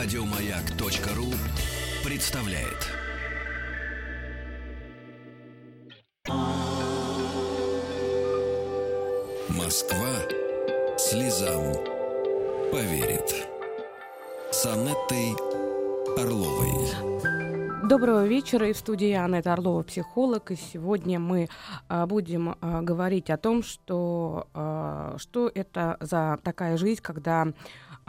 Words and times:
Радиомаяк.ру 0.00 1.26
представляет. 2.08 2.86
Москва 9.48 10.06
слезам 10.96 11.74
поверит. 12.70 13.48
С 14.52 14.66
Орловой. 16.16 17.18
Доброго 17.88 18.24
вечера. 18.24 18.68
И 18.68 18.74
в 18.74 18.76
студии 18.76 19.12
Анетта 19.12 19.54
Орлова, 19.54 19.82
психолог. 19.82 20.52
И 20.52 20.56
сегодня 20.56 21.18
мы 21.18 21.48
а, 21.88 22.06
будем 22.06 22.54
а, 22.60 22.82
говорить 22.82 23.30
о 23.30 23.36
том, 23.36 23.64
что, 23.64 24.46
а, 24.54 25.16
что 25.18 25.50
это 25.52 25.96
за 26.00 26.38
такая 26.44 26.76
жизнь, 26.76 27.00
когда 27.02 27.48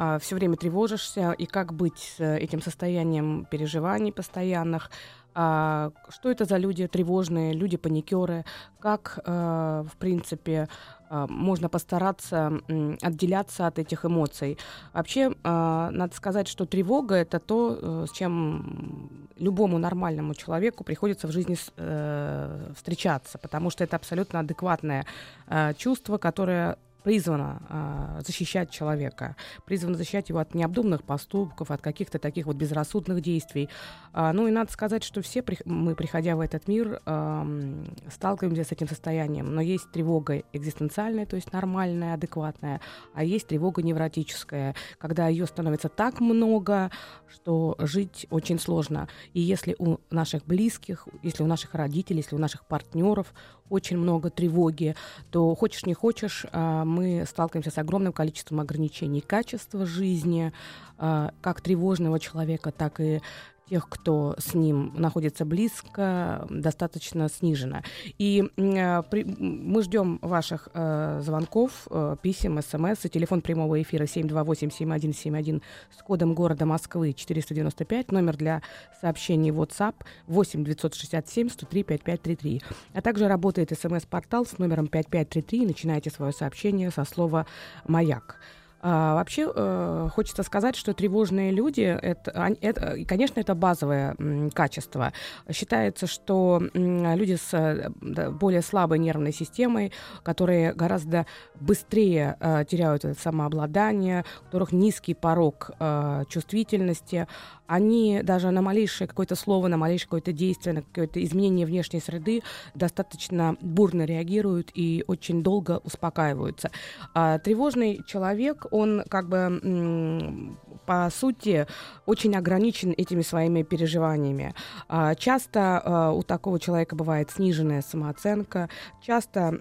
а, 0.02 0.18
все 0.18 0.36
время 0.36 0.56
тревожишься, 0.56 1.34
и 1.34 1.46
как 1.46 1.74
быть 1.74 2.14
с 2.18 2.24
этим 2.24 2.62
состоянием 2.62 3.46
переживаний 3.52 4.14
постоянных, 4.14 4.92
а, 5.36 5.92
что 6.08 6.32
это 6.32 6.46
за 6.46 6.56
люди 6.56 6.88
тревожные, 6.88 7.52
люди 7.52 7.76
паникеры, 7.76 8.46
как, 8.80 9.20
а, 9.26 9.84
в 9.84 9.98
принципе, 9.98 10.70
можно 11.10 11.70
постараться 11.70 12.62
отделяться 13.02 13.66
от 13.66 13.80
этих 13.80 14.06
эмоций. 14.06 14.60
Вообще, 14.94 15.34
надо 15.44 16.12
сказать, 16.14 16.48
что 16.48 16.68
тревога 16.68 17.16
это 17.16 17.40
то, 17.40 17.80
э, 17.82 18.06
с 18.08 18.12
чем 18.12 19.10
любому 19.36 19.80
нормальному 19.80 20.36
человеку 20.36 20.84
приходится 20.84 21.26
в 21.26 21.32
жизни 21.32 21.58
э, 21.78 22.72
встречаться, 22.76 23.40
потому 23.40 23.72
что 23.72 23.84
это 23.84 23.96
абсолютно 23.96 24.42
адекватное 24.42 25.08
э, 25.48 25.74
чувство, 25.74 26.20
которое 26.20 26.78
призвано 27.04 27.62
а, 27.70 28.20
защищать 28.26 28.70
человека, 28.72 29.36
призвано 29.66 29.98
защищать 29.98 30.30
его 30.30 30.40
от 30.40 30.54
необдуманных 30.54 31.04
поступков, 31.04 31.72
от 31.72 31.82
каких-то 31.82 32.20
таких 32.20 32.46
вот 32.46 32.56
безрассудных 32.56 33.22
действий. 33.22 33.70
А, 34.14 34.34
ну 34.34 34.48
и 34.48 34.52
надо 34.52 34.72
сказать, 34.72 35.04
что 35.04 35.22
все 35.22 35.42
при- 35.42 35.58
мы, 35.66 35.96
приходя 35.96 36.36
в 36.36 36.40
этот 36.40 36.68
мир, 36.68 37.02
ам, 37.06 37.86
сталкиваемся 38.12 38.64
с 38.64 38.72
этим 38.72 38.88
состоянием. 38.88 39.54
Но 39.54 39.62
есть 39.62 39.92
тревога 39.92 40.44
экзистенциальная, 40.54 41.26
то 41.26 41.36
есть 41.36 41.54
нормальная, 41.54 42.16
адекватная, 42.16 42.82
а 43.14 43.24
есть 43.24 43.48
тревога 43.48 43.82
невротическая, 43.82 44.76
когда 44.98 45.28
ее 45.28 45.46
становится 45.46 45.90
так 45.90 46.20
много, 46.20 46.92
что 47.28 47.76
жить 47.80 48.28
очень 48.30 48.60
сложно. 48.60 49.08
И 49.34 49.40
если 49.40 49.76
у 49.80 49.98
наших 50.10 50.46
близких, 50.46 51.08
если 51.24 51.44
у 51.44 51.48
наших 51.48 51.76
родителей, 51.76 52.20
если 52.20 52.36
у 52.36 52.40
наших 52.40 52.66
партнеров 52.66 53.34
очень 53.70 53.98
много 53.98 54.30
тревоги, 54.30 54.96
то 55.32 55.54
хочешь 55.56 55.86
не 55.86 55.94
хочешь, 55.94 56.46
а, 56.52 56.86
мы 56.86 57.26
сталкиваемся 57.28 57.72
с 57.72 57.78
огромным 57.78 58.14
количеством 58.14 58.60
ограничений 58.60 59.22
качества 59.22 59.86
жизни, 59.86 60.54
а, 60.98 61.32
как 61.42 61.62
тревожного 61.62 62.20
человека, 62.20 62.72
так 62.72 63.00
и 63.00 63.22
тех, 63.70 63.88
кто 63.88 64.36
с 64.38 64.54
ним 64.54 64.94
находится 64.96 65.46
близко, 65.46 66.48
достаточно 66.50 67.30
снижено. 67.30 67.82
И 68.18 68.44
э, 68.58 69.04
при- 69.04 69.24
мы 69.24 69.84
ждем 69.84 70.20
ваших 70.22 70.70
э, 70.74 71.22
звонков, 71.24 71.88
э, 71.90 72.16
писем, 72.22 72.62
смс. 72.62 73.06
И 73.06 73.10
телефон 73.10 73.42
прямого 73.42 73.82
эфира 73.82 74.06
728-7171 74.06 75.62
с 75.98 76.04
кодом 76.04 76.34
города 76.34 76.66
Москвы 76.66 77.14
495. 77.14 78.12
Номер 78.12 78.38
для 78.38 78.62
сообщений 79.02 79.52
WhatsApp 79.52 79.96
8 80.28 80.64
967 80.64 81.50
103 81.50 81.84
5533. 81.84 82.62
А 82.94 83.02
также 83.02 83.28
работает 83.28 83.72
смс-портал 83.78 84.46
с 84.46 84.58
номером 84.58 84.88
5533. 84.88 85.64
И 85.64 85.66
начинайте 85.66 86.10
свое 86.10 86.32
сообщение 86.32 86.92
со 86.92 87.06
слова 87.06 87.46
«Маяк». 87.88 88.40
А, 88.82 89.16
вообще 89.16 89.52
э, 89.54 90.10
хочется 90.14 90.44
сказать, 90.44 90.76
что 90.76 90.94
тревожные 90.94 91.52
люди 91.52 91.82
это, 91.82 92.56
это, 92.62 92.98
конечно, 93.06 93.40
это 93.40 93.54
базовое 93.54 94.16
м, 94.18 94.50
качество. 94.52 95.12
Считается, 95.52 96.08
что 96.08 96.62
м, 96.74 97.16
люди 97.16 97.36
с 97.36 97.92
да, 98.02 98.32
более 98.32 98.62
слабой 98.62 99.00
нервной 99.00 99.34
системой, 99.34 99.92
которые 100.24 100.74
гораздо 100.74 101.26
быстрее 101.60 102.38
э, 102.40 102.64
теряют 102.70 103.04
это 103.04 103.20
самообладание, 103.20 104.24
у 104.42 104.46
которых 104.46 104.72
низкий 104.72 105.14
порог 105.14 105.72
э, 105.80 106.24
чувствительности, 106.30 107.28
они 107.70 108.22
даже 108.24 108.50
на 108.50 108.64
малейшее 108.64 109.08
какое-то 109.08 109.36
слово, 109.36 109.68
на 109.68 109.78
малейшее 109.78 110.08
какое-то 110.08 110.34
действие, 110.34 110.74
на 110.74 110.82
какое-то 110.82 111.24
изменение 111.24 111.68
внешней 111.68 112.02
среды 112.02 112.42
достаточно 112.74 113.56
бурно 113.62 114.06
реагируют 114.06 114.72
и 114.74 115.04
очень 115.06 115.44
долго 115.44 115.80
успокаиваются. 115.84 116.72
А 117.14 117.38
тревожный 117.38 118.02
человек, 118.08 118.66
он 118.72 119.04
как 119.08 119.30
бы 119.30 120.58
по 120.88 121.08
сути 121.12 121.68
очень 122.08 122.36
ограничен 122.36 122.96
этими 122.98 123.22
своими 123.22 123.62
переживаниями. 123.62 124.56
А, 124.88 125.14
Часто 125.14 125.80
а, 125.84 126.12
у 126.12 126.24
такого 126.24 126.60
человека 126.60 126.96
бывает 126.96 127.30
сниженная 127.30 127.84
самооценка, 127.84 128.70
часто 129.00 129.52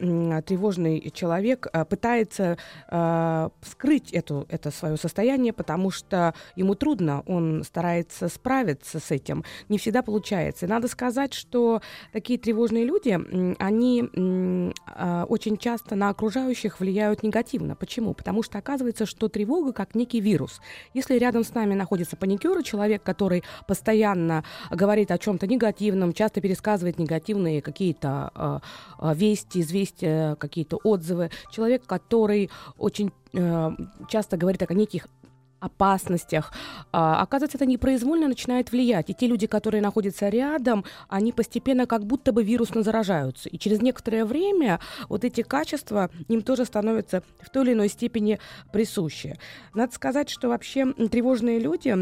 тревожный 0.46 1.10
человек 1.10 1.66
а, 1.70 1.84
пытается 1.84 2.56
а, 2.88 3.50
скрыть 3.60 4.12
эту, 4.12 4.46
это 4.48 4.70
свое 4.70 4.96
состояние, 4.96 5.52
потому 5.52 5.90
что 5.90 6.32
ему 6.56 6.74
трудно, 6.74 7.22
он 7.26 7.62
старается 7.64 7.97
справиться 8.08 9.00
с 9.00 9.10
этим, 9.10 9.44
не 9.68 9.78
всегда 9.78 10.02
получается. 10.02 10.66
И 10.66 10.68
надо 10.68 10.88
сказать, 10.88 11.34
что 11.34 11.80
такие 12.12 12.38
тревожные 12.38 12.84
люди, 12.84 13.18
они 13.58 14.72
а, 14.86 15.24
очень 15.28 15.56
часто 15.56 15.96
на 15.96 16.08
окружающих 16.08 16.80
влияют 16.80 17.22
негативно. 17.22 17.74
Почему? 17.74 18.14
Потому 18.14 18.42
что 18.42 18.58
оказывается, 18.58 19.06
что 19.06 19.28
тревога 19.28 19.72
как 19.72 19.94
некий 19.94 20.20
вирус. 20.20 20.60
Если 20.94 21.18
рядом 21.18 21.44
с 21.44 21.54
нами 21.54 21.74
находится 21.74 22.16
паникер, 22.16 22.62
человек, 22.62 23.02
который 23.02 23.44
постоянно 23.66 24.44
говорит 24.70 25.10
о 25.10 25.18
чем-то 25.18 25.46
негативном, 25.46 26.12
часто 26.12 26.40
пересказывает 26.40 26.98
негативные 26.98 27.62
какие-то 27.62 28.62
э, 29.00 29.14
вести, 29.14 29.60
известия, 29.60 30.34
какие-то 30.36 30.78
отзывы, 30.82 31.30
человек, 31.50 31.84
который 31.86 32.50
очень 32.76 33.12
э, 33.32 33.70
часто 34.08 34.36
говорит 34.36 34.62
о 34.62 34.74
неких 34.74 35.06
опасностях. 35.60 36.52
А, 36.92 37.20
оказывается, 37.22 37.58
это 37.58 37.66
непроизвольно 37.66 38.28
начинает 38.28 38.72
влиять. 38.72 39.10
И 39.10 39.14
те 39.14 39.26
люди, 39.26 39.46
которые 39.46 39.82
находятся 39.82 40.28
рядом, 40.28 40.84
они 41.08 41.32
постепенно 41.32 41.86
как 41.86 42.04
будто 42.04 42.32
бы 42.32 42.42
вирусно 42.42 42.82
заражаются. 42.82 43.48
И 43.48 43.58
через 43.58 43.82
некоторое 43.82 44.24
время 44.24 44.80
вот 45.08 45.24
эти 45.24 45.42
качества 45.42 46.10
им 46.28 46.42
тоже 46.42 46.64
становятся 46.64 47.22
в 47.40 47.50
той 47.50 47.64
или 47.64 47.72
иной 47.72 47.88
степени 47.88 48.38
присущи. 48.72 49.38
Надо 49.74 49.92
сказать, 49.94 50.30
что 50.30 50.48
вообще 50.48 50.92
тревожные 50.92 51.58
люди 51.58 51.94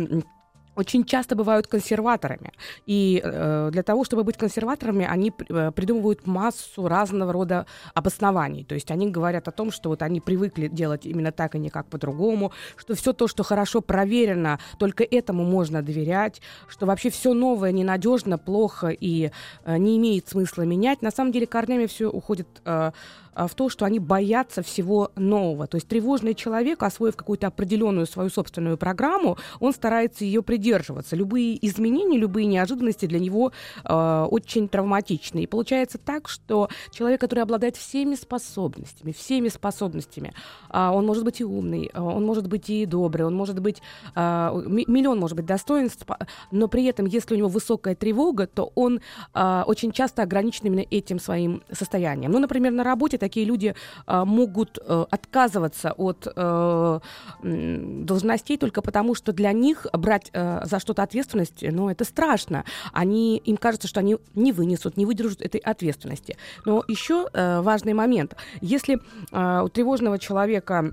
очень 0.76 1.04
часто 1.04 1.34
бывают 1.34 1.66
консерваторами. 1.66 2.52
И 2.86 3.20
э, 3.24 3.70
для 3.72 3.82
того, 3.82 4.04
чтобы 4.04 4.24
быть 4.24 4.36
консерваторами, 4.36 5.04
они 5.04 5.32
э, 5.48 5.72
придумывают 5.72 6.26
массу 6.26 6.86
разного 6.86 7.32
рода 7.32 7.66
обоснований. 7.94 8.64
То 8.64 8.74
есть 8.74 8.90
они 8.90 9.10
говорят 9.10 9.48
о 9.48 9.52
том, 9.52 9.72
что 9.72 9.88
вот 9.88 10.02
они 10.02 10.20
привыкли 10.20 10.68
делать 10.68 11.06
именно 11.06 11.32
так 11.32 11.54
и 11.54 11.58
никак 11.58 11.86
по-другому, 11.86 12.52
что 12.76 12.94
все 12.94 13.12
то, 13.12 13.26
что 13.26 13.42
хорошо 13.42 13.80
проверено, 13.80 14.58
только 14.78 15.02
этому 15.04 15.44
можно 15.44 15.82
доверять, 15.82 16.40
что 16.68 16.86
вообще 16.86 17.10
все 17.10 17.32
новое 17.32 17.72
ненадежно, 17.72 18.38
плохо 18.38 18.88
и 18.88 19.30
э, 19.64 19.78
не 19.78 19.96
имеет 19.96 20.28
смысла 20.28 20.62
менять. 20.62 21.02
На 21.02 21.10
самом 21.10 21.32
деле 21.32 21.46
корнями 21.46 21.86
все 21.86 22.10
уходит 22.10 22.48
э, 22.58 22.60
а, 22.66 22.92
в 23.36 23.54
то, 23.54 23.68
что 23.68 23.84
они 23.84 23.98
боятся 23.98 24.62
всего 24.62 25.10
нового. 25.16 25.66
То 25.66 25.76
есть 25.76 25.88
тревожный 25.88 26.34
человек, 26.34 26.82
освоив 26.82 27.16
какую-то 27.16 27.46
определенную 27.46 28.06
свою 28.06 28.30
собственную 28.30 28.78
программу, 28.78 29.36
он 29.60 29.72
старается 29.72 30.24
ее 30.24 30.42
придерживаться. 30.42 31.16
Любые 31.16 31.64
изменения, 31.66 32.18
любые 32.18 32.46
неожиданности 32.46 33.06
для 33.06 33.18
него 33.18 33.52
э, 33.84 34.26
очень 34.30 34.68
травматичны. 34.68 35.40
И 35.40 35.46
получается 35.46 35.98
так, 35.98 36.28
что 36.28 36.68
человек, 36.90 37.20
который 37.20 37.40
обладает 37.40 37.76
всеми 37.76 38.14
способностями, 38.14 39.12
всеми 39.12 39.48
способностями, 39.48 40.32
а, 40.68 40.92
он 40.92 41.06
может 41.06 41.24
быть 41.24 41.40
и 41.40 41.44
умный, 41.44 41.90
а, 41.92 42.02
он 42.02 42.24
может 42.24 42.46
быть 42.48 42.70
и 42.70 42.86
добрый, 42.86 43.26
он 43.26 43.34
может 43.34 43.60
быть 43.60 43.82
а, 44.14 44.54
ми- 44.66 44.84
миллион, 44.86 45.18
может 45.18 45.36
быть, 45.36 45.46
достоинств, 45.46 46.04
а, 46.08 46.18
но 46.50 46.68
при 46.68 46.84
этом, 46.84 47.06
если 47.06 47.34
у 47.34 47.38
него 47.38 47.48
высокая 47.48 47.94
тревога, 47.94 48.46
то 48.46 48.72
он 48.74 49.00
а, 49.34 49.64
очень 49.66 49.92
часто 49.92 50.22
ограничен 50.22 50.66
именно 50.66 50.84
этим 50.90 51.18
своим 51.18 51.62
состоянием. 51.72 52.32
Ну, 52.32 52.38
например, 52.38 52.72
на 52.72 52.84
работе 52.84 53.18
такие 53.26 53.46
люди 53.46 53.74
а, 54.06 54.24
могут 54.24 54.78
э, 54.78 55.04
отказываться 55.10 55.92
от 55.96 56.28
э, 56.36 57.00
должностей 57.42 58.56
только 58.56 58.82
потому, 58.82 59.14
что 59.16 59.32
для 59.32 59.52
них 59.52 59.86
брать 59.92 60.30
э, 60.32 60.60
за 60.64 60.78
что-то 60.78 61.02
ответственность, 61.02 61.62
ну, 61.62 61.90
это 61.90 62.04
страшно. 62.04 62.64
Они, 62.92 63.38
им 63.38 63.56
кажется, 63.56 63.88
что 63.88 64.00
они 64.00 64.16
не 64.34 64.52
вынесут, 64.52 64.96
не 64.96 65.06
выдержат 65.06 65.42
этой 65.42 65.58
ответственности. 65.58 66.36
Но 66.64 66.84
еще 66.88 67.28
э, 67.32 67.60
важный 67.62 67.94
момент. 67.94 68.36
Если 68.60 69.00
э, 69.32 69.62
у 69.64 69.68
тревожного 69.68 70.18
человека 70.18 70.92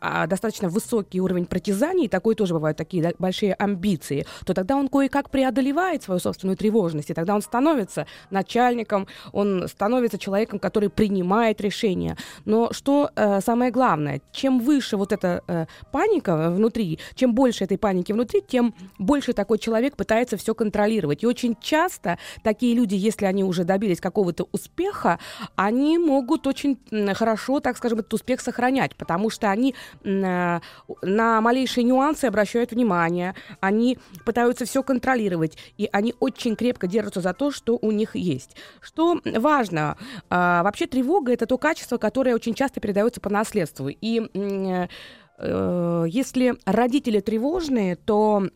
а, 0.00 0.26
достаточно 0.26 0.68
высокий 0.68 1.20
уровень 1.20 1.46
притязаний, 1.46 2.08
такое 2.08 2.34
тоже 2.34 2.54
бывают 2.54 2.78
такие 2.78 3.14
большие 3.18 3.54
амбиции, 3.54 4.26
то 4.44 4.54
тогда 4.54 4.76
он 4.76 4.88
кое-как 4.88 5.30
преодолевает 5.30 6.02
свою 6.02 6.20
собственную 6.20 6.56
тревожность, 6.56 7.10
и 7.10 7.14
тогда 7.14 7.34
он 7.34 7.42
становится 7.42 8.06
начальником, 8.30 9.06
он 9.32 9.68
становится 9.68 10.18
человеком, 10.18 10.58
который 10.58 10.88
принимает 10.88 11.59
принять 11.60 11.70
решение. 11.70 12.16
Но 12.44 12.72
что 12.72 13.10
э, 13.16 13.40
самое 13.40 13.70
главное, 13.70 14.20
чем 14.32 14.60
выше 14.60 14.96
вот 14.96 15.12
эта 15.12 15.42
э, 15.46 15.66
паника 15.92 16.50
внутри, 16.50 16.98
чем 17.14 17.34
больше 17.34 17.64
этой 17.64 17.78
паники 17.78 18.12
внутри, 18.12 18.40
тем 18.40 18.74
больше 18.98 19.32
такой 19.32 19.58
человек 19.58 19.96
пытается 19.96 20.36
все 20.36 20.54
контролировать. 20.54 21.22
И 21.22 21.26
очень 21.26 21.56
часто 21.60 22.18
такие 22.42 22.74
люди, 22.74 22.94
если 22.94 23.26
они 23.26 23.44
уже 23.44 23.64
добились 23.64 24.00
какого-то 24.00 24.48
успеха, 24.52 25.18
они 25.56 25.98
могут 25.98 26.46
очень 26.46 26.78
хорошо, 27.14 27.60
так 27.60 27.76
скажем, 27.76 27.98
этот 27.98 28.14
успех 28.14 28.40
сохранять, 28.40 28.96
потому 28.96 29.30
что 29.30 29.50
они 29.50 29.74
э, 30.04 30.60
на 31.02 31.40
малейшие 31.40 31.84
нюансы 31.84 32.26
обращают 32.26 32.72
внимание, 32.72 33.34
они 33.60 33.98
пытаются 34.24 34.64
все 34.64 34.82
контролировать, 34.82 35.56
и 35.78 35.88
они 35.92 36.14
очень 36.20 36.56
крепко 36.56 36.86
держатся 36.86 37.20
за 37.20 37.32
то, 37.32 37.50
что 37.50 37.78
у 37.80 37.92
них 37.92 38.16
есть. 38.16 38.56
Что 38.80 39.20
важно, 39.24 39.96
э, 40.30 40.62
вообще 40.62 40.86
тревога 40.86 41.32
это 41.32 41.46
то 41.50 41.58
качество, 41.58 41.98
которое 41.98 42.36
очень 42.36 42.54
часто 42.54 42.78
передается 42.78 43.20
по 43.20 43.28
наследству. 43.28 43.88
И 43.88 44.20
э, 44.32 46.04
если 46.06 46.54
родители 46.64 47.18
тревожные, 47.18 47.96
то 47.96 48.46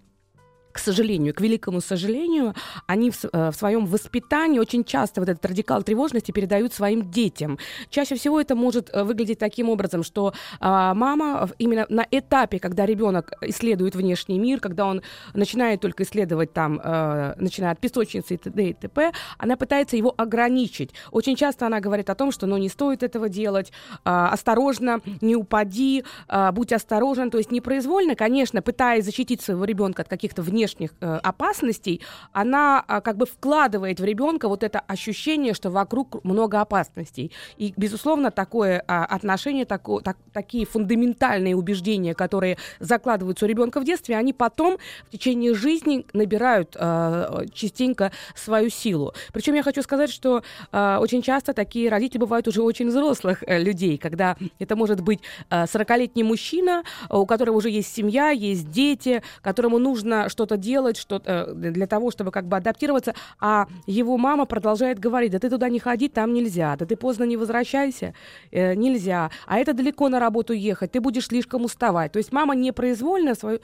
к 0.74 0.78
сожалению, 0.80 1.32
к 1.34 1.40
великому 1.40 1.80
сожалению, 1.80 2.52
они 2.88 3.12
в, 3.12 3.24
э, 3.24 3.50
в 3.52 3.54
своем 3.54 3.86
воспитании 3.86 4.58
очень 4.58 4.82
часто 4.82 5.20
вот 5.20 5.28
этот 5.28 5.46
радикал 5.46 5.84
тревожности 5.84 6.32
передают 6.32 6.74
своим 6.74 7.12
детям. 7.12 7.58
Чаще 7.90 8.16
всего 8.16 8.40
это 8.40 8.56
может 8.56 8.90
э, 8.92 9.04
выглядеть 9.04 9.38
таким 9.38 9.68
образом, 9.70 10.02
что 10.02 10.34
а, 10.58 10.92
мама 10.94 11.48
именно 11.58 11.86
на 11.88 12.04
этапе, 12.10 12.58
когда 12.58 12.86
ребенок 12.86 13.32
исследует 13.42 13.94
внешний 13.94 14.40
мир, 14.40 14.58
когда 14.58 14.86
он 14.86 15.02
начинает 15.32 15.80
только 15.80 16.02
исследовать 16.02 16.52
там, 16.52 16.80
э, 16.82 17.34
начиная 17.36 17.70
от 17.70 17.78
песочницы 17.78 18.34
и 18.34 18.36
т.д. 18.36 18.70
и 18.70 18.72
т.п., 18.74 19.12
она 19.38 19.56
пытается 19.56 19.96
его 19.96 20.12
ограничить. 20.16 20.90
Очень 21.12 21.36
часто 21.36 21.66
она 21.66 21.78
говорит 21.78 22.10
о 22.10 22.16
том, 22.16 22.32
что 22.32 22.46
ну, 22.46 22.56
не 22.56 22.68
стоит 22.68 23.04
этого 23.04 23.28
делать, 23.28 23.72
а, 24.04 24.30
осторожно, 24.30 25.00
не 25.20 25.36
упади, 25.36 26.02
а, 26.26 26.50
будь 26.50 26.72
осторожен. 26.72 27.30
То 27.30 27.38
есть 27.38 27.52
непроизвольно, 27.52 28.16
конечно, 28.16 28.60
пытаясь 28.60 29.04
защитить 29.04 29.40
своего 29.40 29.64
ребенка 29.64 30.02
от 30.02 30.08
каких-то 30.08 30.42
внешних 30.42 30.63
внешних 30.64 30.90
э, 31.00 31.20
опасностей, 31.22 32.00
она 32.32 32.84
э, 32.88 33.00
как 33.00 33.16
бы 33.16 33.26
вкладывает 33.26 34.00
в 34.00 34.04
ребенка 34.04 34.48
вот 34.48 34.62
это 34.62 34.80
ощущение, 34.80 35.54
что 35.54 35.70
вокруг 35.70 36.24
много 36.24 36.60
опасностей. 36.60 37.32
И, 37.58 37.74
безусловно, 37.76 38.30
такое 38.30 38.78
э, 38.78 38.82
отношение, 38.86 39.64
тако, 39.66 40.00
так, 40.00 40.16
такие 40.32 40.64
фундаментальные 40.66 41.54
убеждения, 41.54 42.14
которые 42.14 42.56
закладываются 42.80 43.44
у 43.44 43.48
ребенка 43.48 43.80
в 43.80 43.84
детстве, 43.84 44.16
они 44.16 44.32
потом 44.32 44.78
в 45.08 45.10
течение 45.10 45.54
жизни 45.54 46.06
набирают 46.12 46.76
э, 46.78 47.46
частенько 47.52 48.10
свою 48.34 48.70
силу. 48.70 49.12
Причем 49.32 49.54
я 49.54 49.62
хочу 49.62 49.82
сказать, 49.82 50.10
что 50.10 50.42
э, 50.72 50.96
очень 51.00 51.22
часто 51.22 51.52
такие 51.52 51.90
родители 51.90 52.20
бывают 52.20 52.48
уже 52.48 52.62
очень 52.62 52.88
взрослых 52.88 53.42
э, 53.46 53.62
людей, 53.62 53.98
когда 53.98 54.36
это 54.58 54.76
может 54.76 55.00
быть 55.00 55.20
э, 55.50 55.64
40-летний 55.64 56.22
мужчина, 56.24 56.84
у 57.10 57.26
которого 57.26 57.56
уже 57.56 57.70
есть 57.70 57.94
семья, 57.94 58.30
есть 58.30 58.70
дети, 58.70 59.22
которому 59.42 59.78
нужно 59.78 60.28
что-то 60.28 60.53
что-то 60.54 60.56
делать, 60.56 60.96
что-то 60.96 61.46
э, 61.48 61.70
для 61.72 61.86
того, 61.86 62.10
чтобы 62.10 62.30
как 62.30 62.44
бы 62.44 62.56
адаптироваться, 62.56 63.14
а 63.40 63.66
его 63.86 64.16
мама 64.18 64.46
продолжает 64.46 64.98
говорить, 64.98 65.32
да 65.32 65.38
ты 65.38 65.50
туда 65.50 65.68
не 65.68 65.78
ходи, 65.78 66.08
там 66.08 66.32
нельзя, 66.32 66.76
да 66.76 66.86
ты 66.86 66.96
поздно 66.96 67.24
не 67.26 67.36
возвращайся, 67.36 68.14
э, 68.52 68.74
нельзя, 68.74 69.30
а 69.46 69.58
это 69.58 69.72
далеко 69.72 70.08
на 70.08 70.20
работу 70.20 70.52
ехать, 70.52 70.92
ты 70.92 71.00
будешь 71.00 71.26
слишком 71.26 71.64
уставать. 71.64 72.12
То 72.12 72.18
есть 72.18 72.32
мама 72.32 72.54
непроизвольно 72.54 73.34
свою 73.34 73.60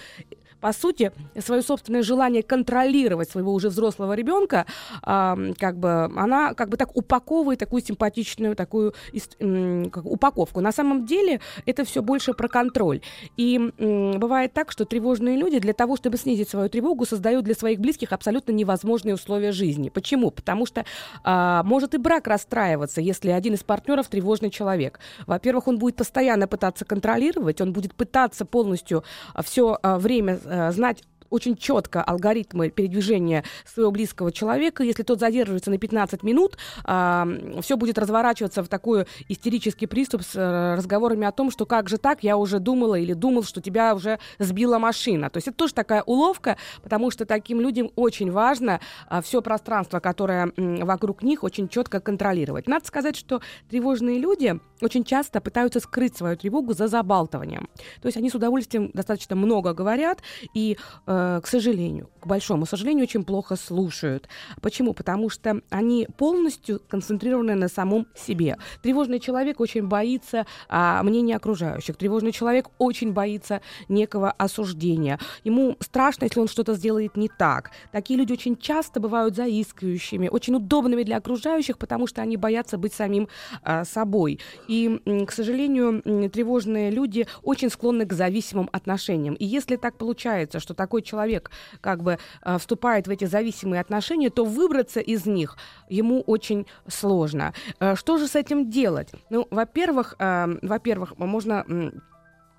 по 0.60 0.72
сути, 0.72 1.12
свое 1.38 1.62
собственное 1.62 2.02
желание 2.02 2.42
контролировать 2.42 3.30
своего 3.30 3.52
уже 3.52 3.68
взрослого 3.68 4.12
ребенка, 4.12 4.66
э, 5.02 5.52
как 5.58 5.78
бы, 5.78 6.04
она 6.16 6.54
как 6.54 6.68
бы 6.68 6.76
так 6.76 6.96
упаковывает 6.96 7.58
такую 7.58 7.82
симпатичную 7.82 8.54
такую 8.54 8.94
э, 9.12 9.84
как, 9.90 10.04
упаковку. 10.04 10.60
На 10.60 10.72
самом 10.72 11.06
деле 11.06 11.40
это 11.66 11.84
все 11.84 12.02
больше 12.02 12.34
про 12.34 12.48
контроль. 12.48 13.00
И 13.36 13.58
э, 13.78 14.18
бывает 14.18 14.52
так, 14.52 14.70
что 14.70 14.84
тревожные 14.84 15.36
люди 15.36 15.58
для 15.58 15.72
того, 15.72 15.96
чтобы 15.96 16.18
снизить 16.18 16.48
свою 16.48 16.68
тревогу, 16.68 17.06
создают 17.06 17.44
для 17.44 17.54
своих 17.54 17.80
близких 17.80 18.12
абсолютно 18.12 18.52
невозможные 18.52 19.14
условия 19.14 19.52
жизни. 19.52 19.88
Почему? 19.88 20.30
Потому 20.30 20.66
что 20.66 20.84
э, 21.24 21.62
может 21.64 21.94
и 21.94 21.98
брак 21.98 22.26
расстраиваться, 22.26 23.00
если 23.00 23.30
один 23.30 23.54
из 23.54 23.64
партнеров 23.64 24.08
тревожный 24.08 24.50
человек. 24.50 25.00
Во-первых, 25.26 25.68
он 25.68 25.78
будет 25.78 25.96
постоянно 25.96 26.46
пытаться 26.46 26.84
контролировать, 26.84 27.60
он 27.60 27.72
будет 27.72 27.94
пытаться 27.94 28.44
полностью 28.44 29.04
все 29.42 29.78
время 29.82 30.38
Э, 30.49 30.49
знать 30.70 31.02
очень 31.30 31.56
четко 31.56 32.02
алгоритмы 32.02 32.70
передвижения 32.70 33.44
своего 33.64 33.90
близкого 33.90 34.32
человека. 34.32 34.82
Если 34.82 35.02
тот 35.02 35.20
задерживается 35.20 35.70
на 35.70 35.78
15 35.78 36.22
минут, 36.22 36.58
э, 36.84 37.60
все 37.62 37.76
будет 37.76 37.98
разворачиваться 37.98 38.62
в 38.62 38.68
такой 38.68 39.06
истерический 39.28 39.86
приступ 39.86 40.22
с 40.22 40.36
э, 40.36 40.74
разговорами 40.74 41.26
о 41.26 41.32
том, 41.32 41.50
что 41.50 41.66
как 41.66 41.88
же 41.88 41.98
так, 41.98 42.22
я 42.22 42.36
уже 42.36 42.58
думала 42.58 42.96
или 42.96 43.12
думал, 43.12 43.44
что 43.44 43.60
тебя 43.60 43.94
уже 43.94 44.18
сбила 44.38 44.78
машина. 44.78 45.30
То 45.30 45.38
есть 45.38 45.48
это 45.48 45.56
тоже 45.56 45.74
такая 45.74 46.02
уловка, 46.02 46.56
потому 46.82 47.10
что 47.10 47.24
таким 47.24 47.60
людям 47.60 47.90
очень 47.96 48.30
важно 48.30 48.80
э, 49.08 49.22
все 49.22 49.40
пространство, 49.40 50.00
которое 50.00 50.52
вокруг 50.56 51.22
них, 51.22 51.44
очень 51.44 51.68
четко 51.68 52.00
контролировать. 52.00 52.66
Надо 52.66 52.86
сказать, 52.86 53.16
что 53.16 53.40
тревожные 53.68 54.18
люди 54.18 54.58
очень 54.80 55.04
часто 55.04 55.40
пытаются 55.40 55.80
скрыть 55.80 56.16
свою 56.16 56.36
тревогу 56.36 56.72
за 56.72 56.88
забалтыванием. 56.88 57.68
То 58.02 58.08
есть 58.08 58.16
они 58.16 58.30
с 58.30 58.34
удовольствием 58.34 58.90
достаточно 58.92 59.36
много 59.36 59.72
говорят 59.74 60.22
и 60.54 60.76
Э, 61.06 61.19
к 61.42 61.46
сожалению, 61.46 62.08
к 62.20 62.26
большому 62.26 62.66
сожалению, 62.70 63.04
очень 63.04 63.24
плохо 63.24 63.56
слушают. 63.56 64.28
Почему? 64.62 64.94
Потому 64.94 65.28
что 65.28 65.60
они 65.70 66.08
полностью 66.16 66.80
концентрированы 66.88 67.54
на 67.54 67.68
самом 67.68 68.06
себе. 68.14 68.56
Тревожный 68.82 69.18
человек 69.20 69.60
очень 69.60 69.86
боится 69.86 70.46
а, 70.68 71.02
мнения 71.02 71.36
окружающих. 71.36 71.96
Тревожный 71.96 72.32
человек 72.32 72.68
очень 72.78 73.12
боится 73.12 73.60
некого 73.88 74.30
осуждения. 74.30 75.18
Ему 75.44 75.76
страшно, 75.80 76.24
если 76.24 76.40
он 76.40 76.48
что-то 76.48 76.74
сделает 76.74 77.16
не 77.16 77.28
так. 77.28 77.70
Такие 77.92 78.18
люди 78.18 78.32
очень 78.32 78.56
часто 78.56 79.00
бывают 79.00 79.34
заискивающими, 79.34 80.28
очень 80.28 80.54
удобными 80.54 81.02
для 81.02 81.16
окружающих, 81.16 81.76
потому 81.76 82.06
что 82.06 82.22
они 82.22 82.36
боятся 82.36 82.78
быть 82.78 82.94
самим 82.94 83.28
а, 83.62 83.84
собой. 83.84 84.38
И, 84.68 85.00
к 85.26 85.32
сожалению, 85.32 86.02
тревожные 86.30 86.90
люди 86.90 87.26
очень 87.42 87.70
склонны 87.70 88.06
к 88.06 88.12
зависимым 88.12 88.68
отношениям. 88.72 89.34
И 89.34 89.44
если 89.44 89.76
так 89.76 89.96
получается, 89.96 90.60
что 90.60 90.74
такой 90.74 91.02
человек 91.02 91.50
как 91.80 92.02
бы 92.02 92.09
э, 92.42 92.58
вступает 92.58 93.06
в 93.06 93.10
эти 93.10 93.24
зависимые 93.24 93.80
отношения, 93.80 94.30
то 94.30 94.44
выбраться 94.44 95.00
из 95.00 95.26
них 95.26 95.56
ему 95.88 96.20
очень 96.22 96.66
сложно. 96.88 97.52
Э, 97.80 97.94
что 97.96 98.18
же 98.18 98.26
с 98.26 98.36
этим 98.36 98.70
делать? 98.70 99.10
Ну, 99.30 99.46
во-первых, 99.50 100.14
э, 100.18 100.58
во-первых, 100.62 101.18
можно 101.18 101.64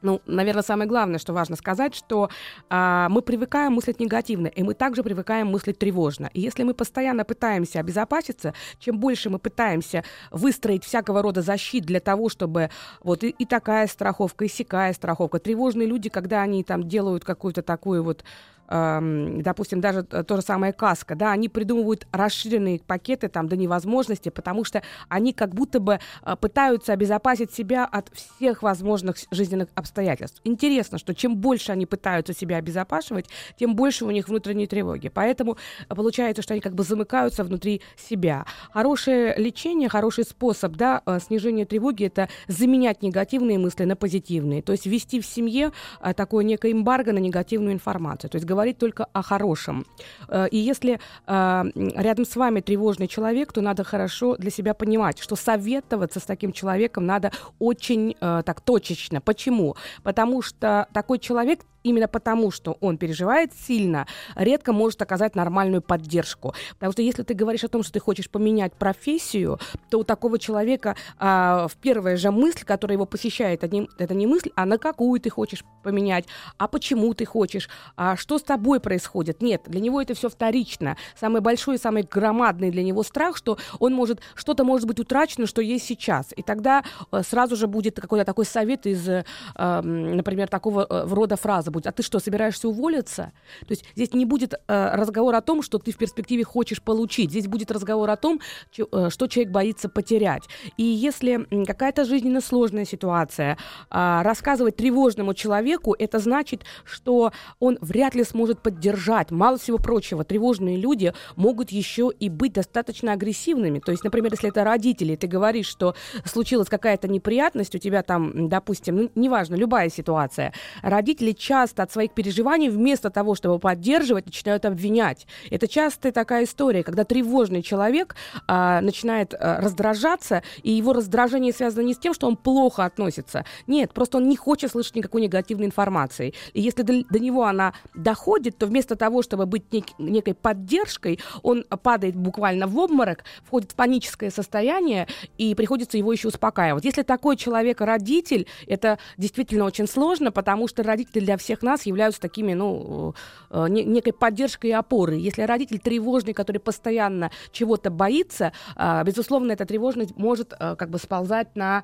ну, 0.01 0.21
наверное, 0.25 0.63
самое 0.63 0.89
главное, 0.89 1.20
что 1.20 1.34
важно 1.34 1.55
сказать, 1.55 1.96
что 1.96 2.29
а, 2.70 3.08
мы 3.10 3.22
привыкаем 3.22 3.74
мыслить 3.74 4.00
негативно, 4.00 4.48
и 4.48 4.63
мы 4.63 4.74
также 4.74 5.03
привыкаем 5.03 5.48
мыслить 5.48 5.77
тревожно. 5.77 6.29
И 6.34 6.41
если 6.41 6.63
мы 6.63 6.74
постоянно 6.74 7.24
пытаемся 7.24 7.79
обезопаситься, 7.79 8.53
чем 8.79 9.00
больше 9.00 9.29
мы 9.29 9.39
пытаемся 9.39 10.03
выстроить 10.31 10.84
всякого 10.84 11.22
рода 11.22 11.41
защит 11.41 11.86
для 11.86 12.00
того, 12.00 12.29
чтобы 12.29 12.70
вот 13.03 13.24
и, 13.24 13.29
и 13.29 13.46
такая 13.46 13.88
страховка, 13.88 14.46
и 14.46 14.48
сякая 14.48 14.93
страховка. 14.93 15.39
Тревожные 15.39 15.88
люди, 15.88 16.10
когда 16.10 16.41
они 16.41 16.63
там 16.63 16.88
делают 16.88 17.24
какую-то 17.24 17.62
такую 17.62 18.03
вот 18.03 18.24
допустим, 18.72 19.82
даже 19.82 20.04
то 20.04 20.36
же 20.36 20.42
самое 20.42 20.72
каска, 20.72 21.16
да, 21.16 21.34
они 21.34 21.50
придумывают 21.50 22.08
расширенные 22.12 22.80
пакеты 22.80 23.28
там 23.28 23.48
до 23.48 23.58
невозможности, 23.58 24.30
потому 24.30 24.63
что 24.63 24.82
они 25.10 25.34
как 25.34 25.54
будто 25.54 25.80
бы 25.80 26.00
а, 26.22 26.36
пытаются 26.36 26.94
обезопасить 26.94 27.54
себя 27.54 27.86
от 27.86 28.10
всех 28.13 28.63
возможных 28.63 29.18
жизненных 29.30 29.68
обстоятельств. 29.75 30.40
Интересно, 30.44 30.98
что 30.98 31.13
чем 31.13 31.36
больше 31.36 31.72
они 31.72 31.86
пытаются 31.86 32.34
себя 32.34 32.58
обезопасивать, 32.58 33.28
тем 33.58 33.75
больше 33.75 34.06
у 34.06 34.12
них 34.12 34.30
внутренней 34.30 34.68
тревоги. 34.68 35.10
Поэтому 35.10 35.58
получается, 35.90 36.42
что 36.42 36.54
они 36.54 36.62
как 36.62 36.74
бы 36.74 36.84
замыкаются 36.84 37.44
внутри 37.44 37.82
себя. 37.98 38.46
Хорошее 38.72 39.34
лечение, 39.38 39.90
хороший 39.90 40.24
способ, 40.24 40.78
да, 40.78 41.01
а, 41.06 41.20
снижения 41.20 41.66
тревоги— 41.66 42.06
это 42.06 42.30
заменять 42.48 43.01
негативные 43.01 43.60
мысли 43.60 43.84
на 43.84 43.98
позитивные. 43.98 44.62
То 44.62 44.72
есть 44.72 44.86
ввести 44.86 45.20
в 45.20 45.25
семье 45.25 45.72
а, 46.00 46.13
такое 46.13 46.46
некое 46.46 46.72
эмбарго 46.72 47.12
на 47.12 47.20
негативную 47.20 47.74
информацию. 47.74 48.30
То 48.30 48.38
есть 48.38 48.48
говорить 48.48 48.61
говорить 48.62 48.77
только 48.77 49.06
о 49.13 49.24
хорошем. 49.24 49.86
Э, 50.27 50.48
и 50.51 50.58
если 50.58 51.00
э, 51.27 51.63
рядом 51.96 52.25
с 52.25 52.36
вами 52.36 52.62
тревожный 52.62 53.08
человек, 53.08 53.53
то 53.53 53.62
надо 53.62 53.84
хорошо 53.84 54.36
для 54.38 54.51
себя 54.51 54.74
понимать, 54.74 55.20
что 55.20 55.36
советоваться 55.36 56.20
с 56.20 56.24
таким 56.24 56.51
человеком 56.51 57.06
надо 57.06 57.32
очень 57.60 58.15
э, 58.22 58.44
так 58.46 58.62
точечно. 58.62 59.20
Почему? 59.20 59.75
Потому 60.03 60.44
что 60.44 60.88
такой 60.94 61.18
человек 61.18 61.62
именно 61.84 62.08
потому, 62.08 62.52
что 62.52 62.78
он 62.80 62.98
переживает 62.98 63.52
сильно, 63.54 64.08
редко 64.36 64.74
может 64.74 65.02
оказать 65.02 65.36
нормальную 65.36 65.82
поддержку. 65.82 66.54
Потому 66.74 66.94
что 66.94 67.02
если 67.02 67.24
ты 67.24 67.34
говоришь 67.34 67.64
о 67.64 67.68
том, 67.68 67.84
что 67.84 67.94
ты 67.94 68.00
хочешь 68.00 68.30
поменять 68.30 68.74
профессию, 68.74 69.60
то 69.90 70.00
у 70.00 70.04
такого 70.04 70.40
человека 70.40 70.96
а, 71.18 71.68
в 71.68 71.76
первая 71.78 72.18
же 72.18 72.32
мысль, 72.32 72.64
которая 72.64 72.96
его 72.96 73.06
посещает, 73.06 73.64
не, 73.72 73.88
это 73.98 74.14
не 74.14 74.28
мысль, 74.28 74.52
а 74.56 74.66
на 74.66 74.78
какую 74.78 75.20
ты 75.20 75.30
хочешь 75.30 75.64
поменять, 75.84 76.26
а 76.58 76.68
почему 76.68 77.14
ты 77.14 77.26
хочешь, 77.26 77.70
а 77.96 78.16
что 78.16 78.38
с 78.38 78.44
тобой 78.44 78.80
происходит. 78.80 79.42
Нет, 79.42 79.64
для 79.68 79.80
него 79.80 80.02
это 80.02 80.14
все 80.14 80.30
вторично. 80.30 80.98
Самый 81.20 81.42
большой 81.42 81.78
самый 81.78 82.04
громадный 82.04 82.72
для 82.72 82.84
него 82.84 83.04
страх, 83.04 83.38
что 83.38 83.58
он 83.80 83.94
может, 83.94 84.20
что-то 84.36 84.64
может 84.64 84.88
быть 84.88 85.00
утрачено, 85.00 85.48
что 85.48 85.62
есть 85.62 85.86
сейчас. 85.86 86.34
И 86.36 86.44
тогда 86.44 86.84
э, 87.12 87.22
сразу 87.24 87.56
же 87.56 87.68
будет 87.68 88.00
какой-то 88.00 88.26
такой 88.26 88.46
совет 88.46 88.86
из, 88.86 89.08
э, 89.08 89.24
например, 89.56 90.48
такого 90.48 90.86
э, 90.90 91.08
рода 91.10 91.36
фразы 91.36 91.71
будет, 91.72 91.88
а 91.88 91.92
ты 91.92 92.04
что, 92.04 92.20
собираешься 92.20 92.68
уволиться? 92.68 93.32
То 93.62 93.72
есть 93.72 93.86
здесь 93.96 94.13
не 94.13 94.25
будет 94.25 94.54
разговора 94.68 95.38
о 95.38 95.42
том, 95.42 95.62
что 95.63 95.80
ты 95.80 95.92
в 95.92 95.98
перспективе 95.98 96.44
хочешь 96.44 96.82
получить. 96.82 97.32
Здесь 97.32 97.48
будет 97.48 97.72
разговор 97.72 98.10
о 98.10 98.18
том, 98.18 98.40
что 98.72 99.28
человек 99.28 99.51
боится 99.51 99.90
потерять. 99.90 100.44
И 100.78 100.84
если 100.84 101.48
какая-то 101.66 102.06
жизненно 102.06 102.42
сложная 102.42 102.86
ситуация, 102.86 103.58
а, 103.90 104.24
рассказывать 104.24 104.75
тревожному 104.75 105.34
человеку, 105.34 105.96
это 105.98 106.20
значит, 106.20 106.63
что 106.84 107.32
он 107.60 107.78
вряд 107.82 108.16
ли 108.16 108.24
сможет 108.24 108.62
поддержать. 108.62 109.32
Мало 109.32 109.58
всего 109.58 109.78
прочего, 109.78 110.24
тревожные 110.24 110.78
люди 110.78 111.13
могут 111.36 111.72
еще 111.72 112.12
и 112.20 112.30
быть 112.30 112.54
достаточно 112.54 113.13
агрессивными. 113.13 113.80
То 113.80 113.92
есть, 113.92 114.04
например, 114.04 114.32
если 114.32 114.50
это 114.50 114.63
родители, 114.63 115.16
ты 115.16 115.28
говоришь, 115.28 115.68
что 115.68 115.96
случилась 116.25 116.68
какая-то 116.68 117.08
неприятность, 117.08 117.75
у 117.75 117.78
тебя 117.78 118.04
там, 118.04 118.50
допустим, 118.50 118.96
ну, 118.96 119.12
неважно, 119.16 119.56
любая 119.56 119.90
ситуация, 119.90 120.54
родители 120.82 121.32
часто 121.32 121.61
от 121.63 121.91
своих 121.91 122.12
переживаний 122.12 122.70
вместо 122.70 123.10
того, 123.10 123.36
чтобы 123.36 123.60
поддерживать, 123.60 124.25
начинают 124.25 124.65
обвинять. 124.65 125.27
Это 125.50 125.68
частая 125.68 126.12
такая 126.12 126.46
история, 126.46 126.84
когда 126.84 127.03
тревожный 127.03 127.62
человек 127.62 128.15
а, 128.48 128.82
начинает 128.82 129.34
а, 129.34 129.62
раздражаться, 129.62 130.44
и 130.63 130.72
его 130.72 130.94
раздражение 130.94 131.53
связано 131.53 131.84
не 131.84 131.94
с 131.94 131.98
тем, 131.98 132.13
что 132.13 132.27
он 132.27 132.36
плохо 132.38 132.86
относится. 132.86 133.46
Нет, 133.68 133.94
просто 133.94 134.18
он 134.18 134.27
не 134.27 134.36
хочет 134.36 134.72
слышать 134.72 134.96
никакой 134.96 135.22
негативной 135.22 135.68
информации. 135.68 136.34
И 136.53 136.62
если 136.62 136.82
до, 136.82 137.03
до 137.10 137.20
него 137.20 137.46
она 137.46 137.74
доходит, 137.94 138.58
то 138.58 138.65
вместо 138.65 138.96
того, 138.96 139.22
чтобы 139.22 139.46
быть 139.46 139.72
нек, 139.72 139.86
некой 139.98 140.34
поддержкой, 140.34 141.20
он 141.44 141.63
падает 141.84 142.15
буквально 142.15 142.68
в 142.68 142.77
обморок, 142.77 143.24
входит 143.44 143.72
в 143.72 143.75
паническое 143.75 144.32
состояние, 144.32 145.08
и 145.38 145.56
приходится 145.56 145.98
его 145.98 146.12
еще 146.12 146.30
успокаивать. 146.30 146.86
Если 146.86 147.03
такой 147.03 147.38
человек 147.38 147.82
родитель, 147.82 148.48
это 148.68 149.00
действительно 149.18 149.65
очень 149.65 149.88
сложно, 149.88 150.32
потому 150.32 150.68
что 150.68 150.84
родители 150.84 151.25
для 151.25 151.38
всех 151.38 151.50
нас 151.62 151.86
являются 151.86 152.22
такими, 152.22 152.53
ну, 152.53 153.13
э, 153.50 153.67
некой 153.70 154.13
поддержкой 154.13 154.67
и 154.67 154.74
опорой. 154.74 155.20
Если 155.20 155.41
родитель 155.43 155.79
тревожный, 155.79 156.34
который 156.34 156.60
постоянно 156.60 157.31
чего-то 157.51 157.89
боится, 157.91 158.53
э, 158.75 159.03
безусловно, 159.03 159.51
эта 159.51 159.65
тревожность 159.65 160.17
может 160.17 160.53
э, 160.53 160.75
как 160.75 160.89
бы 160.89 160.98
сползать 160.98 161.55
на 161.55 161.84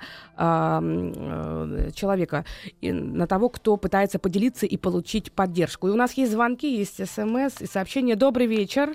человека, 1.93 2.45
на 2.81 3.27
того, 3.27 3.50
кто 3.50 3.77
пытается 3.77 4.19
поделиться 4.19 4.65
и 4.65 4.77
получить 4.77 5.31
поддержку. 5.31 5.88
И 5.88 5.91
у 5.91 5.95
нас 5.95 6.13
есть 6.13 6.31
звонки, 6.31 6.77
есть 6.77 7.05
смс 7.07 7.62
и 7.62 7.65
сообщения. 7.65 8.15
Добрый 8.15 8.47
вечер. 8.47 8.93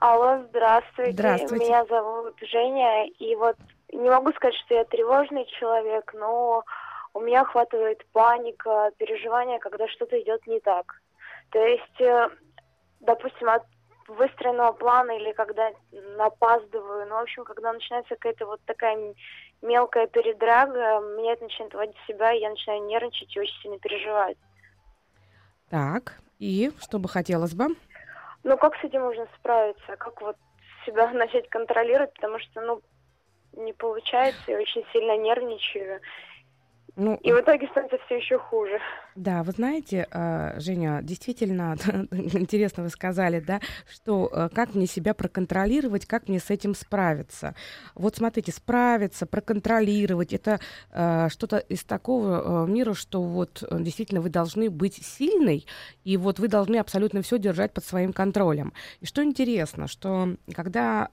Алло, 0.00 0.44
здравствуйте. 0.50 1.12
Здравствуйте. 1.12 1.66
Меня 1.66 1.84
зовут 1.86 2.34
Женя, 2.40 3.06
и 3.18 3.34
вот 3.36 3.56
не 3.92 4.10
могу 4.10 4.30
сказать, 4.32 4.54
что 4.64 4.74
я 4.74 4.84
тревожный 4.84 5.46
человек, 5.58 6.12
но 6.14 6.64
у 7.16 7.20
меня 7.20 7.40
охватывает 7.42 8.04
паника, 8.12 8.90
переживания, 8.98 9.58
когда 9.58 9.88
что-то 9.88 10.20
идет 10.20 10.46
не 10.46 10.60
так. 10.60 11.00
То 11.50 11.58
есть, 11.58 12.00
э, 12.00 12.28
допустим, 13.00 13.48
от 13.48 13.64
выстроенного 14.06 14.72
плана 14.72 15.12
или 15.12 15.32
когда 15.32 15.70
напаздываю, 16.16 17.06
ну, 17.08 17.16
в 17.16 17.22
общем, 17.22 17.44
когда 17.44 17.72
начинается 17.72 18.14
какая-то 18.14 18.46
вот 18.46 18.60
такая 18.66 19.14
мелкая 19.62 20.06
передрага, 20.06 21.00
меня 21.16 21.32
это 21.32 21.44
начинает 21.44 21.74
вводить 21.74 21.96
в 21.96 22.06
себя, 22.06 22.32
и 22.32 22.40
я 22.40 22.50
начинаю 22.50 22.82
нервничать 22.84 23.34
и 23.34 23.40
очень 23.40 23.62
сильно 23.62 23.78
переживать. 23.78 24.36
Так, 25.70 26.20
и 26.38 26.70
что 26.80 26.98
бы 26.98 27.08
хотелось 27.08 27.54
бы? 27.54 27.68
Ну, 28.44 28.56
как 28.58 28.76
с 28.76 28.84
этим 28.84 29.00
можно 29.00 29.26
справиться? 29.38 29.96
Как 29.96 30.20
вот 30.20 30.36
себя 30.84 31.10
начать 31.12 31.48
контролировать? 31.48 32.12
Потому 32.14 32.38
что, 32.38 32.60
ну, 32.60 32.82
не 33.54 33.72
получается, 33.72 34.52
я 34.52 34.58
очень 34.58 34.84
сильно 34.92 35.16
нервничаю. 35.16 36.00
Ну, 36.96 37.16
и 37.16 37.30
в 37.30 37.38
итоге 37.38 37.68
становится 37.68 37.98
все 38.06 38.16
еще 38.16 38.38
хуже. 38.38 38.78
Да, 39.16 39.42
вы 39.42 39.52
знаете, 39.52 40.06
а, 40.10 40.58
Женя, 40.58 41.00
действительно 41.02 41.76
интересно 42.10 42.84
вы 42.84 42.88
сказали, 42.88 43.38
да, 43.38 43.60
что 43.86 44.30
а, 44.32 44.48
как 44.48 44.74
мне 44.74 44.86
себя 44.86 45.12
проконтролировать, 45.12 46.06
как 46.06 46.26
мне 46.26 46.40
с 46.40 46.48
этим 46.48 46.74
справиться. 46.74 47.54
Вот 47.94 48.16
смотрите, 48.16 48.50
справиться, 48.50 49.26
проконтролировать, 49.26 50.32
это 50.32 50.58
а, 50.90 51.28
что-то 51.28 51.58
из 51.58 51.84
такого 51.84 52.66
мира, 52.66 52.94
что 52.94 53.22
вот 53.22 53.62
действительно 53.70 54.22
вы 54.22 54.30
должны 54.30 54.70
быть 54.70 55.04
сильной, 55.04 55.66
и 56.04 56.16
вот 56.16 56.38
вы 56.38 56.48
должны 56.48 56.76
абсолютно 56.76 57.20
все 57.20 57.38
держать 57.38 57.74
под 57.74 57.84
своим 57.84 58.14
контролем. 58.14 58.72
И 59.00 59.06
что 59.06 59.22
интересно, 59.22 59.86
что 59.86 60.36
когда 60.54 61.10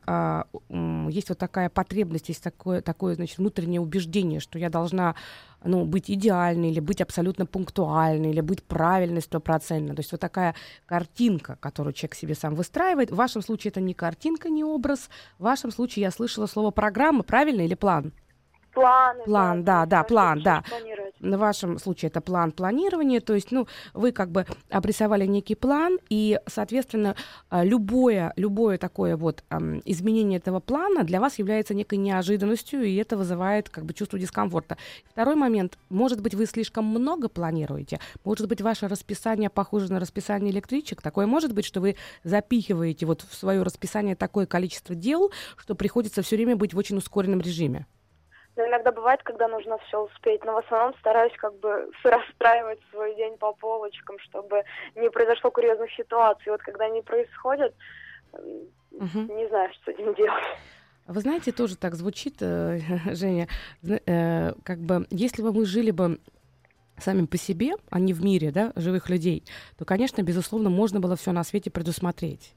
есть 1.09 1.29
вот 1.29 1.37
такая 1.37 1.69
потребность, 1.69 2.29
есть 2.29 2.43
такое, 2.43 2.81
такое 2.81 3.15
значит, 3.15 3.37
внутреннее 3.37 3.81
убеждение, 3.81 4.39
что 4.39 4.57
я 4.59 4.69
должна 4.69 5.15
ну, 5.63 5.85
быть 5.85 6.09
идеальной, 6.09 6.71
или 6.71 6.79
быть 6.79 7.01
абсолютно 7.01 7.45
пунктуальной, 7.45 8.31
или 8.31 8.41
быть 8.41 8.63
правильной 8.63 9.21
стопроцентно. 9.21 9.95
То 9.95 9.99
есть 10.01 10.11
вот 10.11 10.21
такая 10.21 10.55
картинка, 10.85 11.57
которую 11.59 11.93
человек 11.93 12.15
себе 12.15 12.35
сам 12.35 12.55
выстраивает. 12.55 13.11
В 13.11 13.15
вашем 13.15 13.41
случае 13.41 13.71
это 13.71 13.81
не 13.81 13.93
картинка, 13.93 14.49
не 14.49 14.63
образ. 14.63 15.09
В 15.39 15.43
вашем 15.43 15.71
случае 15.71 16.03
я 16.03 16.11
слышала 16.11 16.47
слово 16.47 16.71
программа, 16.71 17.23
правильно, 17.23 17.61
или 17.61 17.75
план? 17.75 18.13
План. 18.73 19.17
План, 19.25 19.63
да, 19.63 19.85
да, 19.85 19.97
да 19.97 20.03
план, 20.03 20.41
да. 20.41 20.63
В 21.19 21.37
вашем 21.37 21.77
случае 21.77 22.09
это 22.09 22.21
план 22.21 22.51
планирования, 22.51 23.21
то 23.21 23.33
есть, 23.33 23.51
ну, 23.51 23.67
вы 23.93 24.11
как 24.11 24.31
бы 24.31 24.45
обрисовали 24.69 25.25
некий 25.25 25.55
план, 25.55 25.99
и, 26.09 26.39
соответственно, 26.47 27.15
а, 27.49 27.63
любое, 27.63 28.33
любое 28.35 28.77
такое 28.77 29.15
вот 29.15 29.43
изменение 29.85 30.39
этого 30.39 30.59
плана 30.59 31.03
для 31.03 31.19
вас 31.19 31.39
является 31.39 31.73
некой 31.73 31.97
неожиданностью, 31.99 32.83
и 32.83 32.95
это 32.95 33.15
вызывает 33.15 33.69
как 33.69 33.85
бы 33.85 33.93
чувство 33.93 34.17
дискомфорта. 34.17 34.77
Второй 35.11 35.35
момент, 35.35 35.77
может 35.89 36.21
быть, 36.21 36.33
вы 36.33 36.45
слишком 36.45 36.85
много 36.85 37.29
планируете, 37.29 37.99
может 38.23 38.47
быть, 38.47 38.61
ваше 38.61 38.87
расписание 38.87 39.49
похоже 39.49 39.91
на 39.93 39.99
расписание 39.99 40.51
электричек, 40.51 41.01
такое 41.01 41.27
может 41.27 41.53
быть, 41.53 41.65
что 41.65 41.79
вы 41.79 41.95
запихиваете 42.23 43.05
вот 43.05 43.21
в 43.21 43.35
свое 43.35 43.61
расписание 43.61 44.15
такое 44.15 44.45
количество 44.45 44.95
дел, 44.95 45.31
что 45.57 45.75
приходится 45.75 46.21
все 46.21 46.35
время 46.35 46.55
быть 46.55 46.73
в 46.73 46.77
очень 46.77 46.97
ускоренном 46.97 47.39
режиме. 47.39 47.85
Но 48.55 48.67
иногда 48.67 48.91
бывает, 48.91 49.23
когда 49.23 49.47
нужно 49.47 49.77
все 49.87 50.03
успеть, 50.03 50.43
но 50.45 50.53
в 50.53 50.57
основном 50.57 50.93
стараюсь 50.99 51.33
как 51.37 51.55
бы 51.59 51.89
расстраивать 52.03 52.79
свой 52.91 53.15
день 53.15 53.37
по 53.37 53.53
полочкам, 53.53 54.19
чтобы 54.19 54.63
не 54.95 55.09
произошло 55.09 55.51
курьезных 55.51 55.91
ситуаций. 55.93 56.51
Вот 56.51 56.61
когда 56.61 56.85
они 56.85 57.01
происходят, 57.01 57.73
угу. 58.31 59.19
не 59.33 59.47
знаю, 59.47 59.73
что 59.73 59.91
с 59.91 59.95
этим 59.95 60.13
делать. 60.13 60.43
Вы 61.05 61.19
знаете, 61.19 61.51
тоже 61.51 61.75
так 61.75 61.95
звучит, 61.95 62.35
э, 62.41 62.79
Женя, 63.13 63.47
э, 63.83 64.53
как 64.63 64.79
бы, 64.79 65.05
если 65.09 65.41
бы 65.41 65.51
мы 65.51 65.65
жили 65.65 65.91
бы 65.91 66.19
сами 66.97 67.25
по 67.25 67.37
себе, 67.37 67.73
а 67.89 67.99
не 67.99 68.13
в 68.13 68.23
мире, 68.23 68.51
да, 68.51 68.71
живых 68.75 69.09
людей, 69.09 69.43
то, 69.77 69.83
конечно, 69.83 70.21
безусловно, 70.21 70.69
можно 70.69 70.99
было 70.99 71.15
все 71.15 71.31
на 71.31 71.43
свете 71.43 71.71
предусмотреть. 71.71 72.53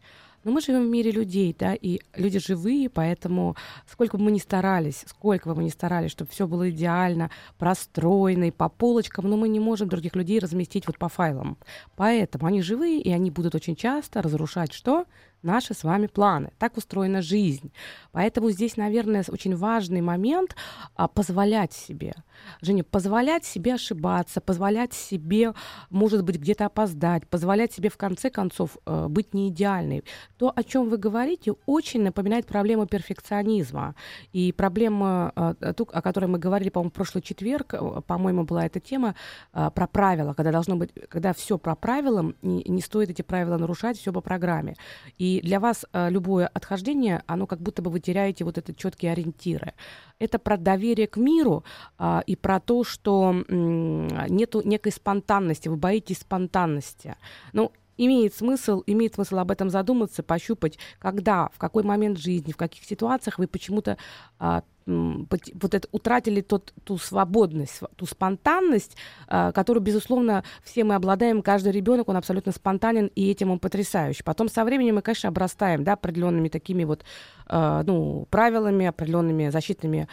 Но 0.46 0.52
мы 0.52 0.60
живем 0.60 0.86
в 0.86 0.88
мире 0.88 1.10
людей, 1.10 1.56
да, 1.58 1.74
и 1.74 1.98
люди 2.14 2.38
живые, 2.38 2.88
поэтому 2.88 3.56
сколько 3.90 4.16
бы 4.16 4.22
мы 4.22 4.30
ни 4.30 4.38
старались, 4.38 5.02
сколько 5.08 5.48
бы 5.48 5.56
мы 5.56 5.64
ни 5.64 5.70
старались, 5.70 6.12
чтобы 6.12 6.30
все 6.30 6.46
было 6.46 6.70
идеально, 6.70 7.32
простроено 7.58 8.44
и 8.44 8.52
по 8.52 8.68
полочкам, 8.68 9.28
но 9.28 9.36
мы 9.36 9.48
не 9.48 9.58
можем 9.58 9.88
других 9.88 10.14
людей 10.14 10.38
разместить 10.38 10.86
вот 10.86 10.98
по 10.98 11.08
файлам. 11.08 11.58
Поэтому 11.96 12.46
они 12.46 12.62
живые, 12.62 13.00
и 13.00 13.10
они 13.10 13.32
будут 13.32 13.56
очень 13.56 13.74
часто 13.74 14.22
разрушать 14.22 14.72
что? 14.72 15.06
Наши 15.43 15.75
с 15.75 15.85
вами 15.85 16.07
планы. 16.07 16.50
Так 16.59 16.76
устроена 16.76 17.23
жизнь. 17.23 17.73
Поэтому 18.12 18.50
здесь, 18.50 18.76
наверное, 18.76 19.25
очень 19.28 19.57
важный 19.57 20.00
момент 20.00 20.57
а, 20.95 21.09
позволять 21.09 21.73
себе. 21.73 22.14
Женя, 22.61 22.85
позволять 22.85 23.45
себе 23.45 23.75
ошибаться, 23.75 24.40
позволять 24.40 24.93
себе, 24.93 25.55
может 25.90 26.23
быть, 26.23 26.37
где-то 26.37 26.66
опоздать, 26.66 27.26
позволять 27.28 27.73
себе, 27.73 27.88
в 27.88 27.97
конце 27.97 28.31
концов, 28.31 28.76
э, 28.87 29.07
быть 29.09 29.35
не 29.35 29.49
идеальной. 29.49 30.05
То, 30.37 30.52
о 30.55 30.62
чем 30.62 30.88
вы 30.88 30.99
говорите, 30.99 31.55
очень 31.66 32.02
напоминает 32.02 32.47
проблему 32.47 32.87
перфекционизма. 32.87 33.95
И 34.33 34.52
проблема, 34.52 35.33
э, 35.61 35.73
ту, 35.75 35.88
о 35.93 36.02
которой 36.02 36.26
мы 36.26 36.38
говорили, 36.38 36.71
по-моему, 36.71 36.90
в 36.90 36.95
прошлый 36.95 37.23
четверг, 37.23 37.75
э, 37.75 38.00
по-моему, 38.07 38.45
была 38.45 38.66
эта 38.66 38.81
тема 38.81 39.14
э, 39.52 39.71
про 39.75 39.87
правила, 39.87 40.35
когда 40.35 40.52
должно 40.52 40.76
быть, 40.76 40.90
когда 41.09 41.33
все 41.33 41.59
про 41.59 41.75
правила, 41.75 42.33
не, 42.43 42.62
не 42.66 42.83
стоит 42.83 43.11
эти 43.11 43.23
правила 43.23 43.57
нарушать, 43.59 43.99
все 43.99 44.12
по 44.12 44.21
программе. 44.21 44.76
И 45.19 45.25
И 45.26 45.40
для 45.40 45.59
вас 45.59 45.85
э, 45.92 46.11
любое 46.11 46.47
отхождение, 46.47 47.25
оно 47.26 47.49
как 47.49 47.61
будто 47.61 47.83
бы 47.83 47.90
вы 47.90 47.99
теряете 47.99 48.45
вот 48.45 48.59
эти 48.59 48.73
четкие 48.73 49.11
ориентиры. 49.11 49.73
Это 50.21 50.38
про 50.38 50.56
доверие 50.56 51.09
к 51.09 51.16
миру 51.16 51.64
э, 51.99 52.21
и 52.28 52.37
про 52.37 52.61
то, 52.61 52.85
что 52.85 53.33
нету 53.49 54.62
некой 54.64 54.92
спонтанности, 54.92 55.68
вы 55.68 55.76
боитесь 55.76 56.18
спонтанности. 56.18 57.16
Ну, 57.52 57.73
имеет 57.96 58.34
смысл, 58.34 58.82
имеет 58.86 59.14
смысл 59.14 59.38
об 59.38 59.50
этом 59.50 59.70
задуматься, 59.70 60.22
пощупать, 60.22 60.78
когда, 60.98 61.48
в 61.54 61.58
какой 61.58 61.82
момент 61.82 62.18
жизни, 62.18 62.52
в 62.52 62.56
каких 62.56 62.84
ситуациях 62.84 63.38
вы 63.38 63.46
почему-то 63.46 63.96
а, 64.38 64.62
вот 64.86 65.74
это 65.74 65.88
утратили 65.90 66.40
тот, 66.40 66.72
ту 66.84 66.96
свободность, 66.96 67.80
ту 67.96 68.06
спонтанность, 68.06 68.96
а, 69.26 69.50
которую, 69.52 69.82
безусловно, 69.82 70.44
все 70.62 70.84
мы 70.84 70.94
обладаем. 70.94 71.42
Каждый 71.42 71.72
ребенок, 71.72 72.08
он 72.08 72.16
абсолютно 72.16 72.52
спонтанен, 72.52 73.10
и 73.14 73.30
этим 73.30 73.50
он 73.50 73.58
потрясающий. 73.58 74.22
Потом 74.22 74.48
со 74.48 74.64
временем 74.64 74.96
мы, 74.96 75.02
конечно, 75.02 75.28
обрастаем 75.28 75.82
да, 75.82 75.94
определенными 75.94 76.48
такими 76.48 76.84
вот 76.84 77.04
а, 77.46 77.82
ну, 77.82 78.26
правилами, 78.30 78.86
определенными 78.86 79.48
защитными 79.48 80.08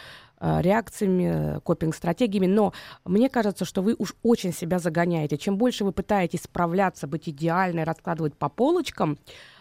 реакциями, 0.60 1.60
копинг-стратегиями, 1.60 2.46
но 2.46 2.72
мне 3.04 3.28
кажется, 3.28 3.64
что 3.64 3.82
вы 3.82 3.94
уж 3.98 4.14
очень 4.22 4.52
себя 4.52 4.78
загоняете. 4.78 5.38
Чем 5.38 5.56
больше 5.56 5.84
вы 5.84 5.92
пытаетесь 5.92 6.42
справляться, 6.42 7.06
быть 7.06 7.28
идеальной, 7.28 7.84
раскладывать 7.84 8.36
по 8.36 8.48
полочкам, 8.48 9.18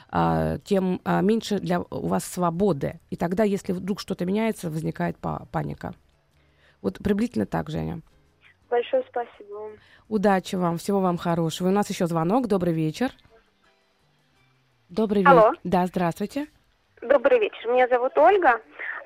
а, 0.09 0.59
тем 0.59 1.01
а, 1.05 1.21
меньше 1.21 1.59
для 1.59 1.81
у 1.81 2.07
вас 2.07 2.23
свободы. 2.23 2.99
И 3.09 3.15
тогда, 3.15 3.43
если 3.43 3.71
вдруг 3.71 3.99
что-то 3.99 4.25
меняется, 4.25 4.69
возникает 4.69 5.17
паника. 5.17 5.93
Вот 6.81 6.99
приблизительно 6.99 7.45
так, 7.45 7.69
Женя. 7.69 8.01
Большое 8.69 9.03
спасибо 9.09 9.71
Удачи 10.09 10.55
вам, 10.55 10.77
всего 10.77 10.99
вам 10.99 11.17
хорошего. 11.17 11.69
У 11.69 11.71
нас 11.71 11.89
еще 11.89 12.07
звонок. 12.07 12.47
Добрый 12.47 12.73
вечер. 12.73 13.11
Добрый 14.89 15.21
вечер. 15.21 15.31
Алло. 15.31 15.53
Да, 15.63 15.87
здравствуйте. 15.87 16.47
Добрый 17.01 17.39
вечер. 17.39 17.71
Меня 17.71 17.87
зовут 17.87 18.15
Ольга 18.17 18.61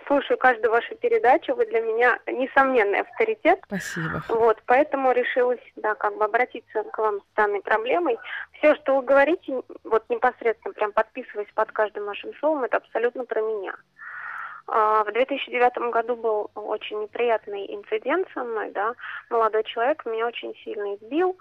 слушаю 0.07 0.37
каждую 0.37 0.71
вашу 0.71 0.95
передачу, 0.95 1.53
вы 1.53 1.65
для 1.65 1.81
меня 1.81 2.19
несомненный 2.25 3.01
авторитет. 3.01 3.59
Спасибо. 3.65 4.23
Вот, 4.29 4.61
поэтому 4.65 5.11
решилась, 5.11 5.61
да, 5.75 5.95
как 5.95 6.17
бы 6.17 6.25
обратиться 6.25 6.83
к 6.83 6.97
вам 6.97 7.19
с 7.19 7.35
данной 7.35 7.61
проблемой. 7.61 8.17
Все, 8.53 8.75
что 8.75 8.97
вы 8.97 9.03
говорите, 9.03 9.61
вот 9.83 10.03
непосредственно 10.09 10.73
прям 10.73 10.91
подписываясь 10.91 11.51
под 11.53 11.71
каждым 11.71 12.05
вашим 12.05 12.33
словом, 12.35 12.63
это 12.63 12.77
абсолютно 12.77 13.25
про 13.25 13.41
меня. 13.41 13.75
А, 14.67 15.03
в 15.03 15.11
2009 15.11 15.91
году 15.91 16.15
был 16.15 16.51
очень 16.55 17.01
неприятный 17.01 17.65
инцидент 17.73 18.27
со 18.33 18.43
мной, 18.43 18.71
да, 18.71 18.93
молодой 19.29 19.63
человек 19.63 20.05
меня 20.05 20.27
очень 20.27 20.53
сильно 20.63 20.95
избил, 20.95 21.37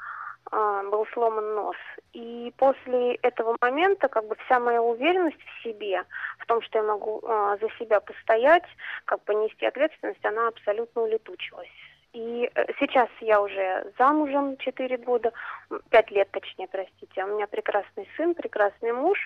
был 0.51 1.07
сломан 1.13 1.55
нос. 1.55 1.77
И 2.13 2.53
после 2.57 3.15
этого 3.17 3.57
момента 3.61 4.09
как 4.09 4.27
бы 4.27 4.37
вся 4.47 4.61
моя 4.61 4.83
уверенность 4.83 5.43
в 5.43 5.63
себе, 5.63 6.05
в 6.39 6.47
том, 6.47 6.63
что 6.63 6.79
я 6.79 6.85
могу 6.85 7.21
а, 7.25 7.57
за 7.59 7.69
себя 7.79 8.01
постоять, 8.01 8.65
как 9.05 9.23
бы 9.25 9.35
нести 9.35 9.67
ответственность, 9.67 10.25
она 10.25 10.49
абсолютно 10.49 11.03
улетучилась. 11.03 11.69
И 12.17 12.51
э, 12.55 12.65
сейчас 12.81 13.11
я 13.21 13.43
уже 13.43 13.93
замужем 13.99 14.57
4 14.57 14.97
года, 14.97 15.33
5 15.91 16.11
лет 16.13 16.31
точнее, 16.31 16.67
простите. 16.67 17.23
У 17.23 17.27
меня 17.27 17.47
прекрасный 17.47 18.09
сын, 18.17 18.35
прекрасный 18.35 18.93
муж. 18.93 19.19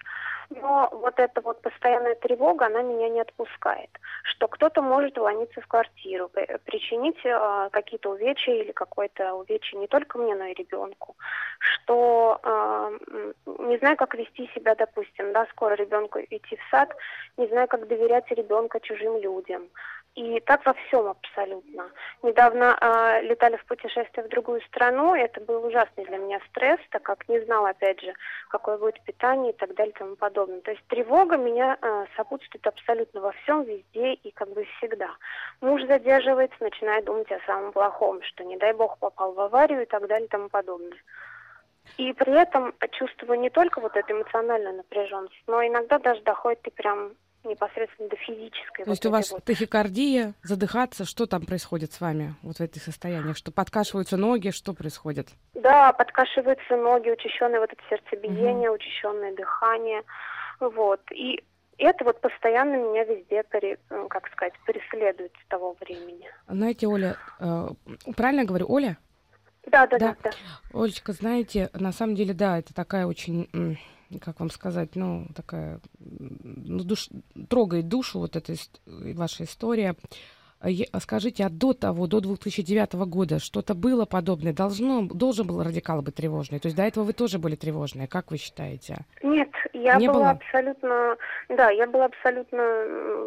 Но 0.51 0.89
вот 0.91 1.21
эта 1.21 1.41
вот 1.41 1.63
постоянная 1.63 2.17
тревога, 2.17 2.67
она 2.67 2.83
меня 2.83 3.09
не 3.09 3.21
отпускает. 3.21 3.91
Что 4.25 4.49
кто-то 4.49 4.83
может 4.83 5.17
вломиться 5.17 5.61
в 5.61 5.69
квартиру, 5.69 6.29
причинить 6.65 7.25
э, 7.25 7.69
какие-то 7.71 8.11
увечья 8.11 8.55
или 8.55 8.73
какое-то 8.73 9.35
увечье 9.35 9.79
не 9.79 9.87
только 9.87 10.19
мне, 10.19 10.35
но 10.35 10.47
и 10.47 10.55
ребенку. 10.55 11.15
Что 11.61 12.41
э, 12.43 12.99
не 13.47 13.79
знаю, 13.79 13.97
как 13.97 14.17
вести 14.17 14.51
себя, 14.53 14.75
допустим, 14.75 15.33
да, 15.33 15.47
скоро 15.53 15.75
ребенку 15.75 16.19
идти 16.19 16.57
в 16.57 16.71
сад, 16.73 16.93
не 17.37 17.47
знаю, 17.47 17.69
как 17.69 17.87
доверять 17.87 18.29
ребенка 18.33 18.81
чужим 18.81 19.17
людям. 19.19 19.69
И 20.21 20.39
так 20.41 20.67
во 20.67 20.75
всем 20.75 21.07
абсолютно. 21.07 21.91
Недавно 22.23 22.77
э, 22.79 23.23
летали 23.23 23.57
в 23.57 23.65
путешествие 23.65 24.27
в 24.27 24.29
другую 24.29 24.61
страну, 24.67 25.15
и 25.15 25.21
это 25.21 25.41
был 25.41 25.65
ужасный 25.65 26.05
для 26.05 26.19
меня 26.19 26.41
стресс, 26.51 26.79
так 26.91 27.03
как 27.05 27.27
не 27.27 27.41
знала, 27.41 27.71
опять 27.71 28.03
же, 28.03 28.13
какое 28.51 28.77
будет 28.77 29.01
питание 29.05 29.53
и 29.53 29.57
так 29.57 29.75
далее 29.75 29.95
и 29.95 29.99
тому 29.99 30.17
подобное. 30.17 30.61
То 30.61 30.73
есть 30.73 30.85
тревога 30.89 31.39
меня 31.39 31.79
э, 31.81 32.05
сопутствует 32.19 32.67
абсолютно 32.67 33.23
во 33.23 33.33
всем, 33.33 33.63
везде 33.63 34.13
и 34.13 34.31
как 34.33 34.51
бы 34.51 34.67
всегда. 34.77 35.09
Муж 35.63 35.85
задерживается, 35.87 36.57
начинает 36.61 37.07
думать 37.07 37.33
о 37.33 37.41
самом 37.47 37.73
плохом, 37.73 38.21
что 38.25 38.45
не 38.45 38.59
дай 38.59 38.75
бог 38.75 38.99
попал 38.99 39.33
в 39.33 39.41
аварию 39.41 39.85
и 39.85 39.87
так 39.87 40.07
далее 40.07 40.27
и 40.27 40.31
тому 40.31 40.51
подобное. 40.51 40.99
И 41.97 42.13
при 42.13 42.39
этом 42.39 42.75
чувствую 42.91 43.41
не 43.41 43.49
только 43.49 43.81
вот 43.81 43.97
эту 43.97 44.13
эмоциональную 44.13 44.77
напряженность, 44.77 45.43
но 45.47 45.67
иногда 45.67 45.99
даже 45.99 46.21
доходит 46.21 46.67
и 46.67 46.71
прям 46.71 47.13
непосредственно 47.45 48.09
до 48.09 48.17
физической. 48.17 48.85
То 48.85 48.91
есть 48.91 49.07
у 49.07 49.11
вас 49.11 49.31
вот. 49.31 49.45
тахикардия, 49.45 50.35
задыхаться, 50.43 51.05
что 51.05 51.27
там 51.27 51.47
происходит 51.47 51.93
с 51.93 52.01
вами 52.01 52.35
вот 52.43 52.57
в 52.57 52.61
этих 52.61 52.83
состояниях? 52.83 53.37
Что 53.37 53.53
подкашиваются 53.53 54.17
ноги, 54.17 54.51
что 54.51 54.73
происходит? 54.75 55.29
Да, 55.55 55.93
подкашиваются 55.93 56.77
ноги, 56.77 57.11
учащенное 57.11 57.61
вот 57.61 57.73
это 57.73 57.83
сердцебиение, 57.89 58.71
угу. 58.71 58.77
учащенное 58.77 59.35
дыхание, 59.35 60.03
вот. 60.61 61.01
И 61.13 61.43
это 61.79 62.05
вот 62.05 62.21
постоянно 62.21 62.77
меня 62.77 63.05
везде, 63.05 63.43
ну, 63.89 64.09
как 64.09 64.29
сказать, 64.33 64.55
преследует 64.67 65.33
с 65.43 65.49
того 65.49 65.75
времени. 65.81 66.29
Знаете, 66.47 66.87
Оля, 66.87 67.17
э, 67.41 67.69
правильно 68.17 68.45
говорю, 68.45 68.67
Оля? 68.69 68.99
Да, 69.67 69.87
да, 69.87 69.99
да, 69.99 70.17
да. 70.23 70.31
Олечка, 70.73 71.13
знаете, 71.13 71.71
на 71.75 71.93
самом 71.93 72.15
деле, 72.15 72.35
да, 72.35 72.59
это 72.59 72.75
такая 72.75 73.07
очень 73.07 73.79
как 74.19 74.41
вам 74.41 74.51
сказать, 74.51 74.97
ну, 74.97 75.27
такая, 75.37 75.79
ну, 76.01 76.83
душ, 76.83 77.09
трогает 77.49 77.87
душу 77.87 78.19
вот 78.19 78.35
эта 78.35 78.55
ваша 78.87 79.45
история. 79.45 79.95
А 80.61 81.01
скажите, 81.01 81.47
а 81.47 81.49
до 81.49 81.73
того, 81.73 82.07
до 82.07 82.21
2009 82.21 82.93
года 83.07 83.39
что-то 83.39 83.75
было 83.75 84.05
подобное? 84.05 84.53
Должно, 84.53 85.03
должен 85.03 85.47
был 85.47 85.63
радикал 85.63 86.03
быть 86.03 86.17
тревожный? 86.17 86.59
То 86.59 86.67
есть 86.67 86.77
до 86.77 86.83
этого 86.83 87.05
вы 87.05 87.15
тоже 87.15 87.39
были 87.39 87.55
тревожные, 87.55 88.07
как 88.07 88.31
вы 88.31 88.37
считаете? 88.37 89.07
Нет, 89.23 89.49
я 89.73 89.95
Не 89.95 90.09
была 90.09 90.19
было? 90.19 90.31
абсолютно, 90.31 91.17
да, 91.49 91.71
я 91.71 91.87
была 91.87 92.07
абсолютно 92.07 92.63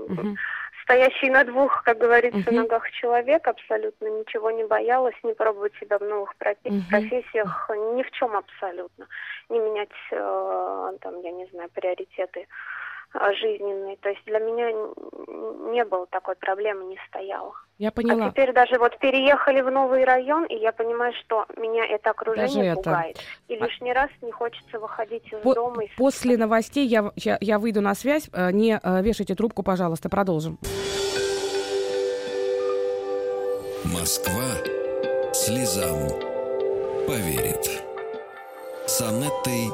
угу 0.10 0.36
стоящий 0.84 1.30
на 1.30 1.44
двух, 1.44 1.84
как 1.84 1.98
говорится, 1.98 2.40
uh-huh. 2.40 2.56
ногах 2.56 2.90
человек, 2.92 3.48
абсолютно 3.48 4.08
ничего 4.08 4.52
не 4.52 4.66
боялась, 4.66 5.16
не 5.24 5.34
пробовать 5.34 5.74
себя 5.80 5.98
в 5.98 6.04
новых 6.04 6.34
uh-huh. 6.40 6.82
профессиях, 6.90 7.70
ни 7.96 8.04
в 8.04 8.12
чем 8.12 8.36
абсолютно. 8.36 9.08
Не 9.50 9.60
менять, 9.60 9.90
э, 10.12 10.98
там, 11.02 11.20
я 11.22 11.32
не 11.32 11.46
знаю, 11.48 11.70
приоритеты 11.74 12.48
э, 13.14 13.34
жизненные. 13.36 13.98
То 13.98 14.10
есть 14.10 14.22
для 14.26 14.40
меня 14.40 14.72
не 15.72 15.84
было 15.86 16.06
такой 16.08 16.36
проблемы, 16.36 16.86
не 16.86 17.00
стояло. 17.08 17.54
Я 17.78 17.92
поняла. 17.92 18.28
А 18.28 18.30
теперь 18.32 18.54
даже 18.54 18.78
вот 18.78 18.98
переехали 19.00 19.62
в 19.62 19.72
новый 19.72 20.04
район, 20.06 20.46
и 20.46 20.56
я 20.56 20.72
понимаю, 20.72 21.14
что 21.24 21.46
меня 21.58 21.86
это 21.86 22.12
окружение 22.12 22.76
даже 22.76 22.76
пугает. 22.76 23.18
Это... 23.18 23.54
И 23.54 23.58
а 23.58 23.66
лишний 23.66 23.94
раз 23.94 24.10
не 24.22 24.32
хочется 24.32 24.80
выходить 24.80 25.26
из 25.32 25.40
По- 25.40 25.54
дома. 25.56 25.84
И... 25.84 25.90
После 25.98 26.38
новостей 26.38 26.86
я, 26.86 27.12
я, 27.16 27.38
я 27.42 27.60
выйду 27.60 27.82
на 27.82 27.96
связь. 27.96 28.30
Э, 28.34 28.52
не 28.52 28.80
э, 28.82 29.02
вешайте 29.02 29.36
трубку, 29.36 29.64
пожалуйста, 29.64 30.10
продолжим. 30.10 30.58
Москва 33.86 34.44
слезам 35.34 36.10
поверит. 37.08 37.84
С 38.86 39.02
Анеттой 39.02 39.70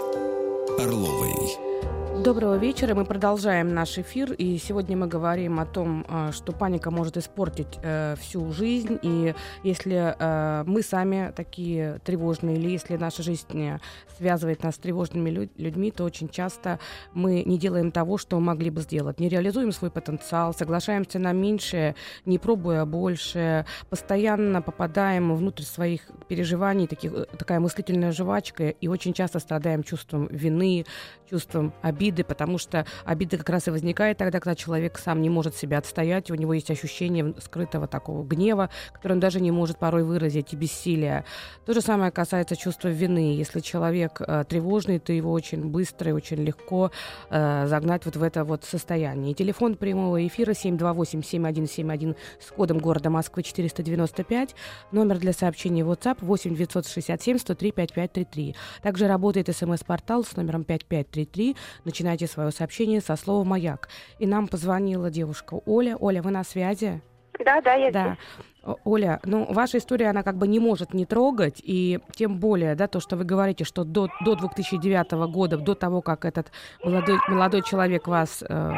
Орловой. 0.80 1.99
Доброго 2.24 2.58
вечера. 2.58 2.96
Мы 2.96 3.06
продолжаем 3.06 3.74
наш 3.74 3.98
эфир. 3.98 4.34
И 4.34 4.58
сегодня 4.58 4.98
мы 4.98 5.08
говорим 5.08 5.58
о 5.58 5.66
том, 5.66 6.06
а, 6.10 6.34
что 6.34 6.52
паника 6.52 6.92
может 6.92 7.16
испортить 7.16 7.80
э, 7.82 8.16
всю 8.20 8.52
жизнь. 8.52 9.00
И 9.02 9.34
если 9.64 10.16
э, 10.20 10.64
мы 10.66 10.82
сами 10.82 11.32
такие 11.34 12.00
тревожные, 12.04 12.58
или 12.58 12.72
если 12.72 12.98
наша 12.98 13.24
жизнь 13.24 13.80
связывает 14.18 14.64
нас 14.64 14.76
с 14.76 14.80
тревожными 14.80 15.50
людьми, 15.56 15.92
то 15.92 16.04
очень 16.04 16.28
часто 16.28 16.80
мы 17.14 17.44
не 17.46 17.58
делаем 17.58 17.90
того, 17.90 18.18
что 18.18 18.38
могли 18.42 18.70
бы 18.70 18.82
сделать. 18.82 19.22
Не 19.22 19.30
реализуем 19.30 19.72
свой 19.72 19.90
потенциал, 19.90 20.54
соглашаемся 20.54 21.20
на 21.20 21.32
меньшее, 21.32 21.96
не 22.26 22.38
пробуя 22.38 22.84
больше, 22.84 23.66
постоянно 23.90 24.62
попадаем 24.62 25.34
внутрь 25.34 25.64
своих 25.64 26.02
переживаний, 26.28 26.86
таких, 26.86 27.14
э, 27.14 27.26
такая 27.38 27.62
мыслительная 27.62 28.12
жвачка, 28.12 28.68
и 28.68 28.90
очень 28.90 29.14
часто 29.14 29.40
страдаем 29.40 29.84
чувством 29.84 30.28
вины, 30.28 30.86
чувством 31.30 31.74
обиды 31.82 32.09
обиды, 32.10 32.24
потому 32.24 32.58
что 32.58 32.86
обида 33.06 33.38
как 33.38 33.50
раз 33.50 33.68
и 33.68 33.72
возникает 33.72 34.18
тогда, 34.18 34.40
когда 34.40 34.56
человек 34.56 34.98
сам 34.98 35.22
не 35.22 35.30
может 35.30 35.56
себя 35.56 35.78
отстоять, 35.78 36.32
у 36.32 36.36
него 36.36 36.54
есть 36.54 36.72
ощущение 36.72 37.34
скрытого 37.40 37.88
такого 37.88 38.24
гнева, 38.24 38.70
который 38.94 39.14
он 39.14 39.20
даже 39.20 39.40
не 39.40 39.52
может 39.52 39.78
порой 39.78 40.04
выразить, 40.04 40.54
и 40.54 40.56
бессилия. 40.56 41.24
То 41.66 41.74
же 41.74 41.82
самое 41.82 42.12
касается 42.12 42.56
чувства 42.56 42.90
вины. 42.90 43.36
Если 43.36 43.60
человек 43.60 44.22
э, 44.22 44.44
тревожный, 44.48 45.00
то 45.00 45.14
его 45.14 45.32
очень 45.32 45.66
быстро 45.66 46.10
и 46.10 46.14
очень 46.14 46.38
легко 46.38 46.92
э, 47.30 47.68
загнать 47.68 48.06
вот 48.06 48.16
в 48.16 48.24
это 48.24 48.44
вот 48.44 48.64
состояние. 48.64 49.32
И 49.32 49.36
телефон 49.36 49.76
прямого 49.76 50.26
эфира 50.26 50.52
728-7171 50.52 52.16
с 52.40 52.52
кодом 52.52 52.80
города 52.80 53.10
Москвы 53.10 53.44
495, 53.44 54.56
номер 54.92 55.20
для 55.20 55.34
сообщений 55.34 55.84
WhatsApp 55.84 56.18
8 56.22 56.56
967 56.56 57.38
103 57.38 57.72
5533. 57.72 58.56
Также 58.82 59.08
работает 59.08 59.56
смс-портал 59.56 60.24
с 60.24 60.36
номером 60.36 60.64
5533, 60.64 61.56
начинайте 62.00 62.28
свое 62.28 62.52
сообщение 62.52 63.02
со 63.02 63.18
слова 63.18 63.44
«Маяк». 63.44 63.90
И 64.20 64.26
нам 64.26 64.48
позвонила 64.48 65.12
девушка 65.12 65.60
Оля. 65.66 65.98
Оля, 65.98 66.22
вы 66.22 66.32
на 66.32 66.46
связи? 66.46 67.02
Да, 67.44 67.60
да, 67.60 67.74
я 67.74 67.92
да. 67.92 68.18
здесь. 68.64 68.78
Оля, 68.86 69.20
ну, 69.26 69.46
ваша 69.52 69.80
история, 69.80 70.10
она 70.10 70.24
как 70.24 70.38
бы 70.38 70.48
не 70.48 70.60
может 70.60 70.94
не 70.94 71.06
трогать, 71.06 71.62
и 71.62 72.00
тем 72.16 72.40
более, 72.40 72.76
да, 72.76 72.88
то, 72.88 73.02
что 73.02 73.18
вы 73.18 73.26
говорите, 73.26 73.66
что 73.66 73.84
до, 73.84 74.08
до 74.24 74.36
2009 74.36 75.12
года, 75.30 75.58
до 75.58 75.76
того, 75.76 76.02
как 76.02 76.24
этот 76.24 76.54
молодой, 76.84 77.18
молодой 77.28 77.64
человек 77.64 78.08
вас 78.08 78.44
э, 78.48 78.74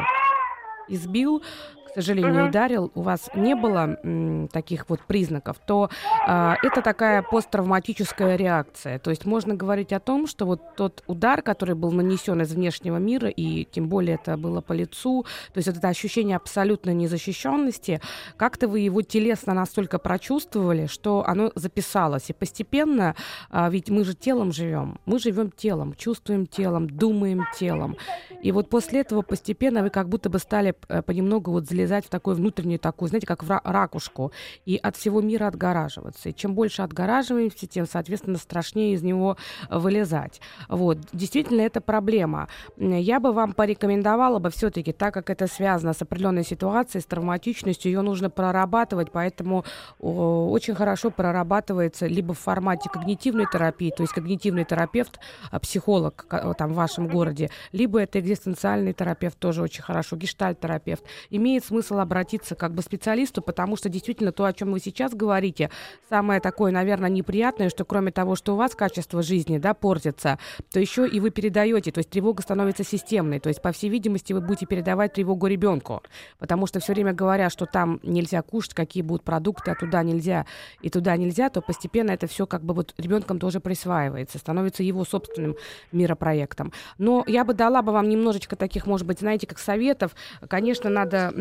избил, 0.88 1.44
к 1.92 1.96
сожалению, 1.96 2.48
ударил, 2.48 2.90
у 2.94 3.02
вас 3.02 3.28
не 3.34 3.54
было 3.54 3.98
м, 4.02 4.48
таких 4.48 4.88
вот 4.88 5.00
признаков, 5.06 5.58
то 5.66 5.90
а, 6.26 6.56
это 6.62 6.80
такая 6.80 7.22
посттравматическая 7.22 8.36
реакция. 8.36 8.98
То 8.98 9.10
есть 9.10 9.26
можно 9.26 9.54
говорить 9.54 9.92
о 9.92 10.00
том, 10.00 10.26
что 10.26 10.46
вот 10.46 10.74
тот 10.74 11.04
удар, 11.06 11.42
который 11.42 11.74
был 11.74 11.92
нанесен 11.92 12.40
из 12.40 12.54
внешнего 12.54 12.96
мира, 12.96 13.28
и 13.28 13.66
тем 13.70 13.90
более 13.90 14.14
это 14.14 14.38
было 14.38 14.62
по 14.62 14.72
лицу, 14.72 15.26
то 15.52 15.58
есть 15.58 15.68
это 15.68 15.86
ощущение 15.86 16.36
абсолютной 16.36 16.94
незащищенности, 16.94 18.00
как-то 18.38 18.68
вы 18.68 18.80
его 18.80 19.02
телесно 19.02 19.52
настолько 19.52 19.98
прочувствовали, 19.98 20.86
что 20.86 21.22
оно 21.26 21.52
записалось. 21.54 22.30
И 22.30 22.32
постепенно, 22.32 23.16
а, 23.50 23.68
ведь 23.68 23.90
мы 23.90 24.04
же 24.04 24.14
телом 24.14 24.52
живем, 24.52 24.98
мы 25.04 25.18
живем 25.18 25.50
телом, 25.50 25.92
чувствуем 25.94 26.46
телом, 26.46 26.88
думаем 26.88 27.44
телом. 27.58 27.98
И 28.40 28.50
вот 28.50 28.70
после 28.70 29.00
этого 29.00 29.20
постепенно 29.20 29.82
вы 29.82 29.90
как 29.90 30.08
будто 30.08 30.30
бы 30.30 30.38
стали 30.38 30.74
э, 30.88 31.02
понемногу 31.02 31.52
вот 31.52 31.68
залезать 31.68 31.81
залезать 31.82 32.06
в 32.06 32.08
такую 32.08 32.36
внутреннюю 32.36 32.78
такую, 32.78 33.08
знаете, 33.08 33.26
как 33.26 33.42
в 33.42 33.60
ракушку, 33.64 34.32
и 34.64 34.78
от 34.82 34.96
всего 34.96 35.20
мира 35.20 35.46
отгораживаться. 35.46 36.28
И 36.28 36.34
чем 36.34 36.54
больше 36.54 36.82
отгораживаемся, 36.82 37.66
тем, 37.66 37.86
соответственно, 37.86 38.38
страшнее 38.38 38.94
из 38.94 39.02
него 39.02 39.36
вылезать. 39.70 40.40
Вот. 40.68 40.98
Действительно, 41.12 41.62
это 41.62 41.80
проблема. 41.80 42.48
Я 42.76 43.20
бы 43.20 43.32
вам 43.32 43.52
порекомендовала 43.52 44.38
бы 44.38 44.50
все-таки, 44.50 44.92
так 44.92 45.14
как 45.14 45.30
это 45.30 45.46
связано 45.46 45.92
с 45.92 46.02
определенной 46.02 46.44
ситуацией, 46.44 47.02
с 47.02 47.06
травматичностью, 47.06 47.92
ее 47.92 48.02
нужно 48.02 48.30
прорабатывать, 48.30 49.10
поэтому 49.10 49.64
очень 49.98 50.74
хорошо 50.74 51.10
прорабатывается 51.10 52.06
либо 52.06 52.34
в 52.34 52.38
формате 52.38 52.88
когнитивной 52.90 53.46
терапии, 53.52 53.90
то 53.90 54.02
есть 54.02 54.12
когнитивный 54.12 54.64
терапевт, 54.64 55.18
а, 55.50 55.58
психолог 55.58 56.26
там 56.56 56.72
в 56.72 56.74
вашем 56.74 57.08
городе, 57.08 57.50
либо 57.72 58.00
это 58.00 58.20
экзистенциальный 58.20 58.92
терапевт, 58.92 59.38
тоже 59.38 59.62
очень 59.62 59.82
хорошо, 59.82 60.16
гештальт-терапевт. 60.16 61.02
Имеет 61.30 61.64
смысл 61.72 62.00
обратиться 62.00 62.54
как 62.54 62.74
бы 62.74 62.82
специалисту, 62.82 63.40
потому 63.40 63.76
что 63.76 63.88
действительно 63.88 64.30
то, 64.30 64.44
о 64.44 64.52
чем 64.52 64.72
вы 64.72 64.78
сейчас 64.78 65.14
говорите, 65.14 65.70
самое 66.10 66.38
такое, 66.38 66.70
наверное, 66.70 67.08
неприятное, 67.08 67.70
что 67.70 67.86
кроме 67.86 68.12
того, 68.12 68.36
что 68.36 68.52
у 68.52 68.56
вас 68.56 68.74
качество 68.74 69.22
жизни, 69.22 69.56
да, 69.56 69.72
портится, 69.72 70.38
то 70.70 70.78
еще 70.78 71.08
и 71.08 71.18
вы 71.18 71.30
передаете, 71.30 71.90
то 71.90 72.00
есть 72.00 72.10
тревога 72.10 72.42
становится 72.42 72.84
системной, 72.84 73.40
то 73.40 73.48
есть, 73.48 73.62
по 73.62 73.72
всей 73.72 73.88
видимости, 73.88 74.34
вы 74.34 74.42
будете 74.42 74.66
передавать 74.66 75.14
тревогу 75.14 75.46
ребенку, 75.46 76.02
потому 76.38 76.66
что 76.66 76.78
все 76.78 76.92
время 76.92 77.14
говоря, 77.14 77.48
что 77.48 77.64
там 77.64 78.00
нельзя 78.02 78.42
кушать, 78.42 78.74
какие 78.74 79.02
будут 79.02 79.22
продукты, 79.22 79.70
а 79.70 79.74
туда 79.74 80.02
нельзя 80.02 80.44
и 80.82 80.90
туда 80.90 81.16
нельзя, 81.16 81.48
то 81.48 81.62
постепенно 81.62 82.10
это 82.10 82.26
все 82.26 82.46
как 82.46 82.62
бы 82.62 82.74
вот 82.74 82.92
ребенком 82.98 83.38
тоже 83.38 83.60
присваивается, 83.60 84.36
становится 84.36 84.82
его 84.82 85.06
собственным 85.06 85.56
миропроектом. 85.90 86.70
Но 86.98 87.24
я 87.26 87.46
бы 87.46 87.54
дала 87.54 87.80
бы 87.80 87.92
вам 87.92 88.10
немножечко 88.10 88.56
таких, 88.56 88.86
может 88.86 89.06
быть, 89.06 89.20
знаете, 89.20 89.46
как 89.46 89.58
советов. 89.58 90.14
Конечно, 90.48 90.90
надо 90.90 91.32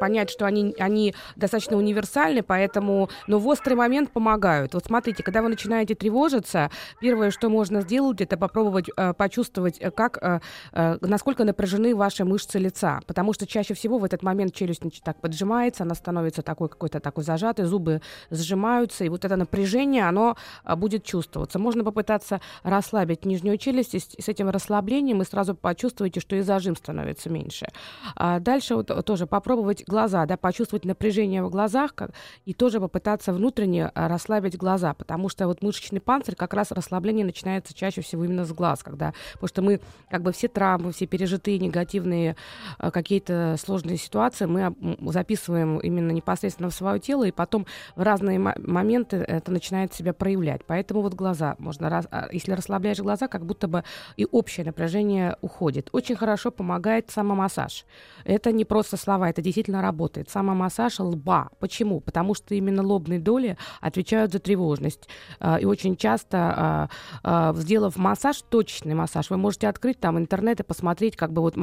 понять, 0.00 0.30
что 0.30 0.46
они, 0.46 0.74
они 0.78 1.14
достаточно 1.36 1.76
универсальны, 1.76 2.42
поэтому, 2.42 3.08
но 3.26 3.38
в 3.38 3.46
острый 3.48 3.74
момент 3.74 4.10
помогают. 4.10 4.74
Вот 4.74 4.84
смотрите, 4.84 5.22
когда 5.22 5.42
вы 5.42 5.48
начинаете 5.48 5.94
тревожиться, 5.94 6.70
первое, 7.00 7.30
что 7.30 7.48
можно 7.48 7.82
сделать, 7.82 8.20
это 8.20 8.36
попробовать 8.36 8.86
э, 8.96 9.12
почувствовать, 9.14 9.78
э, 9.80 9.90
как, 9.90 10.18
э, 10.20 10.40
э, 10.72 10.98
насколько 11.00 11.44
напряжены 11.44 11.94
ваши 11.94 12.24
мышцы 12.24 12.58
лица, 12.58 13.00
потому 13.06 13.32
что 13.32 13.46
чаще 13.46 13.74
всего 13.74 13.98
в 13.98 14.04
этот 14.04 14.22
момент 14.22 14.54
челюсть 14.54 14.82
так 15.02 15.20
поджимается, 15.20 15.82
она 15.82 15.94
становится 15.94 16.42
такой 16.42 16.68
какой-то 16.68 17.00
такой 17.00 17.24
зажатой, 17.24 17.64
зубы 17.64 18.00
сжимаются, 18.30 19.04
и 19.04 19.08
вот 19.08 19.24
это 19.24 19.36
напряжение, 19.36 20.06
оно 20.08 20.36
э, 20.64 20.76
будет 20.76 21.04
чувствоваться. 21.04 21.58
Можно 21.58 21.84
попытаться 21.84 22.40
расслабить 22.62 23.24
нижнюю 23.24 23.58
челюсть, 23.58 23.94
и 23.94 23.98
с 23.98 24.28
этим 24.28 24.50
расслаблением 24.50 25.18
вы 25.18 25.24
сразу 25.24 25.54
почувствуете, 25.54 26.20
что 26.20 26.36
и 26.36 26.42
зажим 26.42 26.76
становится 26.76 27.30
меньше. 27.30 27.66
А 28.14 28.40
дальше 28.40 28.76
вот 28.76 29.04
тоже 29.04 29.26
попробовать 29.26 29.65
попробовать 29.66 29.84
глаза, 29.86 30.26
да, 30.26 30.36
почувствовать 30.36 30.84
напряжение 30.84 31.42
в 31.42 31.50
глазах 31.50 31.94
как, 31.94 32.10
и 32.44 32.54
тоже 32.54 32.80
попытаться 32.80 33.32
внутренне 33.32 33.90
а, 33.94 34.08
расслабить 34.08 34.56
глаза, 34.56 34.94
потому 34.94 35.28
что 35.28 35.46
вот 35.46 35.62
мышечный 35.62 36.00
панцирь, 36.00 36.34
как 36.34 36.54
раз 36.54 36.70
расслабление 36.70 37.24
начинается 37.24 37.74
чаще 37.74 38.00
всего 38.00 38.24
именно 38.24 38.44
с 38.44 38.52
глаз, 38.52 38.82
когда, 38.82 39.12
потому 39.32 39.48
что 39.48 39.62
мы 39.62 39.80
как 40.10 40.22
бы 40.22 40.32
все 40.32 40.48
травмы, 40.48 40.92
все 40.92 41.06
пережитые 41.06 41.58
негативные 41.58 42.36
а, 42.78 42.90
какие-то 42.90 43.56
сложные 43.58 43.96
ситуации 43.96 44.46
мы 44.46 44.74
записываем 45.12 45.78
именно 45.78 46.12
непосредственно 46.12 46.70
в 46.70 46.74
свое 46.74 47.00
тело, 47.00 47.24
и 47.24 47.32
потом 47.32 47.66
в 47.96 48.02
разные 48.02 48.38
моменты 48.38 49.16
это 49.16 49.50
начинает 49.50 49.92
себя 49.94 50.12
проявлять. 50.12 50.62
Поэтому 50.66 51.02
вот 51.02 51.14
глаза 51.14 51.56
можно, 51.58 52.04
а, 52.10 52.28
если 52.30 52.52
расслабляешь 52.52 52.98
глаза, 52.98 53.26
как 53.28 53.44
будто 53.44 53.66
бы 53.68 53.82
и 54.16 54.26
общее 54.30 54.64
напряжение 54.66 55.36
уходит. 55.40 55.88
Очень 55.92 56.16
хорошо 56.16 56.50
помогает 56.50 57.10
самомассаж. 57.10 57.84
Это 58.24 58.52
не 58.52 58.64
просто 58.64 58.96
слова, 58.96 59.28
это 59.28 59.42
действительно 59.42 59.55
работает. 59.64 60.30
Самомассаж 60.30 61.00
лба. 61.00 61.48
Почему? 61.58 62.00
Потому 62.00 62.34
что 62.34 62.54
именно 62.54 62.82
лобные 62.82 63.18
доли 63.18 63.56
отвечают 63.80 64.32
за 64.32 64.38
тревожность. 64.38 65.08
А, 65.40 65.56
и 65.56 65.64
очень 65.64 65.96
часто, 65.96 66.36
а, 66.38 66.88
а, 67.22 67.52
сделав 67.54 67.96
массаж, 67.96 68.42
точечный 68.42 68.94
массаж, 68.94 69.30
вы 69.30 69.36
можете 69.36 69.68
открыть 69.68 69.98
там 70.00 70.18
интернет 70.18 70.60
и 70.60 70.62
посмотреть 70.62 71.16
как 71.16 71.32
бы 71.32 71.42
вот 71.42 71.56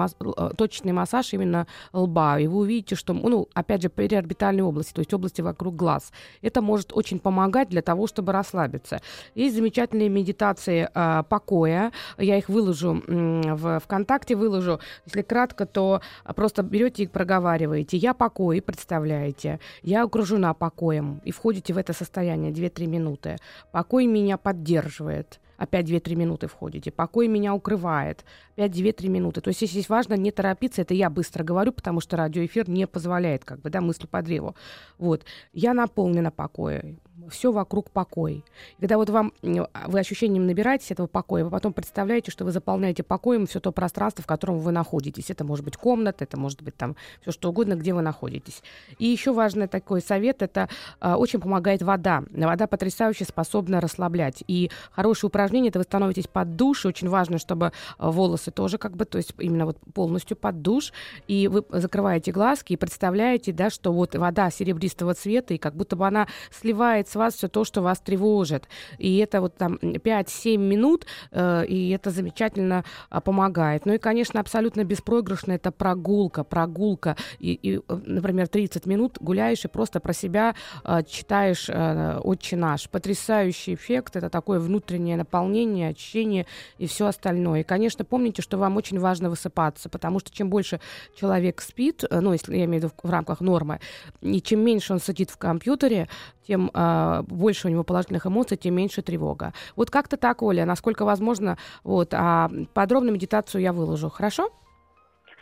точечный 0.58 0.91
массаж 0.91 1.34
именно 1.34 1.67
лба. 1.93 2.39
И 2.39 2.47
вы 2.47 2.60
увидите, 2.60 2.95
что, 2.95 3.13
ну, 3.13 3.47
опять 3.53 3.82
же, 3.82 3.89
периорбитальной 3.89 4.63
области, 4.63 4.93
то 4.93 4.99
есть 4.99 5.13
области 5.13 5.41
вокруг 5.41 5.75
глаз. 5.75 6.12
Это 6.41 6.62
может 6.62 6.91
очень 6.93 7.19
помогать 7.19 7.69
для 7.69 7.82
того, 7.82 8.08
чтобы 8.08 8.32
расслабиться. 8.32 9.01
Есть 9.36 9.56
замечательные 9.56 10.10
медитации 10.10 10.89
покоя. 11.29 11.91
Я 12.17 12.38
их 12.38 12.49
выложу 12.49 13.03
в 13.08 13.79
ВКонтакте, 13.79 14.36
выложу. 14.36 14.79
Если 15.06 15.21
кратко, 15.21 15.65
то 15.65 16.01
просто 16.36 16.63
берете 16.63 17.03
и 17.03 17.08
проговариваете 17.08 17.83
проговариваете 17.84 17.98
«я 17.98 18.13
покой», 18.13 18.62
представляете, 18.62 19.60
«я 19.84 20.04
окружена 20.04 20.54
покоем», 20.54 21.22
и 21.26 21.32
входите 21.32 21.74
в 21.74 21.78
это 21.78 21.93
состояние 21.93 22.52
2-3 22.52 22.88
минуты. 22.88 23.38
Покой 23.72 24.08
меня 24.08 24.38
поддерживает. 24.38 25.39
Опять 25.58 25.86
2-3 25.86 26.15
минуты 26.15 26.48
входите. 26.48 26.91
Покой 26.91 27.28
меня 27.28 27.54
укрывает. 27.54 28.26
Опять 28.53 28.71
2-3 28.71 29.07
минуты. 29.07 29.41
То 29.41 29.49
есть 29.49 29.67
здесь 29.67 29.89
важно 29.89 30.13
не 30.15 30.31
торопиться. 30.31 30.81
Это 30.81 30.93
я 30.93 31.09
быстро 31.09 31.43
говорю, 31.43 31.71
потому 31.71 32.01
что 32.01 32.17
радиоэфир 32.17 32.69
не 32.69 32.87
позволяет 32.87 33.45
как 33.45 33.61
бы, 33.61 33.69
да, 33.69 33.81
мысли 33.81 34.07
по 34.07 34.21
древу. 34.21 34.55
Вот. 34.97 35.25
Я 35.53 35.73
наполнена 35.73 36.31
покоем 36.31 36.99
все 37.29 37.51
вокруг 37.51 37.91
покой. 37.91 38.43
Когда 38.79 38.97
вот 38.97 39.09
вам, 39.09 39.33
вы 39.41 39.99
ощущением 39.99 40.47
набираетесь 40.47 40.91
этого 40.91 41.07
покоя, 41.07 41.43
вы 41.43 41.51
потом 41.51 41.73
представляете, 41.73 42.31
что 42.31 42.45
вы 42.45 42.51
заполняете 42.51 43.03
покоем 43.03 43.45
все 43.45 43.59
то 43.59 43.71
пространство, 43.71 44.23
в 44.23 44.27
котором 44.27 44.59
вы 44.59 44.71
находитесь. 44.71 45.29
Это 45.29 45.43
может 45.43 45.63
быть 45.63 45.77
комната, 45.77 46.23
это 46.23 46.37
может 46.37 46.61
быть 46.61 46.75
там 46.75 46.95
все 47.21 47.31
что 47.31 47.49
угодно, 47.49 47.75
где 47.75 47.93
вы 47.93 48.01
находитесь. 48.01 48.61
И 48.97 49.05
еще 49.05 49.33
важный 49.33 49.67
такой 49.67 50.01
совет, 50.01 50.41
это 50.41 50.69
э, 51.01 51.13
очень 51.13 51.39
помогает 51.39 51.81
вода. 51.81 52.23
Вода 52.31 52.67
потрясающе 52.67 53.25
способна 53.25 53.79
расслаблять. 53.79 54.43
И 54.47 54.71
хорошее 54.91 55.29
упражнение, 55.29 55.69
это 55.69 55.79
вы 55.79 55.83
становитесь 55.83 56.27
под 56.27 56.55
душ, 56.55 56.85
и 56.85 56.87
очень 56.87 57.09
важно, 57.09 57.37
чтобы 57.37 57.71
а, 57.97 58.11
волосы 58.43 58.51
тоже 58.51 58.77
как 58.77 58.95
бы, 58.95 59.06
то 59.06 59.17
есть 59.17 59.34
именно 59.39 59.65
вот 59.65 59.77
полностью 59.93 60.38
под 60.38 60.62
душ, 60.62 60.93
и 61.27 61.47
вы 61.47 61.63
закрываете 61.69 62.32
глазки 62.32 62.73
и 62.73 62.77
представляете, 62.77 63.51
да, 63.51 63.69
что 63.69 63.91
вот 63.91 64.15
вода 64.15 64.49
серебристого 64.49 65.13
цвета, 65.13 65.53
и 65.53 65.58
как 65.58 65.75
будто 65.75 65.95
бы 65.95 66.08
она 66.08 66.27
сливается 66.51 67.13
с 67.13 67.15
вас 67.15 67.36
все 67.36 67.47
то, 67.47 67.63
что 67.63 67.82
вас 67.82 67.99
тревожит. 67.99 68.67
И 68.97 69.17
это 69.17 69.41
вот 69.41 69.56
там 69.56 69.75
5-7 69.82 70.58
минут, 70.58 71.06
э, 71.32 71.65
и 71.67 71.89
это 71.89 72.10
замечательно 72.12 72.84
э, 73.12 73.21
помогает. 73.21 73.86
Ну 73.86 73.93
и, 73.93 73.97
конечно, 73.97 74.39
абсолютно 74.39 74.84
беспроигрышно 74.84 75.53
это 75.53 75.71
прогулка, 75.71 76.43
прогулка. 76.43 77.15
И, 77.39 77.53
и, 77.53 77.82
например, 77.88 78.47
30 78.47 78.86
минут 78.86 79.17
гуляешь 79.21 79.65
и 79.65 79.67
просто 79.67 79.99
про 79.99 80.13
себя 80.13 80.56
э, 80.84 81.03
читаешь 81.08 81.69
э, 81.69 82.19
«Отче 82.23 82.56
наш». 82.56 82.89
Потрясающий 82.89 83.73
эффект, 83.75 84.15
это 84.15 84.29
такое 84.29 84.60
внутреннее 84.60 85.17
наполнение, 85.17 85.89
очищение 85.89 86.45
и 86.79 86.88
все 86.88 87.06
остальное. 87.06 87.62
И, 87.62 87.63
конечно, 87.63 88.06
помните, 88.06 88.33
что 88.41 88.58
вам 88.58 88.78
очень 88.78 89.00
важно 89.00 89.30
высыпаться, 89.30 89.89
потому 89.89 90.19
что 90.19 90.32
чем 90.32 90.50
больше 90.50 90.80
человек 91.15 91.62
спит, 91.62 92.04
э, 92.10 92.19
ну, 92.19 92.34
если 92.34 92.56
я 92.58 92.65
имею 92.65 92.82
в 92.82 92.86
виду 92.86 92.93
в 93.04 93.10
рамках 93.10 93.41
нормы, 93.41 93.80
и 94.22 94.41
чем 94.41 94.62
меньше 94.62 94.93
он 94.93 95.00
сидит 95.00 95.30
в 95.30 95.38
компьютере, 95.38 96.08
тем 96.48 96.72
э, 96.74 97.24
больше 97.28 97.67
у 97.67 97.72
него 97.72 97.84
положительных 97.84 98.26
эмоций, 98.26 98.58
тем 98.58 98.76
меньше 98.76 99.02
тревога. 99.02 99.54
Вот 99.76 99.89
как-то 99.89 100.17
так, 100.17 100.41
Оля, 100.41 100.65
насколько 100.65 101.06
возможно. 101.06 101.58
Вот, 101.84 102.13
а 102.13 102.50
подробную 102.74 103.13
медитацию 103.13 103.62
я 103.62 103.74
выложу. 103.74 104.10
Хорошо? 104.10 104.50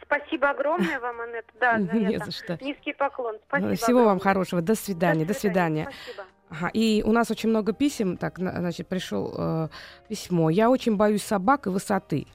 Спасибо 0.04 0.50
огромное 0.50 1.00
вам, 1.00 1.22
Аннет. 1.22 1.46
Да, 1.60 1.80
за 1.80 1.94
Не 1.94 2.16
это. 2.16 2.26
за 2.26 2.32
что. 2.32 2.58
Низкий 2.62 2.94
поклон. 2.94 3.38
Спасибо 3.48 3.76
Всего 3.76 3.90
огромное. 3.90 4.06
вам 4.06 4.20
хорошего. 4.20 4.62
До 4.62 4.76
свидания. 4.76 5.26
До 5.26 5.34
свидания. 5.34 5.86
До 5.86 5.92
свидания. 5.92 6.04
Спасибо. 6.04 6.26
Ага, 6.52 6.70
и 6.74 7.02
у 7.06 7.14
нас 7.14 7.32
очень 7.32 7.48
много 7.48 7.72
писем. 7.72 8.18
Так, 8.18 8.38
значит, 8.38 8.88
пришел 8.88 9.34
э, 9.38 9.70
письмо. 10.10 10.50
Я 10.50 10.70
очень 10.70 10.98
боюсь 10.98 11.24
собак 11.24 11.68
и 11.68 11.70
высоты. 11.70 12.28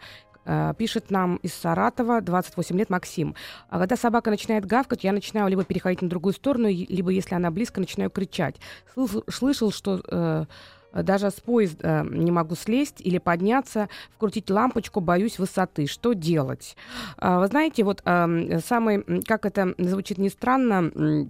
Э, 0.47 0.73
пишет 0.79 1.11
нам 1.11 1.37
из 1.37 1.53
Саратова, 1.55 2.21
28 2.21 2.79
лет, 2.79 2.91
Максим. 2.91 3.35
«А 3.69 3.79
когда 3.79 3.97
собака 3.97 4.31
начинает 4.31 4.65
гавкать, 4.65 5.05
я 5.05 5.13
начинаю 5.13 5.49
либо 5.49 5.65
переходить 5.65 6.03
на 6.03 6.09
другую 6.09 6.33
сторону, 6.33 6.69
либо, 6.69 7.11
если 7.11 7.35
она 7.35 7.51
близко, 7.51 7.81
начинаю 7.81 8.11
кричать. 8.11 8.57
Слышал, 9.29 9.73
что 9.73 10.01
э, 10.07 10.45
даже 11.03 11.31
с 11.31 11.35
поезда 11.35 12.07
не 12.09 12.31
могу 12.31 12.55
слезть 12.55 13.01
или 13.01 13.19
подняться, 13.19 13.89
вкрутить 14.15 14.49
лампочку, 14.49 15.01
боюсь 15.01 15.39
высоты. 15.39 15.87
Что 15.87 16.13
делать? 16.13 16.77
Э, 17.19 17.39
вы 17.39 17.49
знаете, 17.49 17.83
вот 17.83 18.03
э, 18.05 18.61
самый, 18.65 19.03
как 19.25 19.47
это 19.47 19.75
звучит 19.79 20.19
не 20.19 20.29
странно, 20.29 21.29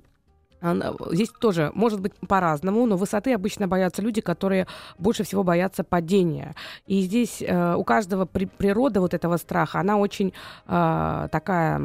Здесь 1.11 1.31
тоже 1.39 1.71
может 1.75 2.01
быть 2.01 2.13
по-разному, 2.29 2.87
но 2.87 2.97
высоты 2.97 3.35
обычно 3.35 3.69
боятся 3.69 4.03
люди, 4.03 4.21
которые 4.21 4.67
больше 4.99 5.23
всего 5.23 5.43
боятся 5.43 5.85
падения. 5.85 6.55
И 6.87 7.03
здесь 7.03 7.43
э, 7.43 7.75
у 7.75 7.85
каждого 7.85 8.25
при, 8.25 8.47
природа 8.47 9.01
вот 9.01 9.15
этого 9.15 9.37
страха, 9.37 9.81
она 9.81 9.99
очень 9.99 10.33
э, 10.67 11.29
такая, 11.31 11.81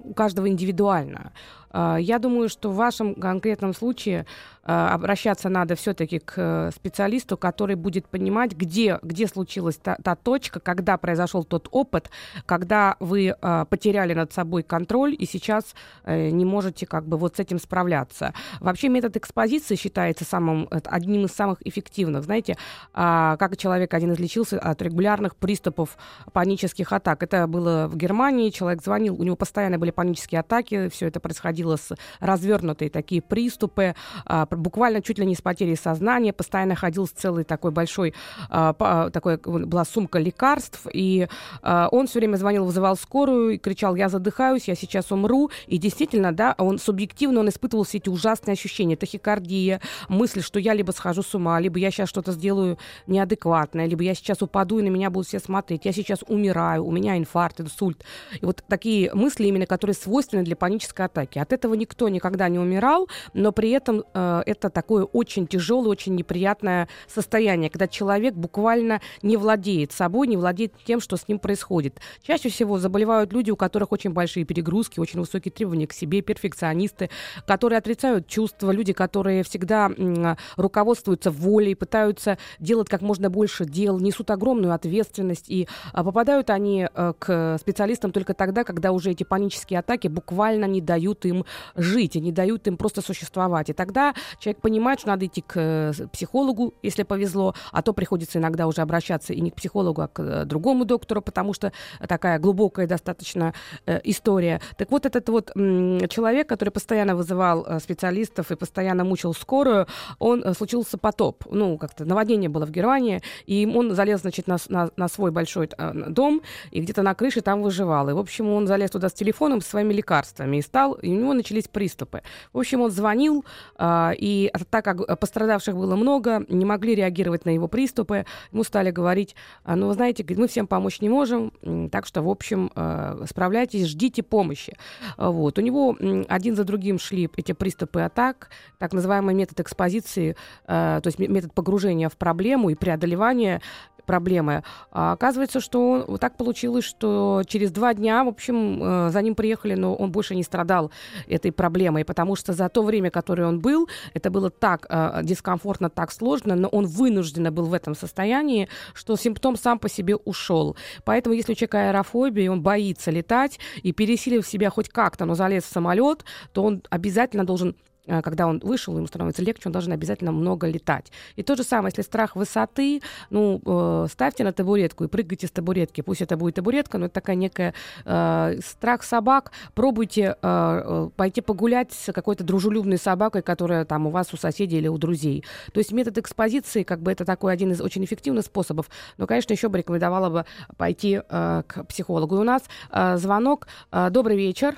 у 0.00 0.14
каждого 0.14 0.48
индивидуальна. 0.48 1.32
Э, 1.76 1.96
я 2.00 2.18
думаю, 2.18 2.48
что 2.48 2.70
в 2.70 2.76
вашем 2.76 3.14
конкретном 3.14 3.74
случае 3.74 4.24
Э, 4.66 4.88
обращаться 4.88 5.48
надо 5.48 5.76
все-таки 5.76 6.18
к 6.18 6.34
э, 6.36 6.70
специалисту, 6.74 7.36
который 7.36 7.76
будет 7.76 8.06
понимать, 8.08 8.52
где, 8.52 8.98
где 9.02 9.28
случилась 9.28 9.76
та, 9.76 9.96
та 10.02 10.16
точка, 10.16 10.58
когда 10.58 10.96
произошел 10.96 11.44
тот 11.44 11.68
опыт, 11.70 12.10
когда 12.46 12.96
вы 12.98 13.36
э, 13.40 13.64
потеряли 13.70 14.12
над 14.14 14.32
собой 14.32 14.64
контроль 14.64 15.14
и 15.16 15.24
сейчас 15.24 15.76
э, 16.04 16.30
не 16.30 16.44
можете 16.44 16.84
как 16.84 17.06
бы 17.06 17.16
вот 17.16 17.36
с 17.36 17.38
этим 17.38 17.60
справляться. 17.60 18.34
Вообще 18.58 18.88
метод 18.88 19.16
экспозиции 19.16 19.76
считается 19.76 20.24
самым, 20.24 20.68
одним 20.70 21.26
из 21.26 21.32
самых 21.32 21.58
эффективных. 21.64 22.24
Знаете, 22.24 22.56
э, 22.92 23.36
как 23.38 23.56
человек 23.56 23.94
один 23.94 24.14
излечился 24.14 24.58
от 24.58 24.82
регулярных 24.82 25.36
приступов 25.36 25.96
панических 26.32 26.92
атак. 26.92 27.22
Это 27.22 27.46
было 27.46 27.86
в 27.86 27.96
Германии, 27.96 28.50
человек 28.50 28.82
звонил, 28.82 29.14
у 29.14 29.22
него 29.22 29.36
постоянно 29.36 29.78
были 29.78 29.92
панические 29.92 30.40
атаки, 30.40 30.88
все 30.88 31.06
это 31.06 31.20
происходило 31.20 31.65
с 31.74 31.96
развернутые 32.20 32.88
такие 32.88 33.20
приступы, 33.20 33.96
э, 34.26 34.46
буквально 34.50 35.02
чуть 35.02 35.18
ли 35.18 35.26
не 35.26 35.34
с 35.34 35.42
потерей 35.42 35.76
сознания, 35.76 36.32
постоянно 36.32 36.76
ходил 36.76 37.08
с 37.08 37.10
целой 37.10 37.42
такой 37.42 37.72
большой, 37.72 38.14
э, 38.48 39.10
такой, 39.12 39.38
была 39.38 39.84
сумка 39.84 40.20
лекарств, 40.20 40.86
и 40.92 41.26
э, 41.62 41.88
он 41.90 42.06
все 42.06 42.20
время 42.20 42.36
звонил, 42.36 42.64
вызывал 42.64 42.96
скорую 42.96 43.54
и 43.54 43.58
кричал, 43.58 43.96
я 43.96 44.08
задыхаюсь, 44.08 44.68
я 44.68 44.76
сейчас 44.76 45.10
умру, 45.10 45.50
и 45.66 45.78
действительно, 45.78 46.32
да, 46.32 46.54
он 46.58 46.78
субъективно, 46.78 47.40
он 47.40 47.48
испытывал 47.48 47.84
все 47.84 47.98
эти 47.98 48.08
ужасные 48.08 48.52
ощущения, 48.52 48.96
тахикардия, 48.96 49.80
мысль, 50.08 50.42
что 50.42 50.60
я 50.60 50.74
либо 50.74 50.92
схожу 50.92 51.22
с 51.22 51.34
ума, 51.34 51.58
либо 51.58 51.78
я 51.78 51.90
сейчас 51.90 52.08
что-то 52.08 52.32
сделаю 52.32 52.78
неадекватное, 53.06 53.86
либо 53.86 54.02
я 54.04 54.14
сейчас 54.14 54.42
упаду, 54.42 54.78
и 54.78 54.82
на 54.82 54.88
меня 54.88 55.10
будут 55.10 55.28
все 55.28 55.40
смотреть, 55.40 55.84
я 55.84 55.92
сейчас 55.92 56.20
умираю, 56.28 56.84
у 56.84 56.92
меня 56.92 57.16
инфаркт, 57.18 57.60
инсульт. 57.60 58.04
И 58.40 58.44
вот 58.44 58.62
такие 58.68 59.12
мысли 59.14 59.46
именно, 59.46 59.66
которые 59.66 59.94
свойственны 59.94 60.42
для 60.42 60.56
панической 60.56 61.06
атаки. 61.06 61.38
От 61.38 61.52
этого 61.56 61.74
никто 61.74 62.08
никогда 62.08 62.48
не 62.48 62.58
умирал, 62.58 63.08
но 63.34 63.52
при 63.52 63.70
этом 63.70 64.04
э, 64.14 64.42
это 64.46 64.70
такое 64.70 65.04
очень 65.04 65.46
тяжелое, 65.46 65.90
очень 65.90 66.14
неприятное 66.14 66.88
состояние, 67.08 67.70
когда 67.70 67.88
человек 67.88 68.34
буквально 68.34 69.00
не 69.22 69.36
владеет 69.36 69.92
собой, 69.92 70.28
не 70.28 70.36
владеет 70.36 70.72
тем, 70.84 71.00
что 71.00 71.16
с 71.16 71.26
ним 71.28 71.38
происходит. 71.38 72.00
Чаще 72.22 72.48
всего 72.48 72.78
заболевают 72.78 73.32
люди, 73.32 73.50
у 73.50 73.56
которых 73.56 73.92
очень 73.92 74.10
большие 74.10 74.44
перегрузки, 74.44 75.00
очень 75.00 75.20
высокие 75.20 75.52
требования 75.52 75.86
к 75.86 75.92
себе, 75.92 76.22
перфекционисты, 76.22 77.10
которые 77.46 77.78
отрицают 77.78 78.26
чувства, 78.26 78.70
люди, 78.70 78.92
которые 78.92 79.42
всегда 79.42 79.86
м, 79.86 80.36
руководствуются 80.56 81.30
волей, 81.30 81.74
пытаются 81.74 82.38
делать 82.58 82.88
как 82.88 83.02
можно 83.02 83.30
больше 83.30 83.64
дел, 83.64 83.98
несут 83.98 84.30
огромную 84.30 84.74
ответственность, 84.74 85.48
и 85.48 85.68
а, 85.92 86.04
попадают 86.04 86.50
они 86.50 86.86
а, 86.92 87.14
к 87.18 87.58
специалистам 87.58 88.12
только 88.12 88.34
тогда, 88.34 88.64
когда 88.64 88.92
уже 88.92 89.10
эти 89.10 89.24
панические 89.24 89.80
атаки 89.80 90.08
буквально 90.08 90.66
не 90.66 90.80
дают 90.80 91.24
им 91.24 91.35
жить, 91.74 92.16
и 92.16 92.20
не 92.20 92.32
дают 92.32 92.66
им 92.66 92.76
просто 92.76 93.02
существовать. 93.02 93.70
И 93.70 93.72
тогда 93.72 94.14
человек 94.38 94.60
понимает, 94.60 95.00
что 95.00 95.08
надо 95.08 95.26
идти 95.26 95.42
к 95.42 95.54
э, 95.56 95.92
психологу, 96.12 96.74
если 96.82 97.02
повезло, 97.02 97.54
а 97.72 97.82
то 97.82 97.92
приходится 97.92 98.38
иногда 98.38 98.66
уже 98.66 98.82
обращаться 98.82 99.32
и 99.32 99.40
не 99.40 99.50
к 99.50 99.56
психологу, 99.56 100.02
а 100.02 100.08
к 100.08 100.20
э, 100.20 100.44
другому 100.44 100.84
доктору, 100.84 101.22
потому 101.22 101.52
что 101.52 101.72
такая 102.06 102.38
глубокая 102.38 102.86
достаточно 102.86 103.54
э, 103.86 104.00
история. 104.04 104.60
Так 104.76 104.90
вот, 104.90 105.06
этот 105.06 105.28
вот 105.28 105.52
человек, 105.54 106.48
который 106.48 106.70
постоянно 106.70 107.16
вызывал 107.16 107.80
специалистов 107.80 108.50
и 108.50 108.56
постоянно 108.56 109.04
мучил 109.04 109.34
скорую, 109.34 109.86
он 110.18 110.54
случился 110.54 110.98
потоп. 110.98 111.44
Ну, 111.50 111.78
как-то 111.78 112.04
наводнение 112.04 112.48
было 112.48 112.66
в 112.66 112.70
Германии, 112.70 113.22
и 113.46 113.66
он 113.66 113.94
залез, 113.94 114.20
значит, 114.20 114.46
на, 114.46 114.56
на, 114.68 114.90
на 114.96 115.08
свой 115.08 115.30
большой 115.30 115.70
дом, 116.08 116.42
и 116.70 116.80
где-то 116.80 117.02
на 117.02 117.14
крыше 117.14 117.40
там 117.40 117.62
выживал. 117.62 118.08
И, 118.08 118.12
в 118.12 118.18
общем, 118.18 118.48
он 118.50 118.66
залез 118.66 118.90
туда 118.90 119.08
с 119.08 119.12
телефоном, 119.12 119.60
с 119.60 119.66
своими 119.66 119.92
лекарствами, 119.92 120.58
и 120.58 120.62
стал, 120.62 120.94
и 120.94 121.10
у 121.10 121.25
начались 121.34 121.68
приступы. 121.68 122.22
В 122.52 122.58
общем, 122.58 122.80
он 122.80 122.90
звонил, 122.90 123.44
э, 123.78 124.10
и 124.18 124.52
так 124.70 124.84
как 124.84 125.18
пострадавших 125.18 125.74
было 125.74 125.96
много, 125.96 126.44
не 126.48 126.64
могли 126.64 126.94
реагировать 126.94 127.44
на 127.44 127.50
его 127.50 127.68
приступы, 127.68 128.26
ему 128.52 128.64
стали 128.64 128.90
говорить, 128.90 129.34
«А, 129.64 129.76
ну, 129.76 129.88
вы 129.88 129.94
знаете, 129.94 130.24
мы 130.36 130.48
всем 130.48 130.66
помочь 130.66 131.00
не 131.00 131.08
можем, 131.08 131.52
так 131.90 132.06
что, 132.06 132.22
в 132.22 132.28
общем, 132.28 132.70
э, 132.74 133.24
справляйтесь, 133.28 133.86
ждите 133.86 134.22
помощи. 134.22 134.76
Вот. 135.16 135.58
У 135.58 135.62
него 135.62 135.96
один 136.28 136.56
за 136.56 136.64
другим 136.64 136.98
шли 136.98 137.28
эти 137.36 137.52
приступы 137.52 138.00
атак, 138.00 138.50
так 138.78 138.92
называемый 138.92 139.34
метод 139.34 139.60
экспозиции, 139.60 140.36
то 140.66 141.02
есть 141.04 141.18
метод 141.18 141.52
погружения 141.52 142.08
в 142.08 142.16
проблему 142.16 142.70
и 142.70 142.74
преодолевания 142.74 143.60
проблемы. 144.06 144.62
А 144.90 145.12
оказывается, 145.12 145.60
что 145.60 146.04
он, 146.06 146.18
так 146.18 146.36
получилось, 146.36 146.84
что 146.84 147.42
через 147.46 147.70
два 147.70 147.92
дня, 147.94 148.24
в 148.24 148.28
общем, 148.28 148.82
э, 148.82 149.10
за 149.10 149.22
ним 149.22 149.34
приехали, 149.34 149.74
но 149.74 149.94
он 149.94 150.10
больше 150.10 150.34
не 150.34 150.42
страдал 150.42 150.90
этой 151.26 151.52
проблемой, 151.52 152.04
потому 152.04 152.36
что 152.36 152.52
за 152.52 152.68
то 152.68 152.82
время, 152.82 153.10
которое 153.10 153.46
он 153.46 153.60
был, 153.60 153.88
это 154.14 154.30
было 154.30 154.50
так 154.50 154.86
э, 154.88 155.20
дискомфортно, 155.22 155.90
так 155.90 156.12
сложно, 156.12 156.54
но 156.54 156.68
он 156.68 156.86
вынужденно 156.86 157.50
был 157.50 157.66
в 157.66 157.74
этом 157.74 157.94
состоянии, 157.94 158.68
что 158.94 159.16
симптом 159.16 159.56
сам 159.56 159.78
по 159.78 159.88
себе 159.88 160.16
ушел. 160.16 160.76
Поэтому, 161.04 161.34
если 161.34 161.52
у 161.52 161.54
человека 161.54 161.88
аэрофобия, 161.88 162.50
он 162.50 162.62
боится 162.62 163.10
летать, 163.10 163.58
и 163.82 163.92
пересилив 163.92 164.46
себя 164.46 164.70
хоть 164.70 164.88
как-то, 164.88 165.24
но 165.24 165.34
залез 165.34 165.64
в 165.64 165.72
самолет, 165.72 166.24
то 166.52 166.62
он 166.62 166.82
обязательно 166.90 167.44
должен 167.44 167.76
когда 168.06 168.46
он 168.46 168.60
вышел, 168.62 168.96
ему 168.96 169.06
становится 169.06 169.42
легче, 169.42 169.62
он 169.66 169.72
должен 169.72 169.92
обязательно 169.92 170.32
много 170.32 170.66
летать. 170.66 171.12
И 171.36 171.42
то 171.42 171.56
же 171.56 171.64
самое, 171.64 171.90
если 171.90 172.02
страх 172.02 172.36
высоты, 172.36 173.02
ну, 173.30 173.60
э, 173.64 174.06
ставьте 174.10 174.44
на 174.44 174.52
табуретку 174.52 175.04
и 175.04 175.08
прыгайте 175.08 175.46
с 175.46 175.50
табуретки. 175.50 176.00
Пусть 176.00 176.22
это 176.22 176.36
будет 176.36 176.54
табуретка, 176.54 176.98
но 176.98 177.06
это 177.06 177.14
такая 177.14 177.36
некая 177.36 177.74
э, 178.04 178.58
страх 178.64 179.02
собак. 179.02 179.52
Пробуйте 179.74 180.22
э, 180.22 180.36
э, 180.42 181.10
пойти 181.16 181.40
погулять 181.40 181.92
с 181.92 182.12
какой-то 182.12 182.44
дружелюбной 182.44 182.98
собакой, 182.98 183.42
которая 183.42 183.84
там 183.84 184.06
у 184.06 184.10
вас 184.10 184.32
у 184.32 184.36
соседей 184.36 184.78
или 184.78 184.88
у 184.88 184.98
друзей. 184.98 185.44
То 185.72 185.78
есть 185.78 185.92
метод 185.92 186.18
экспозиции, 186.18 186.82
как 186.82 187.00
бы 187.00 187.12
это 187.12 187.24
такой 187.24 187.52
один 187.52 187.72
из 187.72 187.80
очень 187.80 188.04
эффективных 188.04 188.44
способов. 188.44 188.88
Но, 189.18 189.26
конечно, 189.26 189.52
еще 189.52 189.68
бы 189.68 189.78
рекомендовала 189.78 190.30
бы 190.30 190.44
пойти 190.76 191.20
э, 191.28 191.62
к 191.66 191.84
психологу. 191.84 192.36
И 192.36 192.38
у 192.38 192.44
нас 192.44 192.62
э, 192.90 193.16
звонок. 193.16 193.66
Э, 193.92 194.10
добрый 194.10 194.36
вечер. 194.36 194.76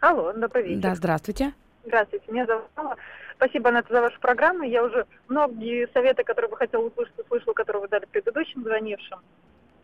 Алло, 0.00 0.32
добрый 0.32 0.68
вечер. 0.68 0.80
Да, 0.80 0.94
здравствуйте. 0.94 1.54
Здравствуйте, 1.84 2.24
меня 2.30 2.46
зовут 2.46 2.64
Алла. 2.76 2.96
Спасибо, 3.36 3.70
Анетта, 3.70 3.92
за 3.92 4.00
вашу 4.02 4.20
программу. 4.20 4.62
Я 4.62 4.84
уже 4.84 5.06
многие 5.28 5.88
советы, 5.92 6.22
которые 6.22 6.48
бы 6.50 6.56
хотела 6.56 6.82
услышать, 6.86 7.18
услышала, 7.18 7.54
которые 7.54 7.82
вы 7.82 7.88
дали 7.88 8.04
предыдущим 8.06 8.62
звонившим. 8.62 9.18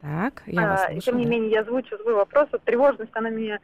Так, 0.00 0.42
я 0.46 0.68
вас 0.68 0.84
слушаю, 0.84 1.00
Тем 1.00 1.16
не 1.18 1.24
да. 1.24 1.30
менее, 1.30 1.50
я 1.50 1.60
озвучу 1.62 1.98
свой 1.98 2.14
вопрос. 2.14 2.48
Вот 2.52 2.62
тревожность, 2.62 3.10
она 3.14 3.30
меня 3.30 3.58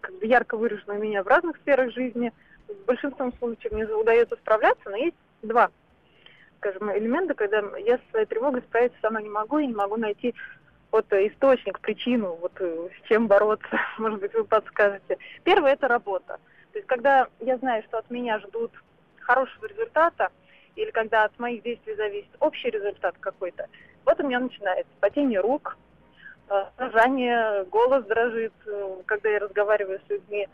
как 0.00 0.18
бы 0.18 0.26
ярко 0.26 0.56
выражена 0.56 0.94
у 0.94 0.98
меня 0.98 1.22
в 1.22 1.28
разных 1.28 1.56
сферах 1.58 1.92
жизни. 1.92 2.32
В 2.66 2.86
большинстве 2.86 3.30
случаев 3.38 3.72
мне 3.72 3.86
удается 3.86 4.34
справляться, 4.34 4.90
но 4.90 4.96
есть 4.96 5.16
два, 5.42 5.70
скажем, 6.58 6.90
элемента, 6.90 7.34
когда 7.34 7.62
я 7.78 7.98
со 7.98 8.10
своей 8.10 8.26
тревогой 8.26 8.62
справиться 8.62 8.98
сама 9.00 9.22
не 9.22 9.28
могу 9.28 9.58
и 9.58 9.66
не 9.68 9.74
могу 9.74 9.96
найти 9.96 10.34
вот 10.90 11.06
источник, 11.12 11.78
причину, 11.78 12.36
вот 12.40 12.60
с 12.60 13.08
чем 13.08 13.28
бороться, 13.28 13.78
может 13.98 14.18
быть, 14.18 14.34
вы 14.34 14.42
подскажете. 14.42 15.18
Первое– 15.44 15.72
это 15.74 15.86
работа. 15.86 16.40
То 16.76 16.78
есть, 16.80 16.88
когда 16.88 17.26
я 17.40 17.56
знаю, 17.56 17.82
что 17.84 17.96
от 17.96 18.10
меня 18.10 18.38
ждут 18.38 18.70
хорошего 19.20 19.64
результата, 19.64 20.28
или 20.74 20.90
когда 20.90 21.24
от 21.24 21.38
моих 21.38 21.62
действий 21.62 21.94
зависит 21.94 22.28
общий 22.38 22.68
результат 22.68 23.14
какой-то, 23.18 23.66
вот 24.04 24.20
у 24.20 24.26
меня 24.26 24.40
начинается 24.40 24.92
потение 25.00 25.40
рук, 25.40 25.78
дрожание, 26.76 27.64
голос 27.70 28.04
дрожит, 28.04 28.52
э, 28.66 28.96
когда 29.06 29.30
я 29.30 29.38
разговариваю 29.38 30.02
с 30.06 30.10
людьми. 30.10 30.48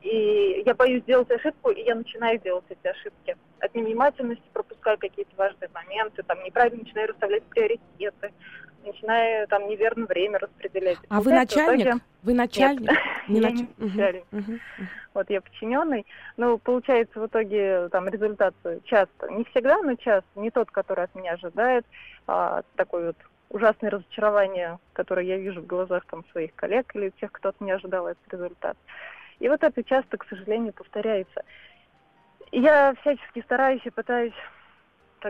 И 0.00 0.62
я 0.64 0.74
боюсь 0.74 1.02
сделать 1.02 1.30
ошибку, 1.30 1.68
и 1.68 1.82
я 1.82 1.96
начинаю 1.96 2.38
делать 2.38 2.64
эти 2.70 2.86
ошибки. 2.86 3.36
От 3.60 3.74
невнимательности 3.74 4.48
пропускаю 4.54 4.96
какие-то 4.96 5.36
важные 5.36 5.68
моменты, 5.74 6.22
там 6.22 6.42
неправильно 6.44 6.82
начинаю 6.82 7.08
расставлять 7.08 7.42
приоритеты, 7.42 8.32
начинаю 8.84 9.46
там 9.48 9.68
неверно 9.68 10.06
время 10.06 10.38
распределять. 10.38 10.98
А 11.08 11.20
вы 11.20 11.32
начальник? 11.32 11.86
Итоге... 11.86 12.02
Вы 12.22 12.34
начальник? 12.34 12.90
Нет, 12.90 12.98
не 13.28 13.40
я 13.40 13.50
нач... 13.50 13.58
не 13.78 13.88
начальник. 13.88 14.24
Угу. 14.32 14.40
Угу. 14.40 14.58
Вот 15.14 15.30
я 15.30 15.40
подчиненный. 15.40 16.06
Но 16.36 16.58
получается 16.58 17.20
в 17.20 17.26
итоге 17.26 17.88
там 17.88 18.08
результат 18.08 18.54
часто, 18.84 19.30
не 19.30 19.44
всегда, 19.44 19.82
но 19.82 19.94
часто, 19.94 20.28
не 20.36 20.50
тот, 20.50 20.70
который 20.70 21.04
от 21.04 21.14
меня 21.14 21.32
ожидает, 21.32 21.84
а 22.26 22.62
такой 22.76 23.06
вот 23.06 23.16
ужасные 23.50 23.90
разочарования, 23.90 24.78
которые 24.92 25.28
я 25.28 25.36
вижу 25.38 25.62
в 25.62 25.66
глазах 25.66 26.04
там 26.06 26.24
своих 26.32 26.54
коллег 26.54 26.94
или 26.94 27.10
тех, 27.20 27.32
кто 27.32 27.50
от 27.50 27.60
меня 27.60 27.76
ожидал 27.76 28.06
этот 28.06 28.32
результат. 28.32 28.76
И 29.38 29.48
вот 29.48 29.62
это 29.62 29.82
часто, 29.84 30.16
к 30.16 30.26
сожалению, 30.28 30.72
повторяется. 30.72 31.42
Я 32.50 32.94
всячески 33.00 33.42
стараюсь 33.42 33.82
и 33.84 33.90
пытаюсь 33.90 34.34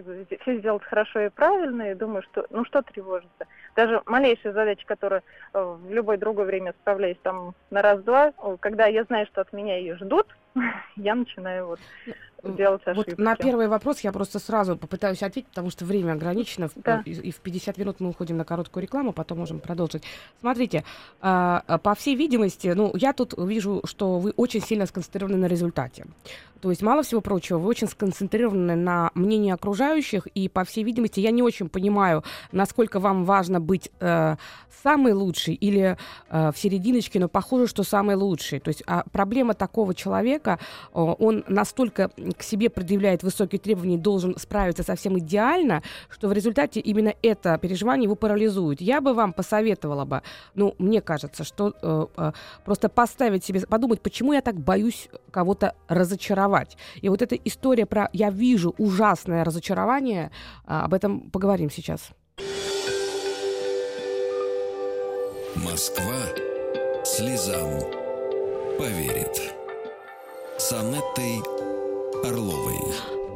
бы 0.04 0.26
все 0.40 0.58
сделать 0.58 0.82
хорошо 0.84 1.20
и 1.20 1.28
правильно, 1.28 1.90
и 1.90 1.94
думаю, 1.94 2.22
что 2.22 2.46
ну 2.50 2.64
что 2.64 2.82
тревожиться. 2.82 3.46
Даже 3.76 4.02
малейшая 4.06 4.52
задача, 4.52 4.86
которая 4.86 5.22
э, 5.52 5.60
в 5.60 5.92
любое 5.92 6.18
другое 6.18 6.46
время 6.46 6.74
справляюсь 6.80 7.18
там 7.22 7.54
на 7.70 7.82
раз-два, 7.82 8.32
когда 8.60 8.86
я 8.86 9.04
знаю, 9.04 9.26
что 9.26 9.40
от 9.40 9.52
меня 9.52 9.78
ее 9.78 9.96
ждут, 9.96 10.26
я 10.96 11.14
начинаю 11.14 11.66
вот 11.68 11.80
делать 12.42 12.82
ошибки. 12.86 13.10
Вот 13.10 13.18
на 13.18 13.36
первый 13.36 13.68
вопрос 13.68 14.00
я 14.00 14.12
просто 14.12 14.38
сразу 14.38 14.76
попытаюсь 14.76 15.22
ответить, 15.22 15.48
потому 15.48 15.70
что 15.70 15.84
время 15.84 16.12
ограничено, 16.12 16.68
да. 16.76 17.02
и, 17.04 17.12
и 17.12 17.30
в 17.30 17.40
50 17.40 17.78
минут 17.78 18.00
мы 18.00 18.10
уходим 18.10 18.36
на 18.36 18.44
короткую 18.44 18.82
рекламу, 18.82 19.12
потом 19.12 19.38
можем 19.38 19.60
продолжить. 19.60 20.04
Смотрите, 20.40 20.84
э, 21.20 21.60
по 21.82 21.94
всей 21.94 22.14
видимости, 22.14 22.68
ну, 22.68 22.92
я 22.94 23.12
тут 23.12 23.34
вижу, 23.36 23.82
что 23.84 24.18
вы 24.18 24.32
очень 24.36 24.60
сильно 24.60 24.86
сконцентрированы 24.86 25.36
на 25.36 25.46
результате. 25.46 26.06
То 26.60 26.70
есть, 26.70 26.82
мало 26.82 27.02
всего 27.02 27.20
прочего, 27.20 27.58
вы 27.58 27.68
очень 27.68 27.86
сконцентрированы 27.86 28.74
на 28.74 29.10
мнении 29.14 29.52
окружающих, 29.52 30.26
и, 30.26 30.48
по 30.48 30.64
всей 30.64 30.84
видимости, 30.84 31.20
я 31.20 31.30
не 31.30 31.42
очень 31.42 31.68
понимаю, 31.68 32.24
насколько 32.52 32.98
вам 32.98 33.24
важно 33.24 33.60
быть 33.60 33.90
э, 34.00 34.36
самый 34.82 35.12
лучший 35.12 35.54
или 35.54 35.96
э, 36.30 36.52
в 36.52 36.58
серединочке, 36.58 37.20
но 37.20 37.28
похоже, 37.28 37.66
что 37.68 37.82
самый 37.84 38.16
лучший. 38.16 38.58
То 38.60 38.68
есть, 38.68 38.82
а 38.86 39.04
проблема 39.12 39.54
такого 39.54 39.94
человека, 39.94 40.37
э, 40.46 40.56
он 40.92 41.44
настолько 41.48 42.10
к 42.36 42.42
себе 42.42 42.70
предъявляет 42.70 43.22
высокие 43.22 43.58
требования 43.58 43.96
и 43.96 43.98
должен 43.98 44.36
справиться 44.38 44.82
совсем 44.82 45.18
идеально, 45.18 45.82
что 46.08 46.28
в 46.28 46.32
результате 46.32 46.80
именно 46.80 47.14
это 47.22 47.58
переживание 47.58 48.04
его 48.04 48.14
парализует. 48.14 48.80
Я 48.80 49.00
бы 49.00 49.14
вам 49.14 49.32
посоветовала 49.32 50.04
бы, 50.04 50.22
ну, 50.54 50.74
мне 50.78 51.00
кажется, 51.00 51.44
что 51.44 51.74
э, 51.82 52.06
э, 52.16 52.32
просто 52.64 52.88
поставить 52.88 53.44
себе, 53.44 53.60
подумать, 53.60 54.00
почему 54.00 54.32
я 54.32 54.40
так 54.40 54.56
боюсь 54.56 55.08
кого-то 55.30 55.74
разочаровать. 55.88 56.76
И 57.00 57.08
вот 57.08 57.22
эта 57.22 57.34
история 57.34 57.86
про 57.86 58.08
«я 58.12 58.30
вижу 58.30 58.74
ужасное 58.78 59.44
разочарование», 59.44 60.30
э, 60.66 60.72
об 60.72 60.94
этом 60.94 61.30
поговорим 61.30 61.70
сейчас. 61.70 62.10
Москва 65.56 66.14
слезам 67.04 67.80
поверит. 68.78 69.57
С 70.58 70.72
Анеттой 70.72 71.40
Орловой. 72.24 72.80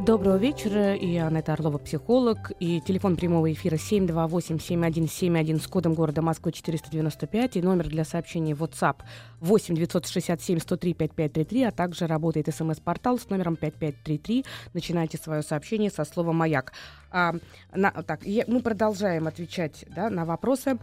Доброго 0.05 0.39
вечера, 0.39 0.97
и 0.97 1.17
Анетта 1.19 1.53
Орлова, 1.53 1.79
психолог, 1.79 2.51
и 2.59 2.81
телефон 2.81 3.15
прямого 3.15 3.53
эфира 3.53 3.77
728-7171 3.77 5.63
с 5.63 5.69
кодом 5.69 5.95
города 5.95 6.21
Москвы 6.21 6.51
495, 6.51 7.59
и 7.59 7.63
номер 7.63 7.87
для 7.87 8.05
сообщений 8.05 8.55
WhatsApp 8.55 8.97
8 9.39 9.77
967 9.77 10.59
103 10.59 10.95
5533, 10.95 11.63
а 11.63 11.71
также 11.71 12.09
работает 12.09 12.53
смс-портал 12.53 13.21
с 13.21 13.31
номером 13.31 13.55
5533. 13.55 14.45
Начинайте 14.75 15.17
свое 15.17 15.43
сообщение 15.45 15.93
со 15.93 16.05
слова 16.05 16.33
«Маяк». 16.33 16.73
А, 17.13 17.35
на, 17.73 17.93
так, 17.93 18.27
я, 18.27 18.43
мы 18.49 18.61
продолжаем 18.63 19.29
отвечать 19.29 19.85
да, 19.95 20.11
на 20.11 20.25
вопросы. 20.25 20.77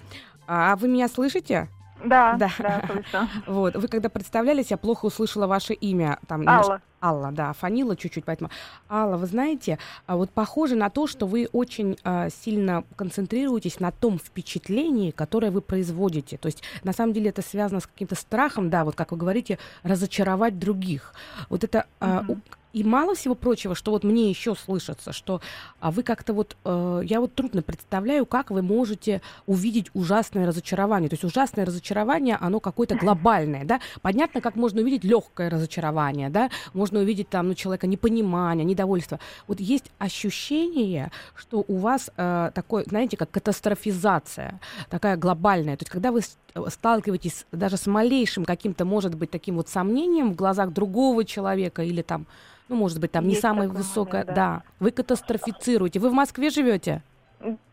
А 0.47 0.77
вы 0.77 0.87
меня 0.87 1.09
слышите? 1.09 1.67
Да, 2.03 2.35
да, 2.37 2.49
да, 2.59 2.83
слышу. 2.85 3.29
Вот, 3.47 3.75
вы 3.75 3.87
когда 3.87 4.09
представлялись, 4.09 4.71
я 4.71 4.77
плохо 4.77 5.05
услышала 5.05 5.47
ваше 5.47 5.73
имя. 5.73 6.19
Там, 6.27 6.47
Алла. 6.47 6.81
Алла, 7.01 7.31
да, 7.31 7.53
фанила 7.53 7.95
чуть-чуть, 7.95 8.25
поэтому... 8.25 8.49
Алла, 8.89 9.17
вы 9.17 9.25
знаете, 9.25 9.79
а 10.05 10.17
вот 10.17 10.31
похоже 10.31 10.75
на 10.75 10.89
то, 10.89 11.07
что 11.07 11.27
вы 11.27 11.47
очень 11.51 11.97
а, 12.03 12.29
сильно 12.29 12.83
концентрируетесь 12.95 13.79
на 13.79 13.91
том 13.91 14.19
впечатлении, 14.19 15.11
которое 15.11 15.51
вы 15.51 15.61
производите. 15.61 16.37
То 16.37 16.47
есть, 16.47 16.61
на 16.83 16.93
самом 16.93 17.13
деле, 17.13 17.29
это 17.29 17.41
связано 17.41 17.79
с 17.79 17.87
каким-то 17.87 18.15
страхом, 18.15 18.69
да, 18.69 18.83
вот 18.83 18.95
как 18.95 19.11
вы 19.11 19.17
говорите, 19.17 19.59
разочаровать 19.83 20.59
других. 20.59 21.13
Вот 21.49 21.63
это... 21.63 21.85
Mm-hmm. 21.99 22.37
И 22.71 22.83
мало 22.83 23.15
всего 23.15 23.33
прочего, 23.33 23.73
что 23.73 23.91
вот 23.91 24.03
мне 24.03 24.29
еще 24.29 24.55
слышится, 24.55 25.11
что 25.11 25.41
а 25.79 25.89
вы 25.89 26.03
как-то 26.03 26.33
вот, 26.33 26.55
э, 26.65 27.01
я 27.03 27.19
вот 27.19 27.33
трудно 27.33 27.63
представляю, 27.63 28.27
как 28.27 28.51
вы 28.51 28.61
можете 28.61 29.21
увидеть 29.47 29.89
ужасное 29.95 30.45
разочарование. 30.45 31.09
То 31.09 31.15
есть 31.15 31.23
ужасное 31.23 31.65
разочарование, 31.65 32.37
оно 32.39 32.59
какое-то 32.59 32.95
глобальное, 32.95 33.65
да. 33.65 33.79
Понятно, 34.01 34.39
как 34.41 34.55
можно 34.55 34.81
увидеть 34.81 35.03
легкое 35.03 35.49
разочарование, 35.49 36.29
да. 36.29 36.51
Можно 36.73 36.99
увидеть 36.99 37.29
там, 37.29 37.47
ну, 37.47 37.55
человека 37.55 37.87
непонимание, 37.87 38.65
недовольство. 38.65 39.19
Вот 39.47 39.59
есть 39.59 39.91
ощущение, 39.97 41.11
что 41.35 41.65
у 41.67 41.77
вас 41.77 42.11
э, 42.17 42.51
такое, 42.53 42.83
знаете, 42.87 43.17
как 43.17 43.31
катастрофизация, 43.31 44.59
такая 44.89 45.17
глобальная. 45.17 45.75
То 45.75 45.83
есть 45.83 45.91
когда 45.91 46.11
вы 46.11 46.21
сталкиваетесь 46.67 47.45
даже 47.51 47.77
с 47.77 47.87
малейшим 47.87 48.45
каким-то, 48.45 48.85
может 48.85 49.15
быть, 49.15 49.31
таким 49.31 49.55
вот 49.55 49.69
сомнением 49.69 50.31
в 50.33 50.35
глазах 50.35 50.71
другого 50.71 51.25
человека 51.25 51.83
или 51.83 52.01
там 52.01 52.25
ну, 52.69 52.75
может 52.75 52.99
быть, 52.99 53.11
там 53.11 53.25
Есть 53.25 53.37
не 53.37 53.41
самая 53.41 53.67
высокая, 53.67 54.23
да. 54.23 54.33
да. 54.33 54.63
Вы 54.79 54.91
катастрофицируете. 54.91 55.99
Вы 55.99 56.11
в 56.11 56.13
Москве 56.13 56.51
живете? 56.51 57.01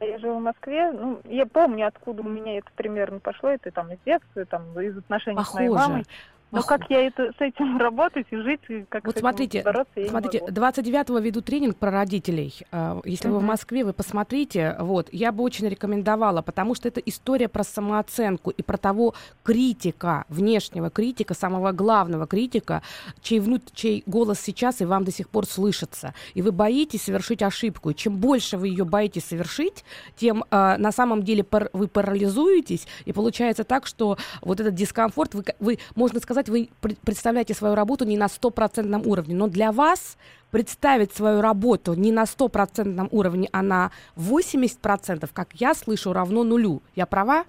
Я 0.01 0.19
живу 0.19 0.39
в 0.39 0.43
Москве. 0.43 0.91
Ну, 0.93 1.21
я 1.25 1.45
помню, 1.45 1.87
откуда 1.87 2.23
у 2.23 2.29
меня 2.29 2.59
это 2.59 2.71
примерно 2.77 3.19
пошло. 3.19 3.51
Это 3.51 3.71
там 3.71 3.93
из 3.93 3.99
детства, 4.07 4.45
там 4.47 4.63
из 4.81 4.97
отношений 4.97 5.37
Похоже. 5.37 5.51
с 5.51 5.55
моей 5.55 5.69
мамой. 5.69 6.05
Но 6.53 6.63
как 6.63 6.89
я 6.91 7.07
это, 7.07 7.33
с 7.37 7.41
этим 7.41 7.77
работать 7.79 8.27
и 8.31 8.37
жить, 8.37 8.61
как 8.89 9.05
вот 9.05 9.17
с 9.17 9.21
смотрите, 9.21 9.63
бороться, 9.63 10.01
я 10.01 10.09
смотрите, 10.09 10.45
29-го 10.49 11.19
веду 11.19 11.43
тренинг 11.43 11.77
про 11.77 11.91
родителей. 11.91 12.55
А, 12.71 13.01
если 13.05 13.29
uh-huh. 13.29 13.35
вы 13.35 13.39
в 13.41 13.43
Москве, 13.43 13.85
вы 13.85 13.93
посмотрите. 13.93 14.77
Вот, 14.79 15.09
я 15.13 15.33
бы 15.33 15.43
очень 15.43 15.69
рекомендовала, 15.69 16.43
потому 16.43 16.75
что 16.75 16.89
это 16.89 17.01
история 17.01 17.49
про 17.49 17.65
самооценку 17.65 18.51
и 18.51 18.63
про 18.63 18.77
того 18.77 19.15
критика, 19.43 20.25
внешнего 20.29 20.89
критика, 20.89 21.35
самого 21.35 21.73
главного 21.73 22.27
критика, 22.27 22.83
чей, 23.21 23.41
внут... 23.41 23.63
чей 23.75 24.05
голос 24.07 24.41
сейчас 24.41 24.81
и 24.81 24.85
вам 24.85 25.05
до 25.05 25.11
сих 25.11 25.29
пор 25.29 25.47
слышится. 25.47 26.15
И 26.35 26.43
вы 26.43 26.53
боитесь 26.53 27.03
совершить 27.03 27.43
ошибку. 27.43 27.91
И 27.91 27.95
чем 27.95 28.17
больше 28.17 28.57
вы 28.57 28.69
ее 28.69 28.85
боитесь 28.85 29.25
совершить, 29.25 29.85
тем 30.17 30.45
э, 30.51 30.77
на 30.79 30.93
самом 30.93 31.23
деле 31.23 31.43
пар... 31.43 31.71
вы 31.73 31.89
парализуетесь, 31.89 32.87
и 33.05 33.13
получается 33.13 33.65
так, 33.65 33.87
что 33.87 34.17
вот 34.43 34.61
этот 34.61 34.75
дискомфорт, 34.75 35.35
вы, 35.35 35.45
вы 35.59 35.79
можно 35.95 36.21
сказать, 36.21 36.36
сказать, 36.37 36.49
вы 36.49 36.69
представляете 37.05 37.55
свою 37.55 37.75
работу 37.75 38.05
не 38.05 38.17
на 38.17 38.29
стопроцентном 38.29 39.07
уровне, 39.07 39.35
но 39.35 39.49
для 39.49 39.73
вас 39.73 40.17
представить 40.51 41.15
свою 41.15 41.41
работу 41.41 41.95
не 41.95 42.13
на 42.13 42.27
стопроцентном 42.27 43.09
уровне, 43.11 43.49
а 43.53 43.63
на 43.63 43.91
80%, 44.17 45.29
как 45.33 45.49
я 45.55 45.75
слышу, 45.75 46.13
равно 46.13 46.45
нулю. 46.45 46.83
Я 46.95 47.07
права? 47.07 47.45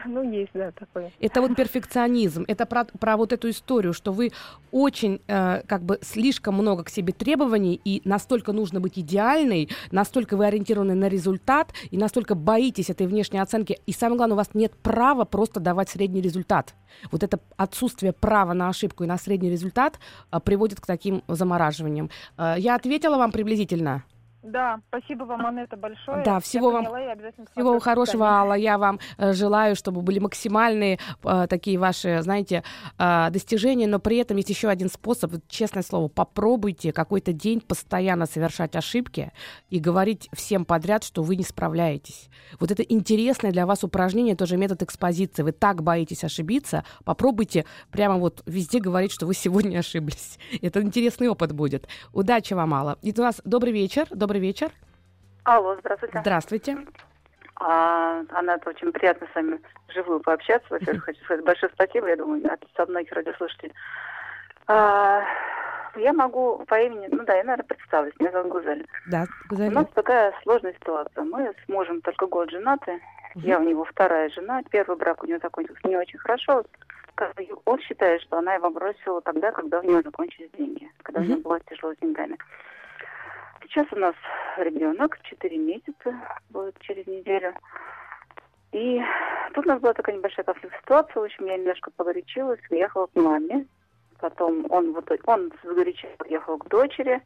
Ну, 0.06 0.22
есть, 0.22 0.50
да, 0.54 0.72
такое. 0.72 1.12
Это 1.20 1.40
вот 1.40 1.56
перфекционизм, 1.56 2.44
это 2.48 2.66
про, 2.66 2.84
про 2.84 3.16
вот 3.16 3.32
эту 3.32 3.50
историю, 3.50 3.92
что 3.92 4.12
вы 4.12 4.32
очень, 4.70 5.20
э, 5.26 5.62
как 5.66 5.82
бы, 5.82 5.98
слишком 6.02 6.54
много 6.54 6.84
к 6.84 6.88
себе 6.88 7.12
требований, 7.12 7.80
и 7.84 8.02
настолько 8.04 8.52
нужно 8.52 8.80
быть 8.80 8.98
идеальной, 8.98 9.68
настолько 9.90 10.36
вы 10.36 10.46
ориентированы 10.46 10.94
на 10.94 11.08
результат, 11.08 11.72
и 11.90 11.96
настолько 11.96 12.34
боитесь 12.34 12.90
этой 12.90 13.06
внешней 13.06 13.38
оценки, 13.38 13.78
и 13.86 13.92
самое 13.92 14.16
главное, 14.16 14.34
у 14.34 14.38
вас 14.38 14.50
нет 14.54 14.74
права 14.76 15.24
просто 15.24 15.60
давать 15.60 15.88
средний 15.88 16.20
результат. 16.20 16.74
Вот 17.10 17.22
это 17.22 17.40
отсутствие 17.56 18.12
права 18.12 18.52
на 18.52 18.68
ошибку 18.68 19.04
и 19.04 19.06
на 19.06 19.18
средний 19.18 19.50
результат 19.50 19.98
э, 20.32 20.40
приводит 20.40 20.80
к 20.80 20.86
таким 20.86 21.22
замораживаниям. 21.28 22.10
Э, 22.36 22.54
я 22.58 22.74
ответила 22.74 23.16
вам 23.16 23.32
приблизительно? 23.32 24.04
Да, 24.42 24.80
спасибо 24.88 25.24
вам, 25.24 25.44
Анетта, 25.46 25.76
большое. 25.76 26.24
Да, 26.24 26.40
всего 26.40 26.70
вам, 26.70 26.86
всего 26.86 27.78
хорошего, 27.78 28.26
Алла. 28.26 28.54
Я 28.54 28.78
вам 28.78 28.98
э, 29.18 29.32
желаю, 29.34 29.76
чтобы 29.76 30.00
были 30.00 30.18
максимальные 30.18 30.98
э, 31.24 31.46
такие 31.48 31.78
ваши, 31.78 32.22
знаете, 32.22 32.64
э, 32.98 33.28
достижения, 33.30 33.86
но 33.86 33.98
при 33.98 34.16
этом 34.16 34.38
есть 34.38 34.48
еще 34.48 34.68
один 34.68 34.88
способ. 34.88 35.32
Честное 35.48 35.82
слово, 35.82 36.08
попробуйте 36.08 36.92
какой-то 36.92 37.34
день 37.34 37.60
постоянно 37.60 38.24
совершать 38.24 38.76
ошибки 38.76 39.30
и 39.68 39.78
говорить 39.78 40.30
всем 40.32 40.64
подряд, 40.64 41.04
что 41.04 41.22
вы 41.22 41.36
не 41.36 41.44
справляетесь. 41.44 42.30
Вот 42.58 42.70
это 42.70 42.82
интересное 42.82 43.52
для 43.52 43.66
вас 43.66 43.84
упражнение, 43.84 44.36
тоже 44.36 44.56
метод 44.56 44.82
экспозиции. 44.82 45.42
Вы 45.42 45.52
так 45.52 45.82
боитесь 45.82 46.24
ошибиться, 46.24 46.84
попробуйте 47.04 47.66
прямо 47.90 48.16
вот 48.16 48.42
везде 48.46 48.80
говорить, 48.80 49.12
что 49.12 49.26
вы 49.26 49.34
сегодня 49.34 49.80
ошиблись. 49.80 50.38
Это 50.62 50.80
интересный 50.80 51.28
опыт 51.28 51.52
будет. 51.52 51.88
Удачи 52.12 52.54
вам, 52.54 52.72
Алла. 52.72 52.98
И 53.02 53.12
у 53.16 53.20
нас 53.20 53.42
добрый 53.44 53.72
вечер, 53.72 54.06
добрый 54.10 54.29
добрый 54.30 54.42
вечер. 54.42 54.70
Алло, 55.42 55.76
здравствуйте. 55.80 56.20
Здравствуйте. 56.20 56.78
А, 57.56 58.22
Анна, 58.30 58.52
это 58.52 58.70
очень 58.70 58.92
приятно 58.92 59.26
с 59.26 59.34
вами 59.34 59.60
живую 59.88 60.20
пообщаться. 60.20 60.68
Во-первых, 60.70 61.04
хочу 61.06 61.20
сказать 61.24 61.44
большое 61.44 61.72
спасибо, 61.74 62.06
я 62.06 62.14
думаю, 62.14 62.40
от 62.46 62.62
лица 62.62 62.86
многих 62.86 63.10
радиослушателей. 63.10 63.74
А, 64.68 65.24
я 65.96 66.12
могу 66.12 66.64
по 66.68 66.80
имени, 66.80 67.08
ну 67.10 67.24
да, 67.24 67.34
я, 67.34 67.42
наверное, 67.42 67.64
представлюсь. 67.64 68.14
Меня 68.20 68.30
зовут 68.30 68.52
Гузель. 68.52 68.86
Да, 69.08 69.26
Гузель. 69.48 69.70
У 69.70 69.72
нас 69.72 69.86
такая 69.94 70.32
сложная 70.44 70.74
ситуация. 70.74 71.24
Мы 71.24 71.52
с 71.52 71.68
мужем 71.68 72.00
только 72.00 72.28
год 72.28 72.52
женаты. 72.52 73.00
Угу. 73.34 73.44
Я 73.44 73.58
у 73.58 73.64
него 73.64 73.84
вторая 73.84 74.30
жена. 74.30 74.62
Первый 74.70 74.96
брак 74.96 75.24
у 75.24 75.26
него 75.26 75.40
закончился 75.42 75.80
не 75.88 75.96
очень 75.96 76.20
хорошо. 76.20 76.62
Он 77.64 77.80
считает, 77.80 78.22
что 78.22 78.38
она 78.38 78.54
его 78.54 78.70
бросила 78.70 79.20
тогда, 79.22 79.50
когда 79.50 79.80
у 79.80 79.82
него 79.82 80.02
закончились 80.02 80.50
деньги. 80.56 80.88
Когда 81.02 81.18
угу. 81.20 81.26
у 81.26 81.30
него 81.32 81.40
было 81.40 81.60
тяжело 81.68 81.92
с 81.94 81.96
деньгами. 81.96 82.38
Сейчас 83.70 83.86
у 83.92 83.96
нас 83.96 84.16
ребенок, 84.56 85.16
4 85.22 85.56
месяца, 85.56 86.12
будет 86.48 86.76
через 86.80 87.06
неделю. 87.06 87.54
И 88.72 89.00
тут 89.54 89.64
у 89.64 89.68
нас 89.68 89.80
была 89.80 89.92
такая 89.94 90.16
небольшая 90.16 90.44
конфликтная 90.44 90.80
ситуация. 90.80 91.20
В 91.20 91.24
общем, 91.24 91.46
я 91.46 91.56
немножко 91.56 91.92
погорячилась, 91.92 92.58
уехала 92.68 93.06
к 93.06 93.14
маме. 93.14 93.66
Потом 94.18 94.66
он, 94.70 94.92
вот, 94.92 95.08
он 95.26 95.52
сгорячился, 95.62 96.16
уехал 96.24 96.58
к 96.58 96.68
дочери. 96.68 97.22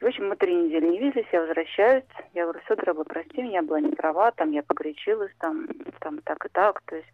В 0.00 0.06
общем, 0.06 0.28
мы 0.28 0.36
три 0.36 0.54
недели 0.54 0.86
не 0.86 1.00
виделись, 1.00 1.26
я 1.32 1.40
возвращаюсь. 1.40 2.04
Я 2.32 2.44
говорю, 2.44 2.60
все, 2.64 2.76
дорогой, 2.76 3.04
прости 3.04 3.42
меня, 3.42 3.62
была 3.62 3.80
не 3.80 3.90
права, 3.90 4.30
там 4.30 4.52
я 4.52 4.62
погорячилась, 4.62 5.32
там, 5.38 5.66
там 5.98 6.18
так 6.18 6.46
и 6.46 6.48
так. 6.50 6.80
То 6.82 6.94
есть 6.94 7.12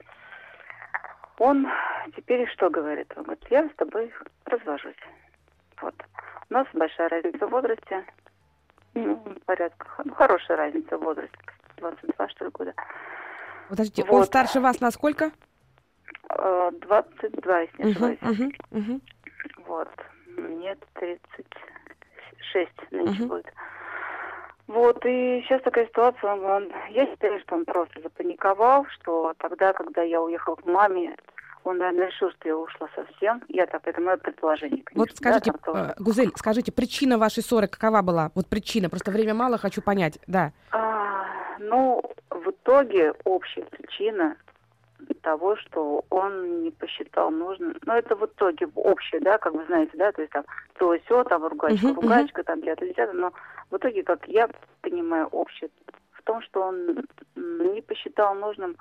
он 1.38 1.66
теперь 2.14 2.46
что 2.50 2.68
говорит? 2.68 3.10
Он 3.16 3.22
говорит, 3.22 3.46
я 3.48 3.66
с 3.66 3.74
тобой 3.76 4.12
развожусь. 4.44 4.94
Вот. 5.80 5.94
У 6.50 6.54
нас 6.54 6.66
большая 6.72 7.08
разница 7.08 7.46
в 7.46 7.50
возрасте. 7.50 8.04
Ну, 8.94 9.16
порядка. 9.46 9.86
Ну, 10.04 10.14
хорошая 10.14 10.56
разница 10.56 10.98
в 10.98 11.02
возрасте. 11.02 11.38
22, 11.76 12.28
что 12.28 12.44
ли, 12.44 12.50
года. 12.50 12.74
Подождите, 13.68 14.04
вот. 14.04 14.12
он 14.18 14.24
старше 14.24 14.60
вас 14.60 14.80
на 14.80 14.90
сколько? 14.90 15.30
22, 16.28 17.60
если 17.60 17.82
не 17.82 17.90
ошибаюсь. 17.92 18.18
Uh-huh, 18.20 18.52
uh-huh. 18.72 19.00
Вот. 19.66 19.88
Мне 20.36 20.76
36 20.94 22.70
нынче 22.90 23.22
uh-huh. 23.22 23.26
будет. 23.26 23.52
Вот, 24.66 25.04
и 25.04 25.42
сейчас 25.42 25.62
такая 25.62 25.86
ситуация, 25.86 26.32
он, 26.32 26.44
он, 26.44 26.72
я 26.90 27.06
считаю, 27.06 27.40
что 27.40 27.56
он 27.56 27.64
просто 27.64 28.00
запаниковал, 28.02 28.86
что 28.86 29.34
тогда, 29.38 29.72
когда 29.72 30.02
я 30.02 30.22
уехала 30.22 30.54
к 30.54 30.64
маме, 30.64 31.16
он, 31.64 31.78
наверное, 31.78 32.08
решил, 32.08 32.30
что 32.30 32.48
я 32.48 32.56
ушла 32.56 32.88
совсем. 32.94 33.42
Я 33.48 33.66
так, 33.66 33.86
это 33.86 34.00
мое 34.00 34.16
предположение. 34.16 34.82
Конечно. 34.82 35.00
Вот 35.00 35.16
скажите, 35.16 35.52
да, 35.66 35.94
э, 35.96 36.02
Гузель, 36.02 36.32
скажите, 36.36 36.72
причина 36.72 37.18
вашей 37.18 37.42
ссоры 37.42 37.68
какова 37.68 38.02
была? 38.02 38.30
Вот 38.34 38.46
причина, 38.46 38.88
просто 38.88 39.10
время 39.10 39.34
мало, 39.34 39.58
хочу 39.58 39.82
понять, 39.82 40.18
да. 40.26 40.52
А, 40.72 41.26
ну, 41.58 42.02
в 42.30 42.50
итоге 42.50 43.12
общая 43.24 43.62
причина 43.62 44.36
того, 45.22 45.56
что 45.56 46.04
он 46.10 46.62
не 46.62 46.70
посчитал 46.70 47.30
нужным. 47.30 47.76
Но 47.84 47.96
это 47.96 48.16
в 48.16 48.24
итоге 48.24 48.68
общее, 48.74 49.20
да, 49.20 49.38
как 49.38 49.54
вы 49.54 49.64
знаете, 49.66 49.92
да, 49.94 50.12
то 50.12 50.22
есть 50.22 50.32
там 50.32 50.44
то 50.78 50.96
все, 51.04 51.24
там 51.24 51.46
ругачка, 51.46 51.86
uh-huh, 51.86 51.94
ругачка, 51.94 52.40
uh-huh. 52.40 52.44
там 52.44 52.60
пятое, 52.62 52.88
десятое, 52.88 53.14
но 53.14 53.32
в 53.70 53.76
итоге, 53.76 54.02
как 54.02 54.26
я 54.28 54.48
понимаю, 54.80 55.26
общее 55.26 55.70
в 56.12 56.22
том, 56.22 56.42
что 56.42 56.62
он 56.62 57.04
не 57.36 57.80
посчитал 57.82 58.34
нужным 58.34 58.76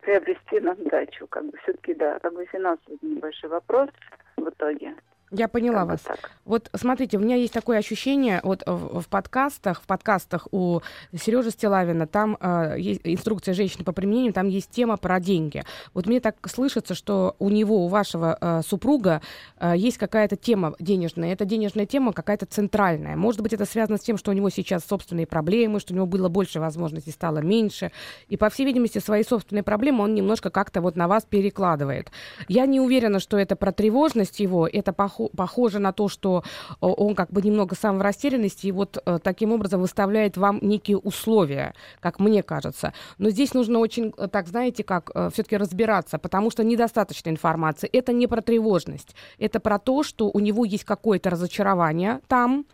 приобрести 0.00 0.60
нам 0.60 0.76
дачу. 0.84 1.26
Как 1.26 1.44
бы 1.44 1.56
все-таки, 1.62 1.94
да, 1.94 2.18
как 2.18 2.34
бы 2.34 2.44
финансовый 2.46 2.98
небольшой 3.02 3.50
вопрос 3.50 3.88
в 4.36 4.48
итоге. 4.48 4.94
Я 5.32 5.46
поняла 5.46 5.84
вас. 5.84 6.00
Так. 6.00 6.32
Вот 6.44 6.70
смотрите, 6.74 7.16
у 7.16 7.20
меня 7.20 7.36
есть 7.36 7.52
такое 7.52 7.78
ощущение, 7.78 8.40
вот 8.42 8.64
в, 8.66 9.00
в 9.00 9.08
подкастах, 9.08 9.80
в 9.80 9.86
подкастах 9.86 10.48
у 10.50 10.80
Сережи 11.16 11.50
Стилавина, 11.50 12.08
там 12.08 12.36
э, 12.40 12.74
есть 12.78 13.02
инструкция 13.04 13.54
женщины 13.54 13.84
по 13.84 13.92
применению, 13.92 14.32
там 14.32 14.48
есть 14.48 14.70
тема 14.70 14.96
про 14.96 15.20
деньги. 15.20 15.62
Вот 15.94 16.06
мне 16.06 16.18
так 16.18 16.36
слышится, 16.48 16.96
что 16.96 17.36
у 17.38 17.48
него, 17.48 17.84
у 17.84 17.88
вашего 17.88 18.36
э, 18.40 18.62
супруга 18.66 19.22
э, 19.58 19.74
есть 19.76 19.98
какая-то 19.98 20.34
тема 20.34 20.74
денежная. 20.80 21.32
Эта 21.32 21.44
денежная 21.44 21.86
тема 21.86 22.12
какая-то 22.12 22.46
центральная. 22.46 23.14
Может 23.14 23.40
быть, 23.40 23.52
это 23.52 23.66
связано 23.66 23.98
с 23.98 24.00
тем, 24.00 24.18
что 24.18 24.32
у 24.32 24.34
него 24.34 24.50
сейчас 24.50 24.84
собственные 24.84 25.28
проблемы, 25.28 25.78
что 25.78 25.92
у 25.92 25.96
него 25.96 26.06
было 26.06 26.28
больше 26.28 26.58
возможностей, 26.58 27.12
стало 27.12 27.38
меньше. 27.38 27.92
И, 28.26 28.36
по 28.36 28.50
всей 28.50 28.66
видимости, 28.66 28.98
свои 28.98 29.22
собственные 29.22 29.62
проблемы 29.62 30.02
он 30.02 30.12
немножко 30.12 30.50
как-то 30.50 30.80
вот 30.80 30.96
на 30.96 31.06
вас 31.06 31.24
перекладывает. 31.24 32.10
Я 32.48 32.66
не 32.66 32.80
уверена, 32.80 33.20
что 33.20 33.38
это 33.38 33.54
про 33.54 33.70
тревожность 33.70 34.40
его, 34.40 34.66
это 34.66 34.92
похоже 34.92 35.19
похоже 35.28 35.78
на 35.78 35.92
то, 35.92 36.08
что 36.08 36.42
э, 36.70 36.74
он 36.80 37.14
как 37.14 37.30
бы 37.30 37.42
немного 37.42 37.74
сам 37.74 37.98
в 37.98 38.02
растерянности 38.02 38.66
и 38.66 38.72
вот 38.72 39.02
э, 39.04 39.18
таким 39.22 39.52
образом 39.52 39.80
выставляет 39.80 40.36
вам 40.36 40.58
некие 40.62 40.98
условия, 40.98 41.74
как 42.00 42.18
мне 42.18 42.42
кажется. 42.42 42.92
Но 43.18 43.30
здесь 43.30 43.54
нужно 43.54 43.78
очень, 43.78 44.12
э, 44.16 44.28
так 44.28 44.48
знаете, 44.48 44.84
как 44.84 45.10
все-таки 45.32 45.56
разбираться, 45.56 46.18
потому 46.18 46.50
что 46.50 46.64
недостаточно 46.64 47.30
информации. 47.30 47.88
Это 47.92 48.12
не 48.12 48.26
про 48.26 48.40
тревожность, 48.40 49.14
это 49.38 49.60
про 49.60 49.78
то, 49.78 50.02
что 50.02 50.30
у 50.32 50.40
него 50.40 50.64
есть 50.64 50.84
какое-то 50.84 51.30
разочарование 51.30 52.20
там, 52.28 52.64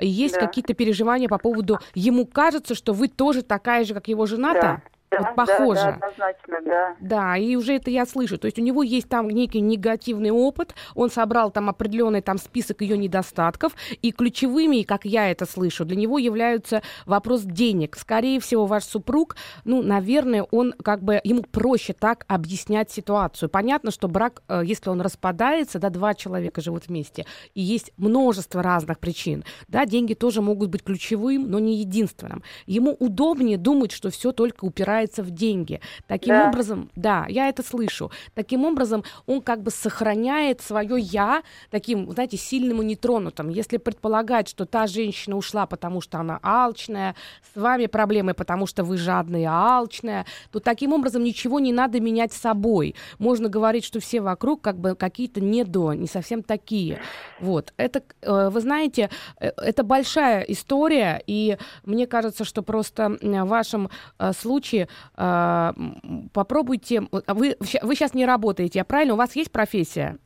есть 0.00 0.34
да. 0.34 0.46
какие-то 0.46 0.74
переживания 0.74 1.28
по 1.28 1.38
поводу, 1.38 1.78
ему 1.94 2.26
кажется, 2.26 2.74
что 2.74 2.92
вы 2.92 3.08
тоже 3.08 3.42
такая 3.42 3.84
же, 3.84 3.94
как 3.94 4.08
его 4.08 4.26
жена-то. 4.26 4.60
Да. 4.60 4.82
Да, 5.10 5.18
вот 5.18 5.36
похоже. 5.36 5.80
Да, 5.80 5.90
да, 5.90 6.06
однозначно, 6.06 6.56
да. 6.64 6.96
Да, 7.00 7.36
и 7.36 7.56
уже 7.56 7.74
это 7.74 7.90
я 7.90 8.04
слышу. 8.04 8.38
То 8.38 8.46
есть 8.46 8.58
у 8.58 8.62
него 8.62 8.82
есть 8.82 9.08
там 9.08 9.28
некий 9.28 9.60
негативный 9.60 10.30
опыт, 10.30 10.74
он 10.94 11.10
собрал 11.10 11.50
там 11.50 11.68
определенный 11.68 12.20
там 12.20 12.38
список 12.38 12.82
ее 12.82 12.98
недостатков, 12.98 13.72
и 14.02 14.12
ключевыми, 14.12 14.82
как 14.82 15.04
я 15.04 15.30
это 15.30 15.46
слышу, 15.46 15.84
для 15.84 15.96
него 15.96 16.18
являются 16.18 16.82
вопрос 17.06 17.42
денег. 17.42 17.96
Скорее 17.96 18.40
всего, 18.40 18.66
ваш 18.66 18.84
супруг, 18.84 19.36
ну, 19.64 19.82
наверное, 19.82 20.42
он 20.42 20.72
как 20.72 21.02
бы, 21.02 21.20
ему 21.24 21.42
проще 21.42 21.94
так 21.94 22.24
объяснять 22.28 22.90
ситуацию. 22.90 23.48
Понятно, 23.48 23.90
что 23.90 24.08
брак, 24.08 24.42
э, 24.48 24.62
если 24.64 24.90
он 24.90 25.00
распадается, 25.00 25.78
да, 25.78 25.90
два 25.90 26.14
человека 26.14 26.60
живут 26.60 26.88
вместе, 26.88 27.24
и 27.54 27.62
есть 27.62 27.92
множество 27.96 28.62
разных 28.62 28.98
причин, 28.98 29.44
да, 29.68 29.86
деньги 29.86 30.14
тоже 30.14 30.42
могут 30.42 30.68
быть 30.68 30.82
ключевым, 30.82 31.50
но 31.50 31.58
не 31.58 31.76
единственным. 31.76 32.42
Ему 32.66 32.92
удобнее 32.92 33.56
думать, 33.56 33.92
что 33.92 34.10
все 34.10 34.32
только 34.32 34.64
упирается 34.64 34.97
упирается 34.98 35.22
в 35.22 35.30
деньги. 35.30 35.80
Таким 36.06 36.34
да. 36.34 36.48
образом, 36.48 36.90
да, 36.96 37.26
я 37.28 37.48
это 37.48 37.62
слышу. 37.62 38.10
Таким 38.34 38.64
образом, 38.64 39.04
он 39.26 39.40
как 39.40 39.62
бы 39.62 39.70
сохраняет 39.70 40.60
свое 40.60 40.98
я 40.98 41.42
таким, 41.70 42.10
знаете, 42.10 42.36
сильным 42.36 42.82
и 42.82 42.84
нетронутым. 42.84 43.48
Если 43.48 43.78
предполагать, 43.78 44.48
что 44.48 44.64
та 44.64 44.86
женщина 44.86 45.36
ушла, 45.36 45.66
потому 45.66 46.00
что 46.00 46.18
она 46.18 46.38
алчная, 46.42 47.14
с 47.54 47.60
вами 47.60 47.86
проблемы, 47.86 48.34
потому 48.34 48.66
что 48.66 48.84
вы 48.84 48.96
жадная 48.96 49.40
и 49.40 49.44
алчная, 49.44 50.26
то 50.50 50.60
таким 50.60 50.92
образом 50.92 51.24
ничего 51.24 51.60
не 51.60 51.72
надо 51.72 52.00
менять 52.00 52.32
собой. 52.32 52.94
Можно 53.18 53.48
говорить, 53.48 53.84
что 53.84 54.00
все 54.00 54.20
вокруг 54.20 54.60
как 54.60 54.78
бы 54.78 54.94
какие-то 54.94 55.40
не 55.40 55.64
до, 55.64 55.92
не 55.92 56.06
совсем 56.06 56.42
такие. 56.42 57.00
Вот. 57.40 57.72
Это, 57.76 58.02
э, 58.22 58.50
вы 58.50 58.60
знаете, 58.60 59.10
э, 59.40 59.50
это 59.56 59.82
большая 59.82 60.42
история, 60.42 61.22
и 61.26 61.56
мне 61.84 62.06
кажется, 62.06 62.44
что 62.44 62.62
просто 62.62 63.16
в 63.20 63.44
вашем 63.44 63.90
э, 64.18 64.32
случае 64.88 65.74
э, 66.04 66.28
попробуйте... 66.32 67.02
Вы, 67.10 67.56
вы 67.58 67.94
сейчас 67.94 68.14
не 68.14 68.26
работаете, 68.26 68.80
а 68.80 68.84
правильно? 68.84 69.14
У 69.14 69.16
вас 69.16 69.36
есть 69.36 69.52
профессия? 69.52 70.18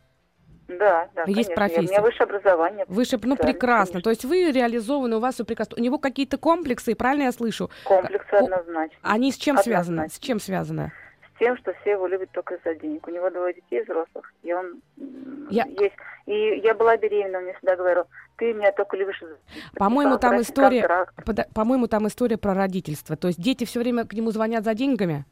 Да, 0.79 1.09
да, 1.15 1.25
Есть 1.27 1.35
конечно. 1.35 1.55
профессия. 1.55 1.81
У 1.81 1.91
меня 1.91 2.03
высшее 2.03 2.25
образование. 2.25 2.85
Выше, 2.89 3.19
ну, 3.23 3.37
прекрасно. 3.37 3.95
Конечно. 3.95 4.01
То 4.03 4.11
есть 4.11 4.25
вы 4.25 4.53
реализованы, 4.53 5.17
у 5.17 5.21
вас 5.21 5.35
все 5.35 5.45
прекрасно. 5.45 5.77
У 5.79 5.81
него 5.81 5.99
какие-то 5.99 6.39
комплексы, 6.39 6.95
правильно 6.95 7.25
я 7.25 7.33
слышу? 7.33 7.71
Комплексы 7.85 8.35
однозначно. 8.35 8.97
Они 9.03 9.33
с 9.33 9.37
чем 9.37 9.59
однозначно. 9.59 9.85
связаны? 9.85 10.09
С 10.09 10.19
чем 10.19 10.41
связаны? 10.41 10.93
Тем, 11.39 11.57
что 11.57 11.73
все 11.81 11.93
его 11.93 12.07
любят 12.07 12.31
только 12.33 12.55
из-за 12.55 12.75
денег. 12.75 13.07
У 13.07 13.11
него 13.11 13.31
двое 13.31 13.55
детей 13.55 13.83
взрослых, 13.83 14.33
и 14.43 14.53
он 14.53 14.81
я... 15.51 15.65
есть. 15.65 15.97
И 16.27 16.61
я 16.63 16.75
была 16.75 16.97
беременна, 16.97 17.39
он 17.39 17.45
мне 17.45 17.55
всегда 17.55 17.77
говорил, 17.77 18.05
ты 18.37 18.53
меня 18.53 18.73
только 18.73 18.97
любишь. 18.97 19.23
По-моему, 19.77 20.19
там 20.19 20.41
история, 20.41 21.07
по-моему, 21.55 21.89
там 21.89 22.07
история 22.07 22.37
про 22.37 22.55
родительство. 22.55 23.17
То 23.17 23.29
есть 23.29 23.41
дети 23.41 23.65
все 23.65 23.81
время 23.81 24.07
к 24.07 24.13
нему 24.13 24.31
звонят 24.31 24.65
за 24.65 24.75
деньгами? 24.75 25.25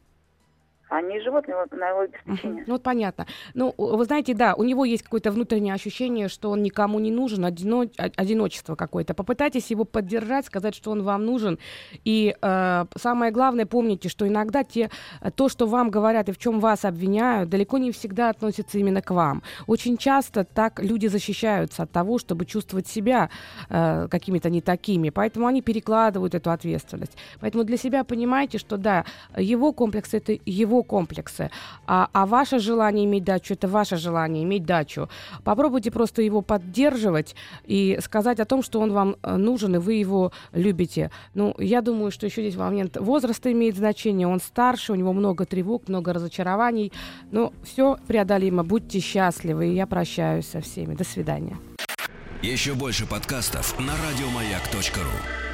Они 0.91 1.21
живут 1.21 1.47
на 1.47 1.53
его, 1.53 1.65
на 1.71 1.89
его 1.89 1.99
обеспечение. 2.01 2.63
Uh-huh. 2.63 2.65
Ну, 2.67 2.73
вот 2.73 2.83
понятно. 2.83 3.25
Ну, 3.53 3.73
вы 3.77 4.03
знаете, 4.03 4.33
да, 4.33 4.55
у 4.55 4.63
него 4.63 4.83
есть 4.83 5.03
какое-то 5.03 5.31
внутреннее 5.31 5.73
ощущение, 5.73 6.27
что 6.27 6.49
он 6.49 6.61
никому 6.63 6.99
не 6.99 7.11
нужен, 7.11 7.45
одино... 7.45 7.85
одиночество 7.97 8.75
какое-то. 8.75 9.13
Попытайтесь 9.13 9.71
его 9.71 9.85
поддержать, 9.85 10.45
сказать, 10.45 10.75
что 10.75 10.91
он 10.91 11.03
вам 11.03 11.25
нужен. 11.25 11.59
И 12.03 12.35
э, 12.41 12.85
самое 12.97 13.31
главное, 13.31 13.65
помните, 13.65 14.09
что 14.09 14.27
иногда 14.27 14.65
те, 14.65 14.89
то, 15.35 15.47
что 15.47 15.65
вам 15.65 15.91
говорят 15.91 16.27
и 16.27 16.33
в 16.33 16.37
чем 16.37 16.59
вас 16.59 16.83
обвиняют, 16.83 17.49
далеко 17.49 17.77
не 17.77 17.93
всегда 17.93 18.29
относится 18.29 18.77
именно 18.77 19.01
к 19.01 19.11
вам. 19.11 19.43
Очень 19.67 19.95
часто 19.95 20.43
так 20.43 20.83
люди 20.83 21.07
защищаются 21.07 21.83
от 21.83 21.91
того, 21.91 22.19
чтобы 22.19 22.45
чувствовать 22.45 22.87
себя 22.87 23.29
э, 23.69 24.09
какими-то 24.11 24.49
не 24.49 24.59
такими. 24.59 25.09
Поэтому 25.09 25.47
они 25.47 25.61
перекладывают 25.61 26.35
эту 26.35 26.51
ответственность. 26.51 27.17
Поэтому 27.39 27.63
для 27.63 27.77
себя 27.77 28.03
понимаете, 28.03 28.57
что 28.57 28.75
да, 28.75 29.05
его 29.37 29.71
комплекс 29.71 30.13
это 30.13 30.37
его 30.45 30.80
комплексы. 30.83 31.51
А, 31.87 32.09
а 32.13 32.25
ваше 32.25 32.59
желание 32.59 33.05
иметь 33.05 33.23
дачу, 33.23 33.53
это 33.53 33.67
ваше 33.67 33.97
желание 33.97 34.43
иметь 34.43 34.65
дачу. 34.65 35.09
Попробуйте 35.43 35.91
просто 35.91 36.21
его 36.21 36.41
поддерживать 36.41 37.35
и 37.65 37.99
сказать 38.01 38.39
о 38.39 38.45
том, 38.45 38.63
что 38.63 38.79
он 38.79 38.91
вам 38.91 39.15
э, 39.23 39.35
нужен, 39.35 39.75
и 39.75 39.79
вы 39.79 39.93
его 39.93 40.31
любите. 40.53 41.11
Ну, 41.33 41.55
я 41.57 41.81
думаю, 41.81 42.11
что 42.11 42.25
еще 42.25 42.41
здесь 42.41 42.55
момент 42.55 42.97
возраста 42.97 43.51
имеет 43.51 43.75
значение. 43.75 44.27
Он 44.27 44.39
старше, 44.39 44.93
у 44.93 44.95
него 44.95 45.13
много 45.13 45.45
тревог, 45.45 45.87
много 45.87 46.13
разочарований. 46.13 46.91
Но 47.31 47.53
все 47.63 47.97
преодолимо. 48.07 48.63
Будьте 48.63 48.99
счастливы. 48.99 49.65
Я 49.67 49.87
прощаюсь 49.87 50.47
со 50.47 50.61
всеми. 50.61 50.95
До 50.95 51.03
свидания. 51.03 51.57
Еще 52.41 52.73
больше 52.73 53.05
подкастов 53.05 53.79
на 53.79 53.93
радиомаяк.ру 53.93 55.50